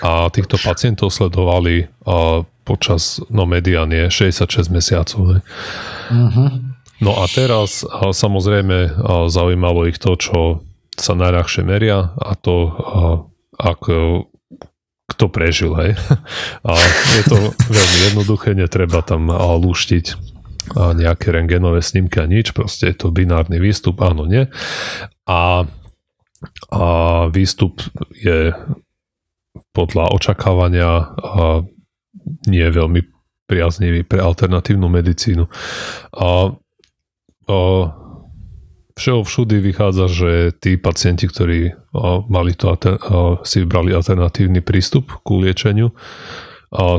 a 0.03 0.11
týchto 0.31 0.55
pacientov 0.59 1.11
sledovali 1.11 1.91
a 2.07 2.43
počas, 2.67 3.23
no 3.31 3.43
median 3.47 3.91
je 3.91 4.07
66 4.31 4.71
mesiacov. 4.71 5.39
Uh-huh. 5.43 6.49
No 6.99 7.11
a 7.19 7.23
teraz 7.31 7.87
a 7.87 8.11
samozrejme 8.11 8.77
a 8.95 9.31
zaujímalo 9.31 9.87
ich 9.87 9.99
to, 9.99 10.19
čo 10.19 10.39
sa 10.99 11.15
najľahšie 11.15 11.63
meria 11.63 12.11
a 12.19 12.35
to 12.35 12.75
ak 13.55 13.87
kto 15.09 15.25
prežil, 15.27 15.73
hej. 15.75 15.91
A 16.69 16.71
je 17.17 17.23
to 17.25 17.37
veľmi 17.69 17.97
jednoduché, 18.11 18.53
netreba 18.53 19.01
tam 19.01 19.33
lúštiť 19.33 20.29
nejaké 20.75 21.33
rengenové 21.33 21.81
snímky 21.81 22.21
a 22.21 22.29
nič, 22.29 22.53
proste 22.53 22.93
je 22.93 22.95
to 23.01 23.09
binárny 23.09 23.57
výstup, 23.57 24.05
áno, 24.05 24.29
nie. 24.29 24.45
A, 25.25 25.65
a 26.69 26.85
výstup 27.33 27.81
je 28.13 28.53
podľa 29.73 30.13
očakávania 30.13 31.09
a 31.17 31.65
nie 32.45 32.67
veľmi 32.69 33.01
priaznivý 33.49 34.05
pre 34.05 34.21
alternatívnu 34.21 34.85
medicínu. 34.85 35.49
A, 36.13 36.53
a 37.49 37.57
všeho 38.99 39.23
všudy 39.23 39.63
vychádza, 39.63 40.05
že 40.11 40.31
tí 40.59 40.75
pacienti, 40.75 41.31
ktorí 41.31 41.71
mali 42.27 42.51
to, 42.59 42.75
si 43.47 43.63
vybrali 43.63 43.95
alternatívny 43.95 44.59
prístup 44.59 45.15
ku 45.23 45.39
liečeniu, 45.39 45.95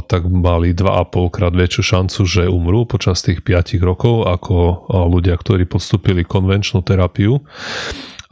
tak 0.09 0.27
mali 0.27 0.75
2,5 0.75 1.31
krát 1.31 1.55
väčšiu 1.55 1.83
šancu, 1.85 2.21
že 2.27 2.51
umrú 2.51 2.89
počas 2.89 3.23
tých 3.23 3.45
5 3.45 3.79
rokov 3.85 4.27
ako 4.27 4.89
ľudia, 5.13 5.37
ktorí 5.37 5.69
podstúpili 5.69 6.25
konvenčnú 6.27 6.83
terapiu. 6.83 7.45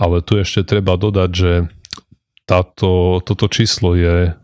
Ale 0.00 0.24
tu 0.24 0.40
ešte 0.40 0.64
treba 0.66 0.98
dodať, 0.98 1.30
že 1.30 1.52
táto, 2.48 3.20
toto 3.22 3.46
číslo 3.46 3.94
je 3.94 4.34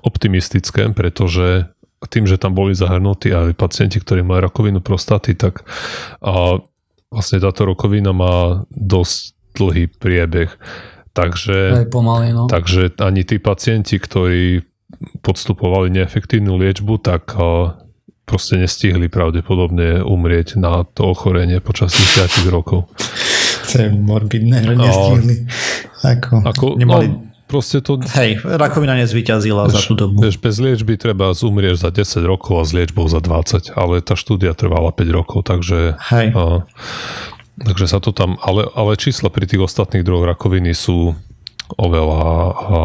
optimistické, 0.00 0.88
pretože 0.94 1.68
tým, 2.08 2.26
že 2.26 2.40
tam 2.40 2.56
boli 2.56 2.74
zahrnutí 2.74 3.30
aj 3.30 3.54
pacienti, 3.54 4.00
ktorí 4.00 4.24
majú 4.24 4.48
rakovinu 4.48 4.80
prostaty, 4.80 5.36
tak 5.36 5.68
vlastne 7.12 7.38
táto 7.38 7.68
rakovina 7.68 8.16
má 8.16 8.64
dosť 8.72 9.36
dlhý 9.52 9.84
priebeh. 9.92 10.48
Takže, 11.12 11.84
aj 11.84 11.88
pomaly, 11.92 12.32
no. 12.32 12.48
takže 12.48 12.96
ani 12.96 13.28
tí 13.28 13.36
pacienti, 13.36 14.00
ktorí 14.00 14.64
podstupovali 15.20 15.92
neefektívnu 15.92 16.56
liečbu, 16.56 17.04
tak 17.04 17.36
proste 18.24 18.56
nestihli 18.56 19.12
pravdepodobne 19.12 20.00
umrieť 20.00 20.56
na 20.56 20.88
to 20.88 21.12
ochorenie 21.12 21.60
počas 21.60 21.92
tých 21.92 22.48
5 22.48 22.48
rokov. 22.48 22.88
To 23.72 23.76
je 23.76 23.88
morbidné, 23.92 24.64
že 24.64 24.72
nestihli. 24.72 25.36
Ako, 26.00 26.40
ako, 26.44 26.64
nemali... 26.80 27.06
No, 27.12 27.31
proste 27.52 27.84
to... 27.84 28.00
Hej, 28.16 28.40
rakovina 28.40 28.96
nezvyťazila 29.04 29.68
za 29.68 29.84
tú 29.84 29.92
dobu. 29.92 30.24
Vieš, 30.24 30.40
bez 30.40 30.56
liečby 30.56 30.96
treba 30.96 31.36
zumrieš 31.36 31.84
za 31.84 31.92
10 31.92 32.24
rokov 32.24 32.56
a 32.56 32.64
s 32.64 32.72
liečbou 32.72 33.04
za 33.12 33.20
20, 33.20 33.76
ale 33.76 34.00
tá 34.00 34.16
štúdia 34.16 34.56
trvala 34.56 34.88
5 34.88 35.12
rokov, 35.12 35.44
takže... 35.44 36.00
Hej. 36.08 36.32
A, 36.32 36.64
takže 37.60 37.84
sa 37.84 38.00
to 38.00 38.16
tam... 38.16 38.40
Ale, 38.40 38.64
ale 38.72 38.96
čísla 38.96 39.28
pri 39.28 39.44
tých 39.44 39.60
ostatných 39.60 40.00
druhoch 40.00 40.24
rakoviny 40.24 40.72
sú 40.72 41.12
oveľa... 41.76 42.24
A, 42.56 42.76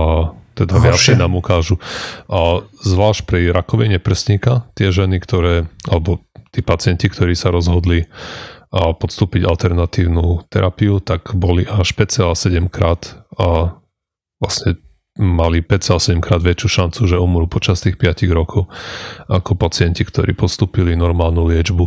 teda 0.57 0.81
viacej 0.81 1.21
nám 1.21 1.37
ukážu. 1.37 1.77
A 2.25 2.65
zvlášť 2.81 3.29
pri 3.29 3.53
rakovine 3.53 4.01
prsníka, 4.01 4.65
tie 4.73 4.89
ženy, 4.89 5.21
ktoré, 5.21 5.69
alebo 5.85 6.25
tí 6.49 6.65
pacienti, 6.65 7.05
ktorí 7.05 7.37
sa 7.37 7.53
rozhodli 7.53 8.09
a 8.73 8.91
podstúpiť 8.91 9.47
alternatívnu 9.47 10.49
terapiu, 10.51 10.99
tak 10.99 11.37
boli 11.37 11.63
až 11.63 11.93
5,7 11.93 12.73
krát 12.73 13.21
a 13.37 13.77
vlastne 14.37 14.77
mali 15.17 15.65
5 15.65 15.97
7 15.97 16.21
krát 16.21 16.45
väčšiu 16.45 16.69
šancu, 16.69 17.01
že 17.09 17.17
umrú 17.17 17.49
počas 17.49 17.81
tých 17.81 17.97
5 17.97 18.29
rokov 18.29 18.69
ako 19.25 19.57
pacienti, 19.57 20.05
ktorí 20.05 20.37
postupili 20.37 20.93
normálnu 20.93 21.49
liečbu. 21.49 21.85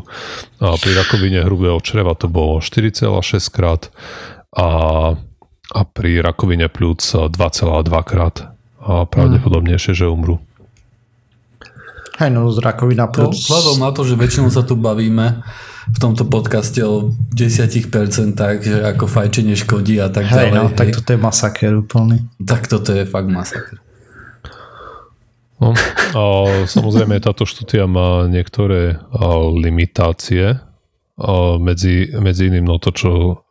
A 0.66 0.74
pri 0.74 0.92
rakovine 0.98 1.46
hrubého 1.46 1.78
čreva 1.78 2.18
to 2.18 2.26
bolo 2.26 2.58
4,6 2.58 3.06
krát 3.54 3.94
a, 4.50 4.68
a 5.70 5.80
pri 5.86 6.18
rakovine 6.18 6.66
pľúc 6.66 7.30
2,2 7.30 7.86
krát 8.02 8.50
a 8.82 9.06
pravdepodobnejšie, 9.06 9.94
že 9.94 10.10
umrú. 10.10 10.42
Hej, 12.18 12.34
no 12.34 12.50
z 12.52 12.58
rakovina 12.60 13.08
pľúc. 13.08 13.32
Vzhľadom 13.32 13.78
na 13.80 13.90
to, 13.94 14.02
že 14.04 14.18
väčšinou 14.18 14.50
sa 14.50 14.66
tu 14.66 14.74
bavíme 14.74 15.40
v 15.90 15.98
tomto 15.98 16.24
podcaste 16.26 16.80
o 16.86 17.10
10%, 17.34 17.90
že 18.62 18.76
ako 18.82 19.04
fajčenie 19.10 19.58
škodí 19.58 19.98
a 19.98 20.08
tak 20.08 20.30
hej, 20.30 20.50
ďalej. 20.50 20.50
No, 20.54 20.64
hej. 20.70 20.76
tak 20.78 20.88
toto 20.94 21.08
je 21.12 21.18
masaker 21.18 21.72
úplný. 21.76 22.16
Tak 22.38 22.62
toto 22.70 22.90
je 22.94 23.04
fakt 23.06 23.28
masaker. 23.28 23.78
No, 25.60 25.76
a 26.16 26.20
samozrejme 26.64 27.20
táto 27.20 27.44
štúdia 27.44 27.84
má 27.84 28.24
niektoré 28.24 28.96
limitácie, 29.60 30.56
a 31.20 31.60
medzi, 31.60 32.08
medzi 32.16 32.48
iným 32.48 32.64
no 32.64 32.80
to, 32.80 32.96
čo 32.96 33.10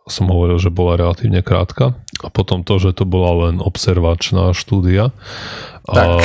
som 0.09 0.25
hovoril, 0.33 0.57
že 0.57 0.73
bola 0.73 0.97
relatívne 0.97 1.45
krátka 1.45 1.93
a 2.23 2.27
potom 2.27 2.67
to, 2.67 2.79
že 2.79 2.95
to 2.95 3.07
bola 3.07 3.47
len 3.47 3.63
observačná 3.63 4.51
štúdia 4.51 5.15
tak. 5.89 6.07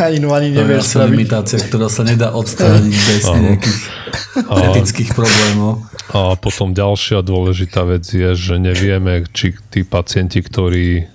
A, 0.00 0.08
inú 0.14 0.30
ani 0.32 0.54
nevieš 0.54 0.94
to 0.94 1.04
je 1.04 1.10
limitácia, 1.10 1.58
ktorá 1.58 1.90
sa 1.90 2.06
nedá 2.06 2.32
odstrániť 2.32 2.94
bez 2.94 3.24
nejakých 3.26 3.80
a, 4.46 4.54
etických 4.70 5.10
problémov. 5.12 5.82
A 6.14 6.38
potom 6.38 6.72
ďalšia 6.72 7.20
dôležitá 7.20 7.82
vec 7.84 8.06
je, 8.06 8.32
že 8.32 8.56
nevieme, 8.56 9.26
či 9.34 9.58
tí 9.68 9.82
pacienti, 9.82 10.40
ktorí 10.40 11.10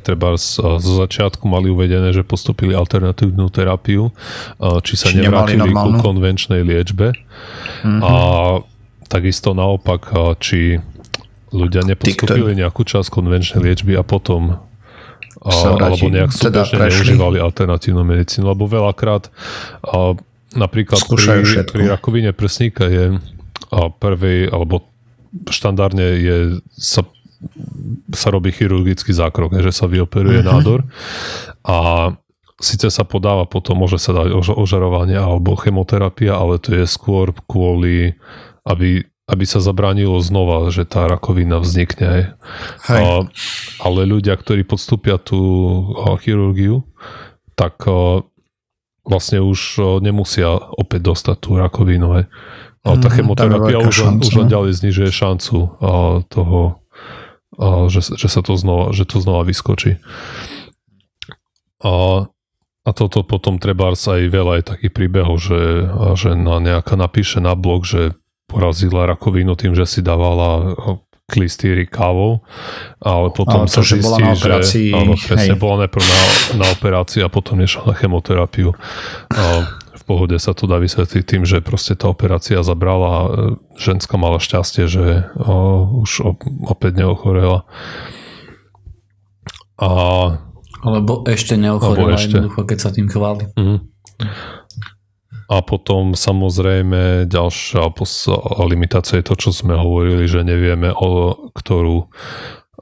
treba 0.00 0.38
z, 0.40 0.80
zo 0.80 0.92
začiatku 1.04 1.44
mali 1.44 1.68
uvedené, 1.68 2.14
že 2.14 2.24
postupili 2.24 2.72
alternatívnu 2.72 3.52
terapiu, 3.52 4.08
či 4.80 4.94
sa 4.96 5.12
či 5.12 5.20
nevrátili 5.20 5.68
ku 5.68 5.90
konvenčnej 6.00 6.64
liečbe. 6.64 7.12
Mm-hmm. 7.84 8.00
A 8.00 8.14
takisto 9.12 9.52
naopak, 9.52 10.08
či 10.40 10.80
ľudia 11.54 11.86
nepostupili 11.86 12.58
nejakú 12.58 12.82
časť 12.82 13.08
konvenčnej 13.14 13.62
liečby 13.62 13.94
a 13.94 14.02
potom 14.02 14.58
a, 15.44 15.50
alebo 15.78 16.10
nejak 16.10 16.34
teda 16.34 16.66
súbežne 16.66 16.74
teda 16.74 16.86
neužívali 16.90 17.38
alternatívnu 17.38 18.02
medicínu, 18.02 18.50
lebo 18.50 18.66
veľakrát 18.66 19.30
a, 19.86 20.18
napríklad 20.58 20.98
pri, 21.06 21.62
pri 21.66 21.82
rakovine 21.90 22.34
prsníka 22.34 22.90
je 22.90 23.18
a 23.74 23.90
prvý, 23.90 24.46
alebo 24.46 24.86
štandardne 25.50 26.06
je 26.22 26.36
sa, 26.78 27.02
sa 28.14 28.28
robí 28.30 28.54
chirurgický 28.54 29.10
zákrok, 29.10 29.58
že 29.58 29.74
sa 29.74 29.90
vyoperuje 29.90 30.46
uh-huh. 30.46 30.50
nádor. 30.54 30.80
A 31.66 32.10
síce 32.62 32.86
sa 32.86 33.02
podáva 33.02 33.50
potom, 33.50 33.82
môže 33.82 33.98
sa 33.98 34.14
dať 34.14 34.30
ožarovanie 34.54 35.18
alebo 35.18 35.58
chemoterapia, 35.58 36.38
ale 36.38 36.62
to 36.62 36.78
je 36.78 36.86
skôr 36.86 37.34
kvôli, 37.50 38.14
aby 38.62 39.02
aby 39.24 39.44
sa 39.48 39.56
zabránilo 39.60 40.20
znova, 40.20 40.68
že 40.68 40.84
tá 40.84 41.08
rakovina 41.08 41.56
vznikne. 41.56 42.36
Hej. 42.84 43.02
A, 43.02 43.08
ale 43.80 44.00
ľudia, 44.04 44.36
ktorí 44.36 44.68
podstúpia 44.68 45.16
tú 45.16 45.40
chirurgiu, 46.20 46.84
tak 47.56 47.80
a, 47.88 48.20
vlastne 49.04 49.40
už 49.40 49.80
nemusia 50.04 50.52
opäť 50.52 51.08
dostať 51.08 51.36
tú 51.40 51.56
rakovinu. 51.56 52.20
Hej. 52.20 52.24
A 52.84 53.00
tá 53.00 53.08
mhm, 53.08 53.14
chemoterapia 53.16 53.80
už, 53.80 53.94
šanca, 53.96 54.24
už 54.28 54.34
len 54.44 54.48
ďalej 54.52 54.72
znižuje 54.76 55.08
šancu 55.08 55.56
a, 55.80 55.92
toho, 56.28 56.84
a, 57.56 57.88
že, 57.88 58.04
že 58.04 58.28
sa 58.28 58.44
to 58.44 58.60
znova, 58.60 58.92
že 58.92 59.08
to 59.08 59.24
znova 59.24 59.48
vyskočí. 59.48 60.04
A, 61.80 62.28
a 62.84 62.90
toto 62.92 63.24
potom 63.24 63.56
treba 63.56 63.88
aj 63.88 64.28
veľa 64.28 64.60
aj 64.60 64.76
takých 64.76 64.92
príbehov, 64.92 65.40
že, 65.40 65.88
že 66.12 66.36
na 66.36 66.60
nejaká 66.60 67.00
napíše 67.00 67.40
na 67.40 67.56
blog, 67.56 67.88
že 67.88 68.12
porazila 68.46 69.08
rakovinu 69.08 69.56
tým, 69.56 69.72
že 69.72 69.88
si 69.88 70.00
dávala 70.04 70.76
klistýry 71.24 71.88
kávou, 71.88 72.44
ale 73.00 73.32
potom 73.32 73.64
ale 73.64 73.72
to, 73.72 73.80
sa 73.80 73.82
zistí, 73.82 74.04
bola 74.04 74.18
na 74.20 74.30
operácii, 74.36 74.88
že 74.92 74.96
áno, 74.96 75.12
presne, 75.16 75.54
hej. 75.56 75.60
bola 75.60 75.76
najprv 75.88 76.04
na, 76.04 76.20
na 76.60 76.66
operácii 76.68 77.20
a 77.24 77.28
potom 77.32 77.56
nešla 77.64 77.82
na 77.88 77.94
chemoterapiu. 77.96 78.76
A 79.32 79.44
v 79.96 80.02
pohode 80.04 80.36
sa 80.36 80.52
to 80.52 80.68
dá 80.68 80.76
vysvetliť 80.76 81.24
tým, 81.24 81.48
že 81.48 81.64
proste 81.64 81.96
tá 81.96 82.12
operácia 82.12 82.60
zabrala 82.60 83.08
a 83.08 83.20
ženská 83.80 84.20
mala 84.20 84.36
šťastie, 84.36 84.84
že 84.84 85.32
o, 85.40 86.04
už 86.04 86.36
opäť 86.68 87.00
neochorela. 87.00 87.64
A, 89.80 89.90
alebo 90.84 91.24
ešte 91.24 91.56
neochorela 91.56 92.20
ešte. 92.20 92.36
jednoducho, 92.36 92.68
keď 92.68 92.78
sa 92.84 92.92
tým 92.92 93.08
chváli. 93.08 93.48
Mm. 93.56 93.80
A 95.48 95.60
potom 95.60 96.16
samozrejme 96.16 97.28
ďalšia 97.28 97.92
limitácia 98.64 99.20
je 99.20 99.28
to, 99.28 99.36
čo 99.36 99.50
sme 99.52 99.76
hovorili, 99.76 100.24
že 100.24 100.40
nevieme 100.40 100.88
o 100.88 101.36
ktorú 101.52 102.08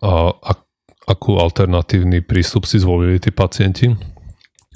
a, 0.03 0.31
a, 0.31 0.53
akú 1.11 1.39
alternatívny 1.43 2.23
prístup 2.23 2.67
si 2.67 2.79
zvolili 2.79 3.19
tí 3.19 3.35
pacienti. 3.35 3.91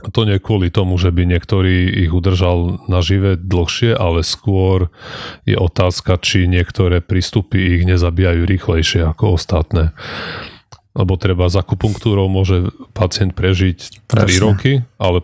A 0.05 0.13
to 0.13 0.29
nie 0.29 0.37
kvôli 0.37 0.69
tomu, 0.69 1.01
že 1.01 1.09
by 1.09 1.25
niektorý 1.25 2.05
ich 2.05 2.13
udržal 2.13 2.85
nažive 2.87 3.41
dlhšie, 3.41 3.97
ale 3.97 4.21
skôr 4.21 4.93
je 5.49 5.57
otázka, 5.57 6.21
či 6.21 6.45
niektoré 6.45 7.01
prístupy 7.01 7.81
ich 7.81 7.83
nezabíjajú 7.89 8.43
rýchlejšie 8.45 9.03
ako 9.09 9.41
ostatné 9.41 9.97
lebo 10.97 11.21
treba 11.21 11.53
za 11.53 11.61
akupunktúrou 11.61 12.25
môže 12.33 12.73
pacient 12.97 13.37
prežiť 13.37 14.09
Presne. 14.09 14.41
3 14.41 14.47
roky, 14.49 14.73
ale 14.97 15.21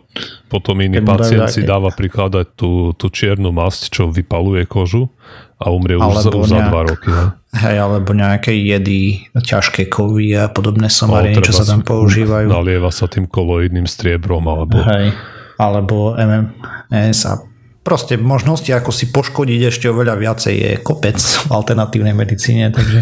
potom 0.53 0.77
iný 0.85 1.01
Keď 1.01 1.09
pacient 1.09 1.49
si 1.49 1.64
dáva 1.64 1.89
prikladať 1.89 2.53
tú, 2.53 2.93
tú 2.93 3.09
čiernu 3.09 3.49
masť, 3.57 3.89
čo 3.89 4.03
vypaluje 4.12 4.68
kožu 4.68 5.09
a 5.57 5.73
umrie 5.73 5.97
už, 5.97 6.29
za, 6.29 6.31
už 6.31 6.53
za 6.53 6.61
2 6.68 6.91
roky. 6.93 7.09
Ne? 7.09 7.25
Hej, 7.57 7.77
alebo 7.81 8.12
nejaké 8.12 8.53
jedy, 8.53 9.33
ťažké 9.33 9.89
kovy 9.89 10.37
a 10.37 10.53
podobné 10.53 10.93
somariny, 10.93 11.41
čo 11.41 11.57
sa 11.57 11.64
tam 11.64 11.81
používajú. 11.81 12.53
Nalieva 12.53 12.93
sa 12.93 13.09
tým 13.09 13.25
koloidným 13.25 13.89
striebrom, 13.89 14.45
alebo... 14.45 14.77
Hej, 14.85 15.16
alebo 15.57 16.12
MMS 16.20 17.18
a 17.29 17.41
proste 17.81 18.20
možnosti, 18.20 18.68
ako 18.68 18.93
si 18.93 19.09
poškodiť 19.09 19.61
ešte 19.73 19.87
oveľa 19.89 20.14
viacej 20.20 20.55
je 20.55 20.73
kopec 20.85 21.18
v 21.18 21.51
alternatívnej 21.51 22.12
medicíne, 22.12 22.68
takže 22.68 23.01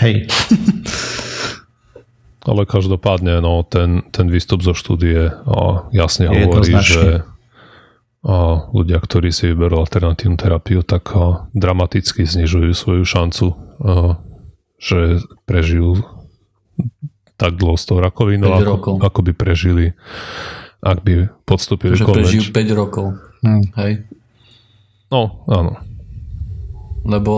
hej. 0.00 0.24
Ale 2.46 2.62
každopádne 2.62 3.42
no, 3.42 3.66
ten, 3.66 4.06
ten 4.14 4.30
výstup 4.30 4.62
zo 4.62 4.70
štúdie 4.70 5.34
a 5.34 5.90
jasne 5.90 6.30
hovorí, 6.30 6.78
že 6.78 7.26
a 8.26 8.66
ľudia, 8.74 8.98
ktorí 8.98 9.30
si 9.30 9.54
vyberú 9.54 9.78
alternatívnu 9.78 10.34
terapiu, 10.34 10.82
tak 10.82 11.14
a 11.14 11.46
dramaticky 11.54 12.26
znižujú 12.26 12.74
svoju 12.74 13.06
šancu, 13.06 13.46
a, 13.54 14.18
že 14.82 15.22
prežijú 15.46 16.02
tak 17.38 17.54
dlho 17.54 17.78
s 17.78 17.86
tou 17.86 18.02
rakovinou, 18.02 18.50
ako, 18.50 18.98
ako 18.98 19.20
by 19.30 19.32
prežili, 19.36 19.94
ak 20.82 21.06
by 21.06 21.30
podstúpili 21.46 21.94
Že 21.94 22.10
prežijú 22.10 22.42
5 22.50 22.74
rokov. 22.74 23.06
Hmm. 23.46 23.62
Hej. 23.78 24.10
No, 25.14 25.46
áno. 25.46 25.78
Lebo 27.06 27.34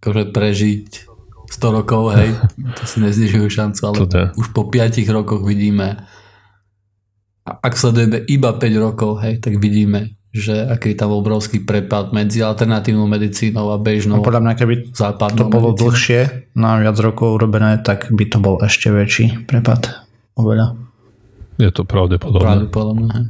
akože 0.00 0.32
prežiť 0.32 1.11
100 1.52 1.76
rokov, 1.84 2.16
hej, 2.16 2.32
to 2.80 2.82
si 2.88 3.04
neznižujú 3.04 3.46
šancu, 3.52 3.80
ale 3.84 3.96
už 4.40 4.46
po 4.56 4.72
5 4.72 5.04
rokoch 5.12 5.44
vidíme, 5.44 6.00
ak 7.44 7.76
sledujeme 7.76 8.24
iba 8.24 8.56
5 8.56 8.72
rokov, 8.80 9.20
hej, 9.20 9.36
tak 9.44 9.60
vidíme, 9.60 10.16
že 10.32 10.64
aký 10.64 10.96
je 10.96 11.04
tam 11.04 11.12
obrovský 11.12 11.60
prepad 11.60 12.16
medzi 12.16 12.40
alternatívnou 12.40 13.04
medicínou 13.04 13.68
a 13.68 13.76
bežnou 13.76 14.24
no, 14.24 14.24
podľa 14.24 14.40
mňa, 14.48 14.52
keby 14.56 14.74
to 14.96 15.44
bolo 15.44 15.76
medicínou. 15.76 15.80
dlhšie, 15.92 16.20
na 16.56 16.80
viac 16.80 16.96
rokov 16.96 17.36
urobené, 17.36 17.76
tak 17.84 18.08
by 18.08 18.24
to 18.32 18.40
bol 18.40 18.56
ešte 18.64 18.88
väčší 18.88 19.44
prepad. 19.44 20.08
Oveľa. 20.40 20.72
Je 21.60 21.68
to 21.68 21.84
pravdepodobné. 21.84 22.48
Pravdepodobné, 22.48 23.08
hej. 23.12 23.26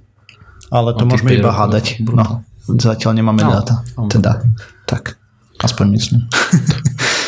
Ale 0.70 0.94
to 0.94 1.04
môžeme 1.04 1.36
iba 1.36 1.50
hádať. 1.50 2.00
No, 2.06 2.46
zatiaľ 2.64 3.18
nemáme 3.18 3.42
no, 3.44 3.50
dáta. 3.50 3.82
No. 3.98 4.06
Teda, 4.06 4.46
tak. 4.86 5.18
Aspoň 5.58 5.86
myslím. 5.90 6.22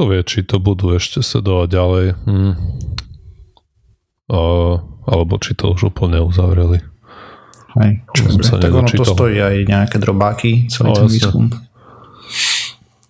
Kto 0.00 0.08
vie, 0.08 0.24
či 0.24 0.40
to 0.48 0.56
budú 0.56 0.96
ešte 0.96 1.20
sledovať 1.20 1.68
ďalej. 1.76 2.06
Hm. 2.24 2.52
Uh, 4.32 4.80
alebo 5.04 5.36
či 5.36 5.52
to 5.52 5.76
už 5.76 5.92
úplne 5.92 6.24
uzavreli. 6.24 6.80
Hej, 7.76 8.00
čo 8.16 8.40
sa 8.40 8.56
tak 8.56 8.72
ono 8.72 8.88
to 8.88 9.04
stojí 9.04 9.36
aj 9.36 9.68
nejaké 9.68 10.00
drobáky, 10.00 10.72
celý 10.72 10.96
no, 10.96 11.04
ten 11.04 11.04
výskum. 11.04 11.44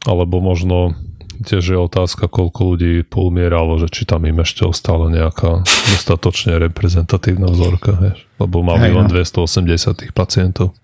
Alebo 0.02 0.42
možno 0.42 0.98
tiež 1.46 1.62
je 1.62 1.78
otázka, 1.78 2.26
koľko 2.26 2.74
ľudí 2.74 3.06
poumieralo, 3.06 3.78
že 3.78 3.86
či 3.86 4.02
tam 4.02 4.26
im 4.26 4.42
ešte 4.42 4.66
ostala 4.66 5.06
nejaká 5.14 5.62
dostatočne 5.94 6.58
reprezentatívna 6.58 7.54
vzorka, 7.54 7.94
vieš? 8.02 8.26
lebo 8.42 8.66
máme 8.66 8.90
len 8.90 9.06
no. 9.06 9.14
280 9.14 9.94
tých 9.94 10.10
pacientov. 10.10 10.74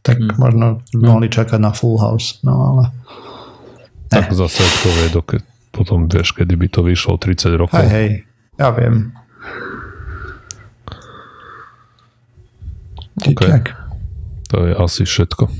Tak 0.00 0.16
hmm. 0.16 0.40
možno 0.40 0.80
by 0.96 1.04
mohli 1.12 1.28
čakať 1.28 1.60
na 1.60 1.76
full 1.76 2.00
house, 2.00 2.40
no 2.40 2.72
ale... 2.72 2.88
Tak 4.14 4.30
zase 4.30 4.62
kto 4.62 4.88
vie, 4.94 5.08
doke, 5.10 5.36
potom 5.74 6.06
vieš, 6.06 6.38
kedy 6.38 6.54
by 6.54 6.66
to 6.70 6.86
vyšlo 6.86 7.18
30 7.18 7.58
rokov. 7.58 7.82
Hej, 7.82 7.90
hej, 7.90 8.08
ja 8.62 8.68
viem. 8.70 9.10
Okay. 13.18 13.50
Tak. 13.50 13.64
To 14.54 14.70
je 14.70 14.72
asi 14.74 15.02
všetko. 15.02 15.50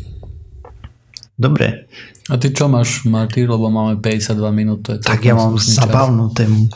Dobre. 1.34 1.90
A 2.30 2.38
ty 2.38 2.54
čo 2.54 2.70
máš, 2.70 3.02
Marty? 3.04 3.42
Lebo 3.44 3.66
máme 3.68 3.98
52 3.98 4.38
minút. 4.54 4.86
To 4.86 4.96
je 4.96 4.98
tak 5.02 5.26
ja 5.26 5.34
mám 5.34 5.58
zabavnú 5.58 6.30
tému. 6.30 6.70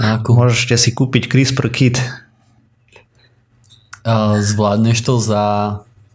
Ako? 0.00 0.34
Môžete 0.34 0.80
si 0.80 0.96
kúpiť 0.96 1.28
CRISPR 1.28 1.68
kit. 1.68 2.00
A 4.02 4.40
zvládneš 4.40 4.98
to 5.04 5.20
za, 5.20 5.44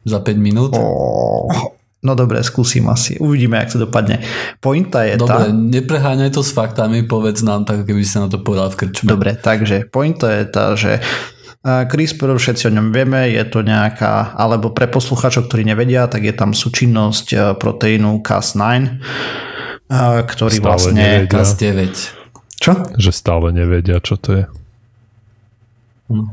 za 0.04 0.20
5 0.20 0.34
minút? 0.36 0.74
Oh, 0.76 1.77
no 2.08 2.16
dobre, 2.16 2.40
skúsim 2.48 2.88
asi. 2.88 3.20
Uvidíme, 3.20 3.60
jak 3.60 3.76
to 3.76 3.84
dopadne. 3.84 4.24
Pointa 4.64 5.04
je 5.04 5.20
dobre, 5.20 5.28
tá... 5.28 5.52
Dobre, 5.52 5.76
nepreháňaj 5.76 6.32
to 6.32 6.40
s 6.40 6.56
faktami, 6.56 7.04
povedz 7.04 7.44
nám 7.44 7.68
tak, 7.68 7.84
keby 7.84 8.08
si 8.08 8.16
na 8.16 8.32
to 8.32 8.40
povedal 8.40 8.72
v 8.72 8.88
krčme. 8.88 9.12
Dobre, 9.12 9.36
takže 9.36 9.92
pointa 9.92 10.32
je 10.32 10.44
tá, 10.48 10.72
že 10.80 11.04
CRISPR, 11.68 12.32
všetci 12.40 12.72
o 12.72 12.76
ňom 12.80 12.96
vieme, 12.96 13.28
je 13.28 13.44
to 13.44 13.60
nejaká, 13.60 14.40
alebo 14.40 14.72
pre 14.72 14.88
poslucháčov, 14.88 15.52
ktorí 15.52 15.68
nevedia, 15.68 16.08
tak 16.08 16.24
je 16.24 16.32
tam 16.32 16.56
súčinnosť 16.56 17.28
e, 17.34 17.38
proteínu 17.60 18.24
Cas9, 18.24 18.64
e, 18.64 18.90
ktorý 20.24 20.56
stále 20.56 20.72
vlastne... 20.72 21.04
Nevedia. 21.04 21.34
Cas9. 21.36 21.82
Čo? 22.58 22.72
Že 22.96 23.12
stále 23.12 23.48
nevedia, 23.52 24.00
čo 24.00 24.16
to 24.16 24.30
je. 24.40 24.44
No. 26.08 26.32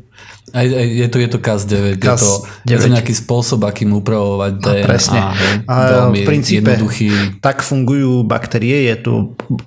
Aj, 0.54 0.62
aj, 0.62 0.86
je 0.86 1.08
to, 1.10 1.16
je 1.18 1.28
to 1.34 1.38
Cas9, 1.42 1.98
Cas 1.98 2.22
je, 2.22 2.30
to, 2.30 2.32
9. 2.62 2.70
je 2.70 2.76
to 2.78 2.88
nejaký 2.94 3.14
spôsob, 3.18 3.66
akým 3.66 3.90
upravovať 3.90 4.52
DNA. 4.62 4.70
A 4.70 4.86
presne. 4.86 5.20
A 5.66 5.74
v 6.14 6.22
princípe 6.22 6.70
jednoduchý. 6.70 7.42
tak 7.42 7.66
fungujú 7.66 8.22
baktérie, 8.22 8.86
je 8.86 8.96
tu 9.02 9.12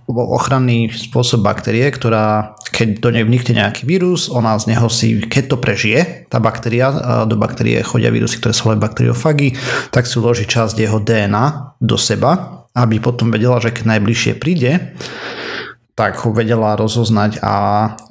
ochranný 0.07 0.87
spôsob 0.87 1.43
baktérie, 1.43 1.91
ktorá 1.91 2.55
keď 2.71 3.01
do 3.01 3.09
nej 3.09 3.25
vnikne 3.25 3.57
nejaký 3.57 3.89
vírus, 3.89 4.29
ona 4.29 4.53
z 4.61 4.69
neho 4.69 4.85
si, 4.85 5.17
keď 5.25 5.43
to 5.49 5.57
prežije, 5.57 6.29
tá 6.29 6.37
baktéria, 6.37 6.93
do 7.25 7.33
baktérie 7.33 7.81
chodia 7.81 8.13
vírusy, 8.13 8.37
ktoré 8.37 8.53
sú 8.53 8.69
len 8.69 8.77
bakteriofagy, 8.77 9.57
tak 9.89 10.05
si 10.05 10.21
uloží 10.21 10.45
časť 10.45 10.77
jeho 10.77 11.01
DNA 11.01 11.75
do 11.81 11.97
seba, 11.97 12.63
aby 12.77 13.01
potom 13.01 13.33
vedela, 13.33 13.57
že 13.57 13.73
keď 13.73 13.97
najbližšie 13.97 14.33
príde, 14.37 14.93
tak 15.97 16.13
ho 16.21 16.29
vedela 16.29 16.77
rozoznať 16.77 17.41
a 17.41 17.55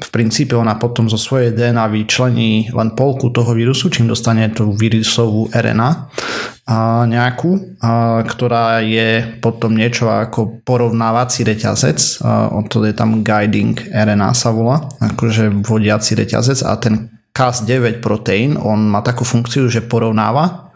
v 0.03 0.09
princípe 0.11 0.59
ona 0.59 0.75
potom 0.75 1.07
zo 1.07 1.15
svojej 1.15 1.55
DNA 1.55 1.87
vyčlení 1.87 2.75
len 2.75 2.99
polku 2.99 3.31
toho 3.31 3.55
vírusu, 3.55 3.87
čím 3.95 4.11
dostane 4.11 4.51
tú 4.51 4.75
vírusovú 4.75 5.47
RNA 5.55 6.11
a 6.67 7.07
nejakú, 7.07 7.79
a, 7.79 8.27
ktorá 8.27 8.83
je 8.83 9.39
potom 9.39 9.79
niečo 9.79 10.11
ako 10.11 10.67
porovnávací 10.67 11.47
reťazec, 11.47 12.27
to 12.67 12.79
je 12.83 12.91
tam 12.91 13.23
guiding 13.23 13.79
RNA 13.95 14.35
sa 14.35 14.51
volá, 14.51 14.83
akože 14.99 15.63
vodiaci 15.63 16.19
reťazec. 16.19 16.67
A 16.67 16.75
ten 16.83 17.15
Cas9 17.31 18.03
proteín, 18.03 18.59
on 18.59 18.91
má 18.91 18.99
takú 19.07 19.23
funkciu, 19.23 19.71
že 19.71 19.87
porovnáva 19.87 20.75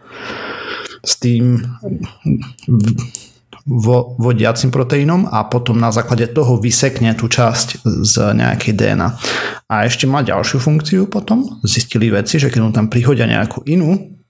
s 1.03 1.19
tým 1.19 1.59
vo, 3.67 4.17
vodiacim 4.17 4.73
proteínom 4.73 5.29
a 5.29 5.45
potom 5.49 5.77
na 5.77 5.93
základe 5.93 6.29
toho 6.33 6.57
vysekne 6.57 7.13
tú 7.17 7.29
časť 7.29 7.85
z 7.85 8.15
nejakej 8.37 8.73
DNA. 8.77 9.09
A 9.69 9.85
ešte 9.85 10.09
má 10.09 10.25
ďalšiu 10.25 10.59
funkciu 10.61 11.03
potom. 11.07 11.61
Zistili 11.65 12.09
veci, 12.09 12.41
že 12.41 12.49
keď 12.49 12.61
mu 12.61 12.71
tam 12.73 12.89
prihodia 12.89 13.29
nejakú 13.29 13.65
inú 13.69 14.21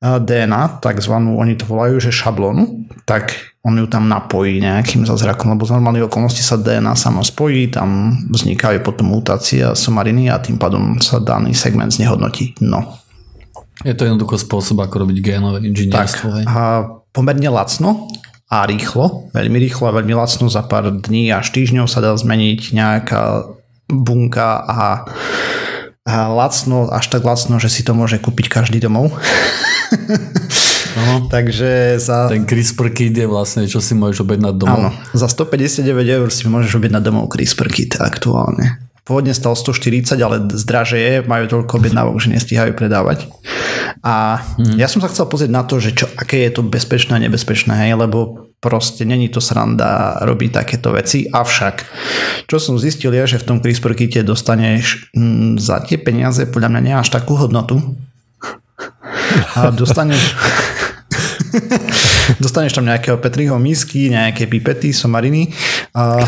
DNA, 0.00 0.80
takzvanú, 0.80 1.36
oni 1.36 1.56
to 1.56 1.68
volajú, 1.68 2.00
že 2.00 2.12
šablonu, 2.12 2.88
tak 3.04 3.36
on 3.64 3.76
ju 3.76 3.86
tam 3.90 4.08
napojí 4.08 4.60
nejakým 4.60 5.04
zázrakom, 5.04 5.52
lebo 5.52 5.66
z 5.66 5.76
normálnej 5.76 6.06
okolnosti 6.06 6.40
sa 6.40 6.56
DNA 6.56 6.94
sama 6.96 7.20
spojí, 7.20 7.68
tam 7.68 8.14
vznikajú 8.30 8.80
potom 8.80 9.12
mutácie 9.12 9.60
a 9.64 9.76
somariny 9.76 10.30
a 10.32 10.40
tým 10.40 10.56
pádom 10.56 11.02
sa 11.02 11.20
daný 11.20 11.52
segment 11.52 11.92
znehodnotí. 11.92 12.56
No. 12.62 13.00
Je 13.84 13.92
to 13.92 14.08
jednoducho 14.08 14.40
spôsob, 14.40 14.80
ako 14.80 15.04
robiť 15.04 15.18
génové 15.20 15.60
inžinierstvo. 15.68 16.26
Tak, 16.32 16.48
a 16.48 16.62
pomerne 17.16 17.48
lacno 17.48 18.12
a 18.52 18.68
rýchlo, 18.68 19.32
veľmi 19.32 19.56
rýchlo 19.56 19.88
a 19.88 19.96
veľmi 19.96 20.12
lacno 20.12 20.52
za 20.52 20.60
pár 20.68 20.92
dní 20.92 21.32
až 21.32 21.48
týždňov 21.56 21.88
sa 21.88 22.04
dá 22.04 22.12
zmeniť 22.12 22.76
nejaká 22.76 23.48
bunka 23.88 24.60
a, 24.60 25.08
a 26.04 26.14
lacno, 26.28 26.92
až 26.92 27.08
tak 27.08 27.24
lacno, 27.24 27.56
že 27.56 27.72
si 27.72 27.80
to 27.80 27.96
môže 27.96 28.20
kúpiť 28.20 28.52
každý 28.52 28.78
domov. 28.84 29.16
Ano. 30.96 31.28
Takže 31.28 32.00
za... 32.00 32.24
Ten 32.32 32.48
CRISPR 32.48 32.88
kit 32.88 33.12
je 33.12 33.28
vlastne, 33.28 33.68
čo 33.68 33.84
si 33.84 33.92
môžeš 33.92 34.24
objednať 34.24 34.54
domov. 34.56 34.80
Áno, 34.80 34.90
za 35.12 35.28
159 35.28 35.84
eur 35.92 36.28
si 36.32 36.48
môžeš 36.48 36.80
objednať 36.80 37.02
domov 37.04 37.28
CRISPR 37.28 37.68
kit 37.68 38.00
aktuálne. 38.00 38.80
Pôvodne 39.06 39.30
stal 39.30 39.54
140, 39.54 40.18
ale 40.18 40.50
zdraže 40.50 40.98
je, 40.98 41.12
majú 41.22 41.46
toľko 41.46 41.78
objednávok, 41.78 42.18
že 42.18 42.34
nestíhajú 42.34 42.74
predávať. 42.74 43.30
A 44.02 44.42
hmm. 44.42 44.74
ja 44.74 44.90
som 44.90 44.98
sa 44.98 45.06
chcel 45.06 45.30
pozrieť 45.30 45.54
na 45.54 45.62
to, 45.62 45.78
že 45.78 45.94
čo, 45.94 46.10
aké 46.18 46.42
je 46.42 46.58
to 46.58 46.66
bezpečné 46.66 47.14
a 47.14 47.22
nebezpečné, 47.22 47.86
hej, 47.86 47.94
lebo 47.94 48.50
proste 48.58 49.06
není 49.06 49.30
to 49.30 49.38
sranda 49.38 50.18
robiť 50.26 50.50
takéto 50.58 50.90
veci. 50.90 51.30
Avšak, 51.30 51.86
čo 52.50 52.58
som 52.58 52.82
zistil 52.82 53.14
je, 53.14 53.38
že 53.38 53.38
v 53.38 53.46
tom 53.46 53.58
CRISPR 53.62 53.94
kite 53.94 54.26
dostaneš 54.26 55.14
mm, 55.14 55.62
za 55.62 55.86
tie 55.86 56.02
peniaze 56.02 56.42
podľa 56.50 56.74
mňa 56.74 56.80
nie 56.82 56.94
až 56.98 57.14
takú 57.14 57.38
hodnotu. 57.38 57.78
A 59.54 59.70
dostaneš... 59.70 60.18
dostaneš 62.42 62.76
tam 62.76 62.86
nejakého 62.86 63.18
Petriho 63.20 63.56
misky, 63.58 64.10
nejaké 64.12 64.46
pipety, 64.46 64.92
somariny 64.92 65.50
a, 65.94 66.22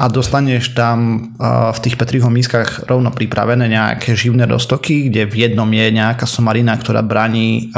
a 0.00 0.04
dostaneš 0.10 0.74
tam 0.76 1.30
v 1.74 1.78
tých 1.82 1.96
Petriho 1.96 2.28
miskách 2.28 2.86
rovno 2.88 3.10
pripravené 3.10 3.70
nejaké 3.70 4.16
živné 4.16 4.48
roztoky, 4.48 5.08
kde 5.08 5.28
v 5.28 5.34
jednom 5.48 5.68
je 5.68 5.86
nejaká 5.90 6.26
somarina, 6.28 6.76
ktorá 6.76 7.00
braní 7.04 7.70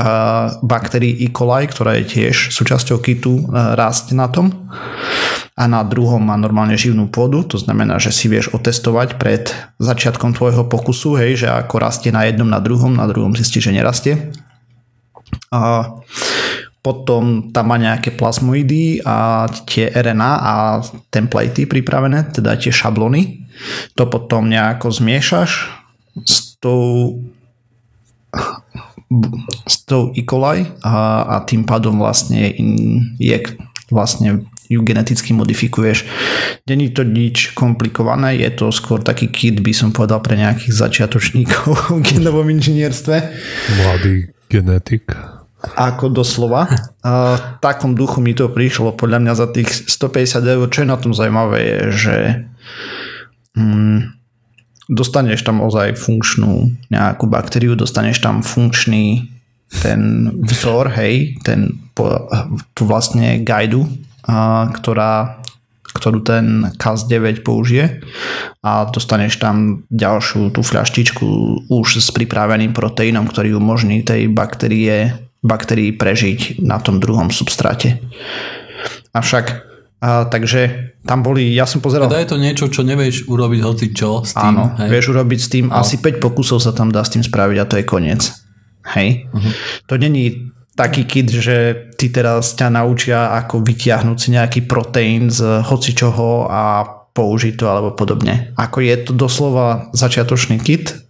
baktérii 0.62 1.24
E. 1.24 1.28
coli, 1.30 1.68
ktorá 1.68 1.98
je 2.02 2.04
tiež 2.06 2.50
súčasťou 2.52 2.98
kitu, 3.02 3.46
rásť 3.52 4.16
na 4.16 4.26
tom 4.30 4.52
a 5.56 5.64
na 5.64 5.80
druhom 5.80 6.20
má 6.20 6.36
normálne 6.36 6.76
živnú 6.76 7.08
pôdu, 7.08 7.40
to 7.40 7.56
znamená, 7.56 7.96
že 7.96 8.12
si 8.12 8.28
vieš 8.28 8.52
otestovať 8.52 9.16
pred 9.16 9.48
začiatkom 9.80 10.36
tvojho 10.36 10.68
pokusu, 10.68 11.16
hej, 11.16 11.40
že 11.40 11.48
ako 11.48 11.80
rastie 11.80 12.12
na 12.12 12.28
jednom, 12.28 12.44
na 12.44 12.60
druhom, 12.60 12.92
na 12.92 13.08
druhom 13.08 13.32
zistí, 13.32 13.64
že 13.64 13.72
nerastie. 13.72 14.36
A 15.48 15.88
potom 16.86 17.50
tam 17.50 17.74
má 17.74 17.82
nejaké 17.82 18.14
plasmoidy 18.14 19.02
a 19.02 19.50
tie 19.66 19.90
RNA 19.90 20.32
a 20.38 20.54
templatey 21.10 21.66
pripravené, 21.66 22.30
teda 22.30 22.54
tie 22.54 22.70
šablony. 22.70 23.42
To 23.98 24.06
potom 24.06 24.46
nejako 24.46 24.94
zmiešaš 24.94 25.66
s 26.22 26.54
tou 26.62 27.18
s 29.66 29.82
tou 29.82 30.14
E. 30.14 30.22
coli 30.22 30.66
a, 30.82 30.94
a 31.26 31.36
tým 31.42 31.66
pádom 31.66 31.98
vlastne 31.98 32.54
je 33.18 33.38
vlastne 33.90 34.46
ju 34.66 34.82
geneticky 34.82 35.30
modifikuješ. 35.30 36.06
Není 36.66 36.90
to 36.90 37.06
nič 37.06 37.54
komplikované, 37.54 38.34
je 38.34 38.50
to 38.50 38.74
skôr 38.74 38.98
taký 38.98 39.30
kit, 39.30 39.62
by 39.62 39.70
som 39.70 39.94
povedal, 39.94 40.18
pre 40.18 40.34
nejakých 40.34 40.74
začiatočníkov 40.74 41.94
v 41.94 42.02
genovom 42.02 42.50
inžinierstve. 42.50 43.16
Mladý 43.78 44.34
genetik. 44.50 45.35
Ako 45.62 46.12
doslova. 46.12 46.68
A 47.00 47.12
v 47.36 47.40
takom 47.64 47.96
duchu 47.96 48.20
mi 48.20 48.36
to 48.36 48.52
prišlo 48.52 48.92
podľa 48.92 49.18
mňa 49.24 49.32
za 49.34 49.46
tých 49.48 49.68
150 49.88 50.44
eur. 50.44 50.66
Čo 50.68 50.84
je 50.84 50.92
na 50.92 50.98
tom 51.00 51.16
zaujímavé 51.16 51.58
je, 51.64 51.80
že 51.90 52.16
mm, 53.56 53.98
dostaneš 54.92 55.42
tam 55.42 55.64
ozaj 55.64 55.98
funkčnú 55.98 56.70
nejakú 56.92 57.26
baktériu, 57.26 57.74
dostaneš 57.74 58.22
tam 58.22 58.44
funkčný 58.44 59.32
ten 59.66 60.30
vzor, 60.46 60.94
hej, 60.94 61.42
ten 61.42 61.74
tu 62.76 62.82
vlastne 62.86 63.42
guidu, 63.42 63.88
ktorá, 64.70 65.42
ktorú 65.96 66.22
ten 66.22 66.70
CAS9 66.76 67.42
použije 67.42 68.04
a 68.62 68.86
dostaneš 68.86 69.40
tam 69.40 69.86
ďalšiu 69.88 70.52
tú 70.52 70.60
fľaštičku 70.60 71.26
už 71.72 71.88
s 71.98 72.12
pripraveným 72.12 72.76
proteínom, 72.76 73.26
ktorý 73.26 73.56
umožní 73.56 74.04
tej 74.04 74.28
baktérie, 74.30 75.25
baktérii 75.46 75.94
prežiť 75.94 76.60
na 76.60 76.82
tom 76.82 76.98
druhom 76.98 77.30
substráte. 77.30 78.02
Avšak 79.14 79.66
a, 79.96 80.28
takže 80.28 80.92
tam 81.08 81.24
boli, 81.24 81.56
ja 81.56 81.64
som 81.64 81.80
pozeral... 81.80 82.12
Teda 82.12 82.20
je 82.20 82.30
to 82.30 82.38
niečo, 82.38 82.66
čo 82.68 82.84
nevieš 82.84 83.24
urobiť 83.32 83.60
hoci 83.64 83.86
čo 83.96 84.20
s 84.20 84.36
tým. 84.36 84.52
Áno, 84.52 84.76
hej? 84.76 84.92
vieš 84.92 85.16
urobiť 85.16 85.40
s 85.40 85.48
tým, 85.48 85.64
no. 85.72 85.80
asi 85.80 85.96
5 86.04 86.20
pokusov 86.20 86.60
sa 86.60 86.76
tam 86.76 86.92
dá 86.92 87.00
s 87.00 87.16
tým 87.16 87.24
spraviť 87.24 87.56
a 87.56 87.64
to 87.64 87.80
je 87.80 87.84
koniec. 87.88 88.22
Hej? 88.92 89.24
Uh-huh. 89.32 89.52
To 89.88 89.96
není 89.96 90.52
taký 90.76 91.08
kit, 91.08 91.32
že 91.32 91.88
ty 91.96 92.12
teraz 92.12 92.52
ťa 92.52 92.68
naučia 92.68 93.32
ako 93.40 93.64
vytiahnuť 93.64 94.16
si 94.20 94.28
nejaký 94.36 94.60
proteín 94.68 95.32
z 95.32 95.64
hocičoho 95.64 96.52
a 96.52 96.84
použiť 97.16 97.56
to 97.56 97.64
alebo 97.64 97.96
podobne. 97.96 98.52
Ako 98.60 98.84
je 98.84 98.94
to 99.00 99.16
doslova 99.16 99.88
začiatočný 99.96 100.60
kit, 100.60 101.05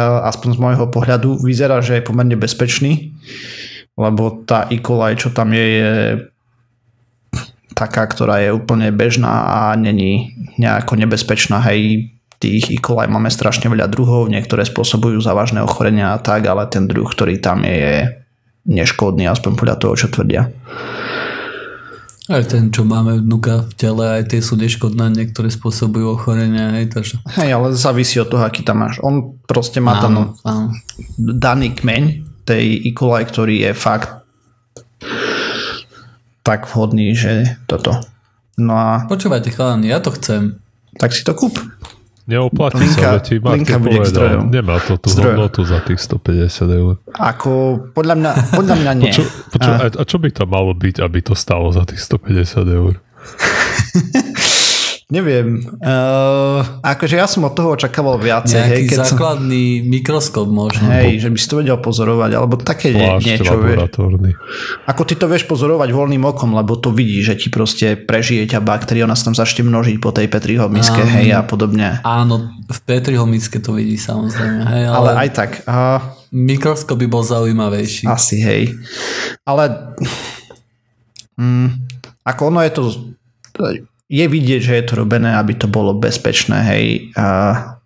aspoň 0.00 0.48
z 0.56 0.58
môjho 0.58 0.86
pohľadu, 0.88 1.40
vyzerá, 1.44 1.84
že 1.84 2.00
je 2.00 2.06
pomerne 2.08 2.34
bezpečný, 2.34 3.12
lebo 3.94 4.42
tá 4.48 4.66
coli, 4.68 5.14
čo 5.20 5.28
tam 5.30 5.52
je, 5.52 5.66
je 5.68 5.92
taká, 7.76 8.08
ktorá 8.08 8.40
je 8.40 8.52
úplne 8.52 8.88
bežná 8.92 9.48
a 9.48 9.58
není 9.76 10.32
nejako 10.56 10.96
nebezpečná. 10.96 11.60
Hej, 11.68 12.12
tých 12.40 12.72
coli 12.82 13.06
máme 13.06 13.30
strašne 13.30 13.70
veľa 13.70 13.86
druhov, 13.86 14.32
niektoré 14.32 14.64
spôsobujú 14.66 15.20
závažné 15.20 15.62
ochorenia 15.62 16.16
a 16.16 16.18
tak, 16.18 16.48
ale 16.48 16.66
ten 16.66 16.88
druh, 16.88 17.06
ktorý 17.06 17.38
tam 17.38 17.62
je, 17.62 17.76
je 17.76 17.96
neškodný, 18.66 19.28
aspoň 19.28 19.52
podľa 19.54 19.76
toho, 19.78 19.94
čo 19.94 20.06
tvrdia. 20.10 20.50
Aj 22.30 22.42
ten, 22.46 22.70
čo 22.70 22.86
máme 22.86 23.18
vnúka 23.18 23.66
v 23.66 23.72
tele, 23.74 24.04
aj 24.22 24.30
tie 24.30 24.38
sú 24.38 24.54
neškodné, 24.54 25.10
niektoré 25.10 25.50
spôsobujú 25.50 26.14
ochorenia. 26.14 26.70
Hej, 26.78 26.94
takže... 26.94 27.14
hej, 27.34 27.50
ale 27.50 27.74
závisí 27.74 28.22
od 28.22 28.30
toho, 28.30 28.46
aký 28.46 28.62
tam 28.62 28.86
máš. 28.86 29.02
On 29.02 29.34
proste 29.42 29.82
má 29.82 29.98
tam 29.98 30.38
daný 31.18 31.74
kmeň 31.74 32.02
tej 32.46 32.86
E. 32.86 32.90
coli, 32.94 33.26
ktorý 33.26 33.54
je 33.66 33.72
fakt 33.74 34.22
tak 36.42 36.66
vhodný, 36.70 37.14
že 37.14 37.58
toto. 37.66 38.02
No 38.58 38.74
a... 38.74 38.90
Počúvajte 39.10 39.50
chalani, 39.54 39.90
ja 39.90 39.98
to 39.98 40.14
chcem. 40.14 40.62
Tak 40.98 41.14
si 41.14 41.26
to 41.26 41.34
kúp. 41.34 41.58
Neoplatí 42.22 42.86
linka, 42.86 43.18
sa, 43.18 43.18
ti 43.18 43.42
linka 43.42 43.82
bude 43.82 43.98
povedal, 43.98 44.46
nemá 44.46 44.78
to 44.78 44.94
tú 44.94 45.10
zdrojom. 45.10 45.42
hodnotu 45.42 45.66
za 45.66 45.82
tých 45.82 45.98
150 45.98 46.80
eur. 46.80 46.94
Ako, 47.18 47.50
podľa 47.90 48.14
mňa, 48.14 48.30
podľa 48.54 48.76
mňa 48.78 48.92
nie. 48.94 49.10
Poču, 49.10 49.24
poču, 49.50 49.70
a... 49.70 49.90
a 49.90 50.02
čo 50.06 50.16
by 50.22 50.30
to 50.30 50.46
malo 50.46 50.70
byť, 50.70 51.02
aby 51.02 51.18
to 51.18 51.34
stalo 51.34 51.74
za 51.74 51.82
tých 51.82 51.98
150 51.98 52.62
eur? 52.78 52.94
Neviem. 55.12 55.60
Uh, 55.76 56.64
akože 56.80 57.20
ja 57.20 57.28
som 57.28 57.44
od 57.44 57.52
toho 57.52 57.76
očakával 57.76 58.16
viacej. 58.16 58.56
Nejaký 58.56 58.72
hej, 58.72 58.84
keď 58.88 58.98
základný 59.12 59.64
som... 59.84 59.88
mikroskop 59.92 60.48
možno. 60.48 60.88
Hej, 60.88 61.20
že 61.20 61.28
by 61.28 61.36
si 61.36 61.46
to 61.52 61.54
vedel 61.60 61.76
pozorovať, 61.76 62.30
alebo 62.32 62.56
také 62.56 62.96
Plášť 62.96 63.20
niečo. 63.20 63.52
Vieš. 63.60 63.92
Ako 64.88 65.02
ty 65.04 65.20
to 65.20 65.28
vieš 65.28 65.44
pozorovať 65.44 65.92
voľným 65.92 66.24
okom, 66.24 66.56
lebo 66.56 66.80
to 66.80 66.88
vidí, 66.96 67.20
že 67.20 67.36
ti 67.36 67.52
proste 67.52 68.00
prežije 68.00 68.56
ťa 68.56 68.64
baktéria, 68.64 69.04
ona 69.04 69.12
sa 69.12 69.28
tam 69.28 69.36
začne 69.36 69.68
množiť 69.68 70.00
po 70.00 70.16
tej 70.16 70.32
Petriho 70.32 70.72
miske, 70.72 71.04
hej, 71.04 71.36
a 71.36 71.44
podobne. 71.44 72.00
Áno, 72.08 72.48
v 72.64 72.80
Petriho 72.88 73.28
miske 73.28 73.60
to 73.60 73.76
vidí 73.76 74.00
samozrejme. 74.00 74.64
Hej, 74.64 74.84
ale, 74.88 74.96
ale 74.96 75.10
aj 75.28 75.30
tak. 75.36 75.50
Uh, 75.68 76.00
mikroskop 76.32 76.96
by 76.96 77.06
bol 77.12 77.20
zaujímavejší. 77.20 78.08
Asi, 78.08 78.40
hej. 78.40 78.72
Ale... 79.44 79.92
Mm, 81.36 81.84
ako 82.24 82.48
ono 82.48 82.64
je 82.64 82.72
to 82.72 82.82
je 84.12 84.24
vidieť, 84.28 84.60
že 84.60 84.74
je 84.76 84.84
to 84.84 85.00
robené, 85.00 85.32
aby 85.32 85.56
to 85.56 85.64
bolo 85.64 85.96
bezpečné, 85.96 86.58
hej, 86.68 86.84
a 87.16 87.80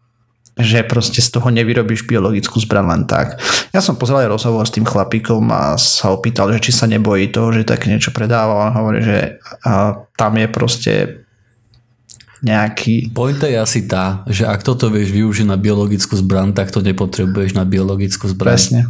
že 0.56 0.88
proste 0.88 1.20
z 1.20 1.28
toho 1.36 1.52
nevyrobíš 1.52 2.08
biologickú 2.08 2.56
zbran 2.64 2.88
len 2.88 3.04
tak. 3.04 3.36
Ja 3.76 3.84
som 3.84 4.00
pozeral 4.00 4.24
rozhovor 4.24 4.64
s 4.64 4.72
tým 4.72 4.88
chlapíkom 4.88 5.52
a 5.52 5.76
sa 5.76 6.08
opýtal, 6.16 6.48
že 6.56 6.64
či 6.64 6.72
sa 6.72 6.88
nebojí 6.88 7.28
toho, 7.28 7.52
že 7.52 7.68
tak 7.68 7.84
niečo 7.84 8.08
predáva. 8.08 8.72
On 8.72 8.72
hovorí, 8.72 9.04
že 9.04 9.36
a, 9.68 10.00
tam 10.16 10.32
je 10.40 10.48
proste 10.48 10.92
nejaký... 12.40 13.12
Pointa 13.12 13.52
je 13.52 13.60
asi 13.60 13.84
tá, 13.84 14.24
že 14.32 14.48
ak 14.48 14.64
toto 14.64 14.88
vieš 14.88 15.12
využiť 15.12 15.44
na 15.44 15.60
biologickú 15.60 16.16
zbran, 16.16 16.56
tak 16.56 16.72
to 16.72 16.80
nepotrebuješ 16.80 17.52
na 17.52 17.68
biologickú 17.68 18.24
zbran. 18.32 18.56
Presne. 18.56 18.88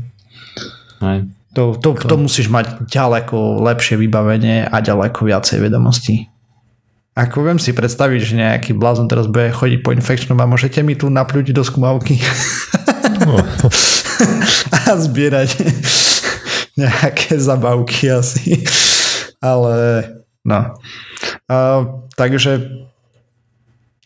Hej. 1.02 1.26
To, 1.58 1.74
to, 1.74 1.98
to 1.98 2.14
musíš 2.14 2.46
mať 2.46 2.86
ďaleko 2.86 3.58
lepšie 3.66 3.98
vybavenie 3.98 4.70
a 4.70 4.76
ďaleko 4.78 5.26
viacej 5.26 5.66
vedomostí. 5.66 6.30
Ako 7.16 7.48
viem 7.48 7.56
si 7.56 7.72
predstaviť, 7.72 8.20
že 8.20 8.34
nejaký 8.36 8.70
blázon 8.76 9.08
teraz 9.08 9.24
bude 9.24 9.48
chodiť 9.48 9.80
po 9.80 9.96
infekčnom 9.96 10.36
a 10.36 10.44
môžete 10.44 10.84
mi 10.84 10.92
tu 10.92 11.08
napľúť 11.08 11.56
do 11.56 11.64
skúmavky 11.64 12.20
no. 13.24 13.40
a 14.84 14.92
zbierať 15.00 15.56
nejaké 16.76 17.40
zabavky 17.40 18.12
asi. 18.12 18.60
Ale 19.40 20.04
no. 20.44 20.76
Uh, 21.48 22.04
takže 22.20 22.84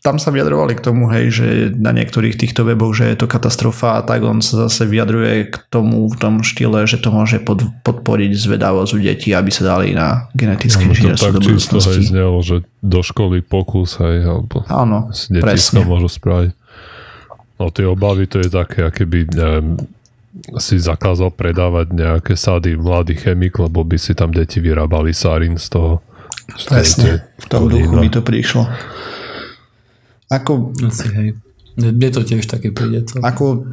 tam 0.00 0.16
sa 0.16 0.32
vyjadrovali 0.32 0.80
k 0.80 0.84
tomu, 0.84 1.12
hej, 1.12 1.26
že 1.28 1.46
na 1.76 1.92
niektorých 1.92 2.40
týchto 2.40 2.64
weboch, 2.64 2.96
že 2.96 3.12
je 3.12 3.20
to 3.20 3.28
katastrofa 3.28 4.00
a 4.00 4.04
tak 4.04 4.24
on 4.24 4.40
sa 4.40 4.64
zase 4.66 4.88
vyjadruje 4.88 5.52
k 5.52 5.56
tomu 5.68 6.08
v 6.08 6.16
tom 6.16 6.40
štýle, 6.40 6.88
že 6.88 6.96
to 6.96 7.12
môže 7.12 7.36
pod, 7.44 7.68
podporiť 7.84 8.32
zvedavosť 8.32 8.90
u 8.96 8.98
detí, 9.04 9.36
aby 9.36 9.52
sa 9.52 9.76
dali 9.76 9.92
na 9.92 10.32
genetické 10.32 10.88
no, 10.88 10.96
inžinierstvo 10.96 11.36
do 11.36 11.40
budúcnosti. 11.44 12.00
To 12.00 12.12
znelo, 12.16 12.38
že 12.40 12.64
do 12.80 13.00
školy 13.04 13.44
pokus 13.44 14.00
aj, 14.00 14.16
alebo 14.24 14.64
Áno, 14.72 15.12
deti 15.12 15.60
sa 15.60 15.84
môžu 15.84 16.08
spraviť. 16.08 16.56
No 17.60 17.68
tie 17.68 17.84
obavy 17.84 18.24
to 18.24 18.40
je 18.40 18.48
také, 18.48 18.88
aké 18.88 19.04
by 19.04 19.28
neviem, 19.36 19.76
si 20.56 20.80
zakázal 20.80 21.28
predávať 21.28 21.92
nejaké 21.92 22.40
sady 22.40 22.72
mladý 22.80 23.20
chemik, 23.20 23.60
lebo 23.60 23.84
by 23.84 24.00
si 24.00 24.16
tam 24.16 24.32
deti 24.32 24.64
vyrábali 24.64 25.12
sárin 25.12 25.60
z 25.60 25.76
toho. 25.76 26.00
Presne, 26.72 27.20
v 27.36 27.46
tom 27.52 27.68
duchu 27.68 28.00
by 28.00 28.08
to 28.08 28.24
prišlo. 28.24 28.64
Ako, 30.30 30.70
Asi, 30.86 31.06
hej. 31.10 31.28
Mne 31.80 32.08
to 32.12 32.22
tiež 32.26 32.46
také 32.46 32.70
príde. 32.74 33.06
To. 33.08 33.22
Ako, 33.24 33.66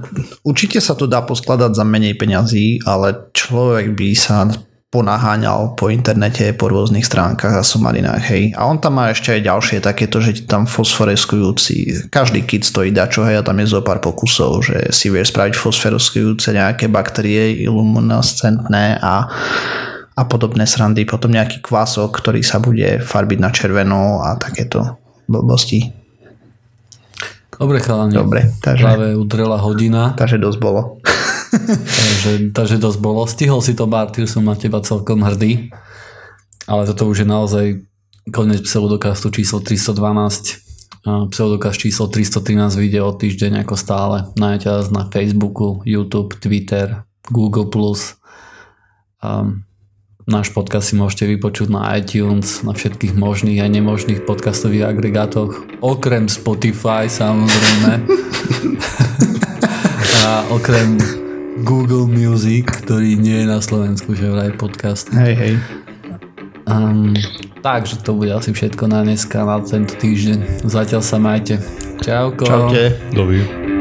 určite 0.46 0.82
sa 0.82 0.94
to 0.94 1.10
dá 1.10 1.22
poskladať 1.22 1.76
za 1.76 1.86
menej 1.86 2.16
peňazí, 2.16 2.82
ale 2.86 3.30
človek 3.34 3.94
by 3.94 4.10
sa 4.16 4.48
ponaháňal 4.88 5.76
po 5.76 5.92
internete, 5.92 6.56
po 6.56 6.72
rôznych 6.72 7.04
stránkach 7.04 7.60
a 7.60 7.64
somarinách, 7.66 8.24
hej. 8.32 8.44
A 8.56 8.72
on 8.72 8.80
tam 8.80 8.96
má 8.96 9.12
ešte 9.12 9.36
aj 9.36 9.42
ďalšie 9.44 9.78
takéto, 9.84 10.24
že 10.24 10.48
tam 10.48 10.64
fosforeskujúci, 10.64 12.08
každý 12.08 12.48
kit 12.48 12.64
stojí 12.64 12.96
dačo, 12.96 13.28
hej, 13.28 13.44
a 13.44 13.46
tam 13.46 13.60
je 13.60 13.68
zo 13.68 13.84
pár 13.84 14.00
pokusov, 14.00 14.64
že 14.64 14.88
si 14.96 15.12
vieš 15.12 15.36
spraviť 15.36 15.60
fosforeskujúce 15.60 16.56
nejaké 16.56 16.88
baktérie 16.88 17.68
iluminescentné 17.68 19.04
a 19.04 19.28
a 20.18 20.26
podobné 20.26 20.66
srandy. 20.66 21.06
Potom 21.06 21.30
nejaký 21.30 21.62
kvások, 21.62 22.10
ktorý 22.10 22.42
sa 22.42 22.58
bude 22.58 22.98
farbiť 22.98 23.38
na 23.38 23.54
červeno 23.54 24.26
a 24.26 24.34
takéto 24.34 24.98
blbosti. 25.30 25.94
Dobre, 27.58 27.82
chalani. 27.82 28.14
Dobre, 28.14 28.54
takže, 28.62 28.84
Práve 28.86 29.18
udrela 29.18 29.58
hodina, 29.58 30.14
takže 30.14 30.38
dosť 30.38 30.60
bolo. 30.62 30.82
takže, 32.00 32.32
takže 32.54 32.76
dosť 32.78 33.00
bolo. 33.00 33.24
Stihol 33.26 33.62
si 33.64 33.74
to, 33.74 33.88
Bartyr, 33.88 34.28
som 34.28 34.46
na 34.46 34.56
teba 34.56 34.84
celkom 34.84 35.24
hrdý. 35.24 35.72
Ale 36.68 36.84
toto 36.84 37.08
už 37.08 37.24
je 37.24 37.28
naozaj 37.28 37.66
koniec 38.36 38.60
pseudokastu 38.64 39.32
číslo 39.32 39.64
312. 39.64 40.68
A 41.08 41.24
Pseudokast 41.32 41.80
číslo 41.80 42.12
313 42.12 42.76
vyjde 42.76 43.00
o 43.00 43.16
týždeň 43.16 43.64
ako 43.64 43.76
stále. 43.80 44.28
Nájdete 44.36 44.68
nás 44.68 44.88
na 44.92 45.08
Facebooku, 45.08 45.80
YouTube, 45.88 46.36
Twitter, 46.36 47.08
Google+. 47.32 47.72
A 49.24 49.48
náš 50.28 50.52
podcast 50.52 50.92
si 50.92 51.00
môžete 51.00 51.24
vypočuť 51.24 51.72
na 51.72 51.96
iTunes, 51.96 52.60
na 52.68 52.76
všetkých 52.76 53.16
možných 53.16 53.64
a 53.64 53.72
nemožných 53.72 54.28
podcastových 54.28 54.92
agregátoch, 54.92 55.64
okrem 55.80 56.28
Spotify 56.28 57.08
samozrejme. 57.08 57.92
a 60.28 60.44
okrem 60.52 61.00
Google 61.64 62.12
Music, 62.12 62.68
ktorý 62.68 63.16
nie 63.16 63.42
je 63.42 63.48
na 63.48 63.64
Slovensku, 63.64 64.20
že 64.20 64.28
vraj 64.28 64.52
podcast. 64.60 65.08
Hej, 65.16 65.34
hej. 65.40 65.54
Um, 66.68 67.16
takže 67.64 68.04
to 68.04 68.12
bude 68.12 68.36
asi 68.36 68.52
všetko 68.52 68.92
na 68.92 69.08
dneska, 69.08 69.48
na 69.48 69.64
tento 69.64 69.96
týždeň. 69.96 70.68
Zatiaľ 70.68 71.02
sa 71.08 71.24
majte. 71.24 71.64
Čauko. 72.04 72.44
Čaute. 72.44 73.00
Dobrý. 73.16 73.77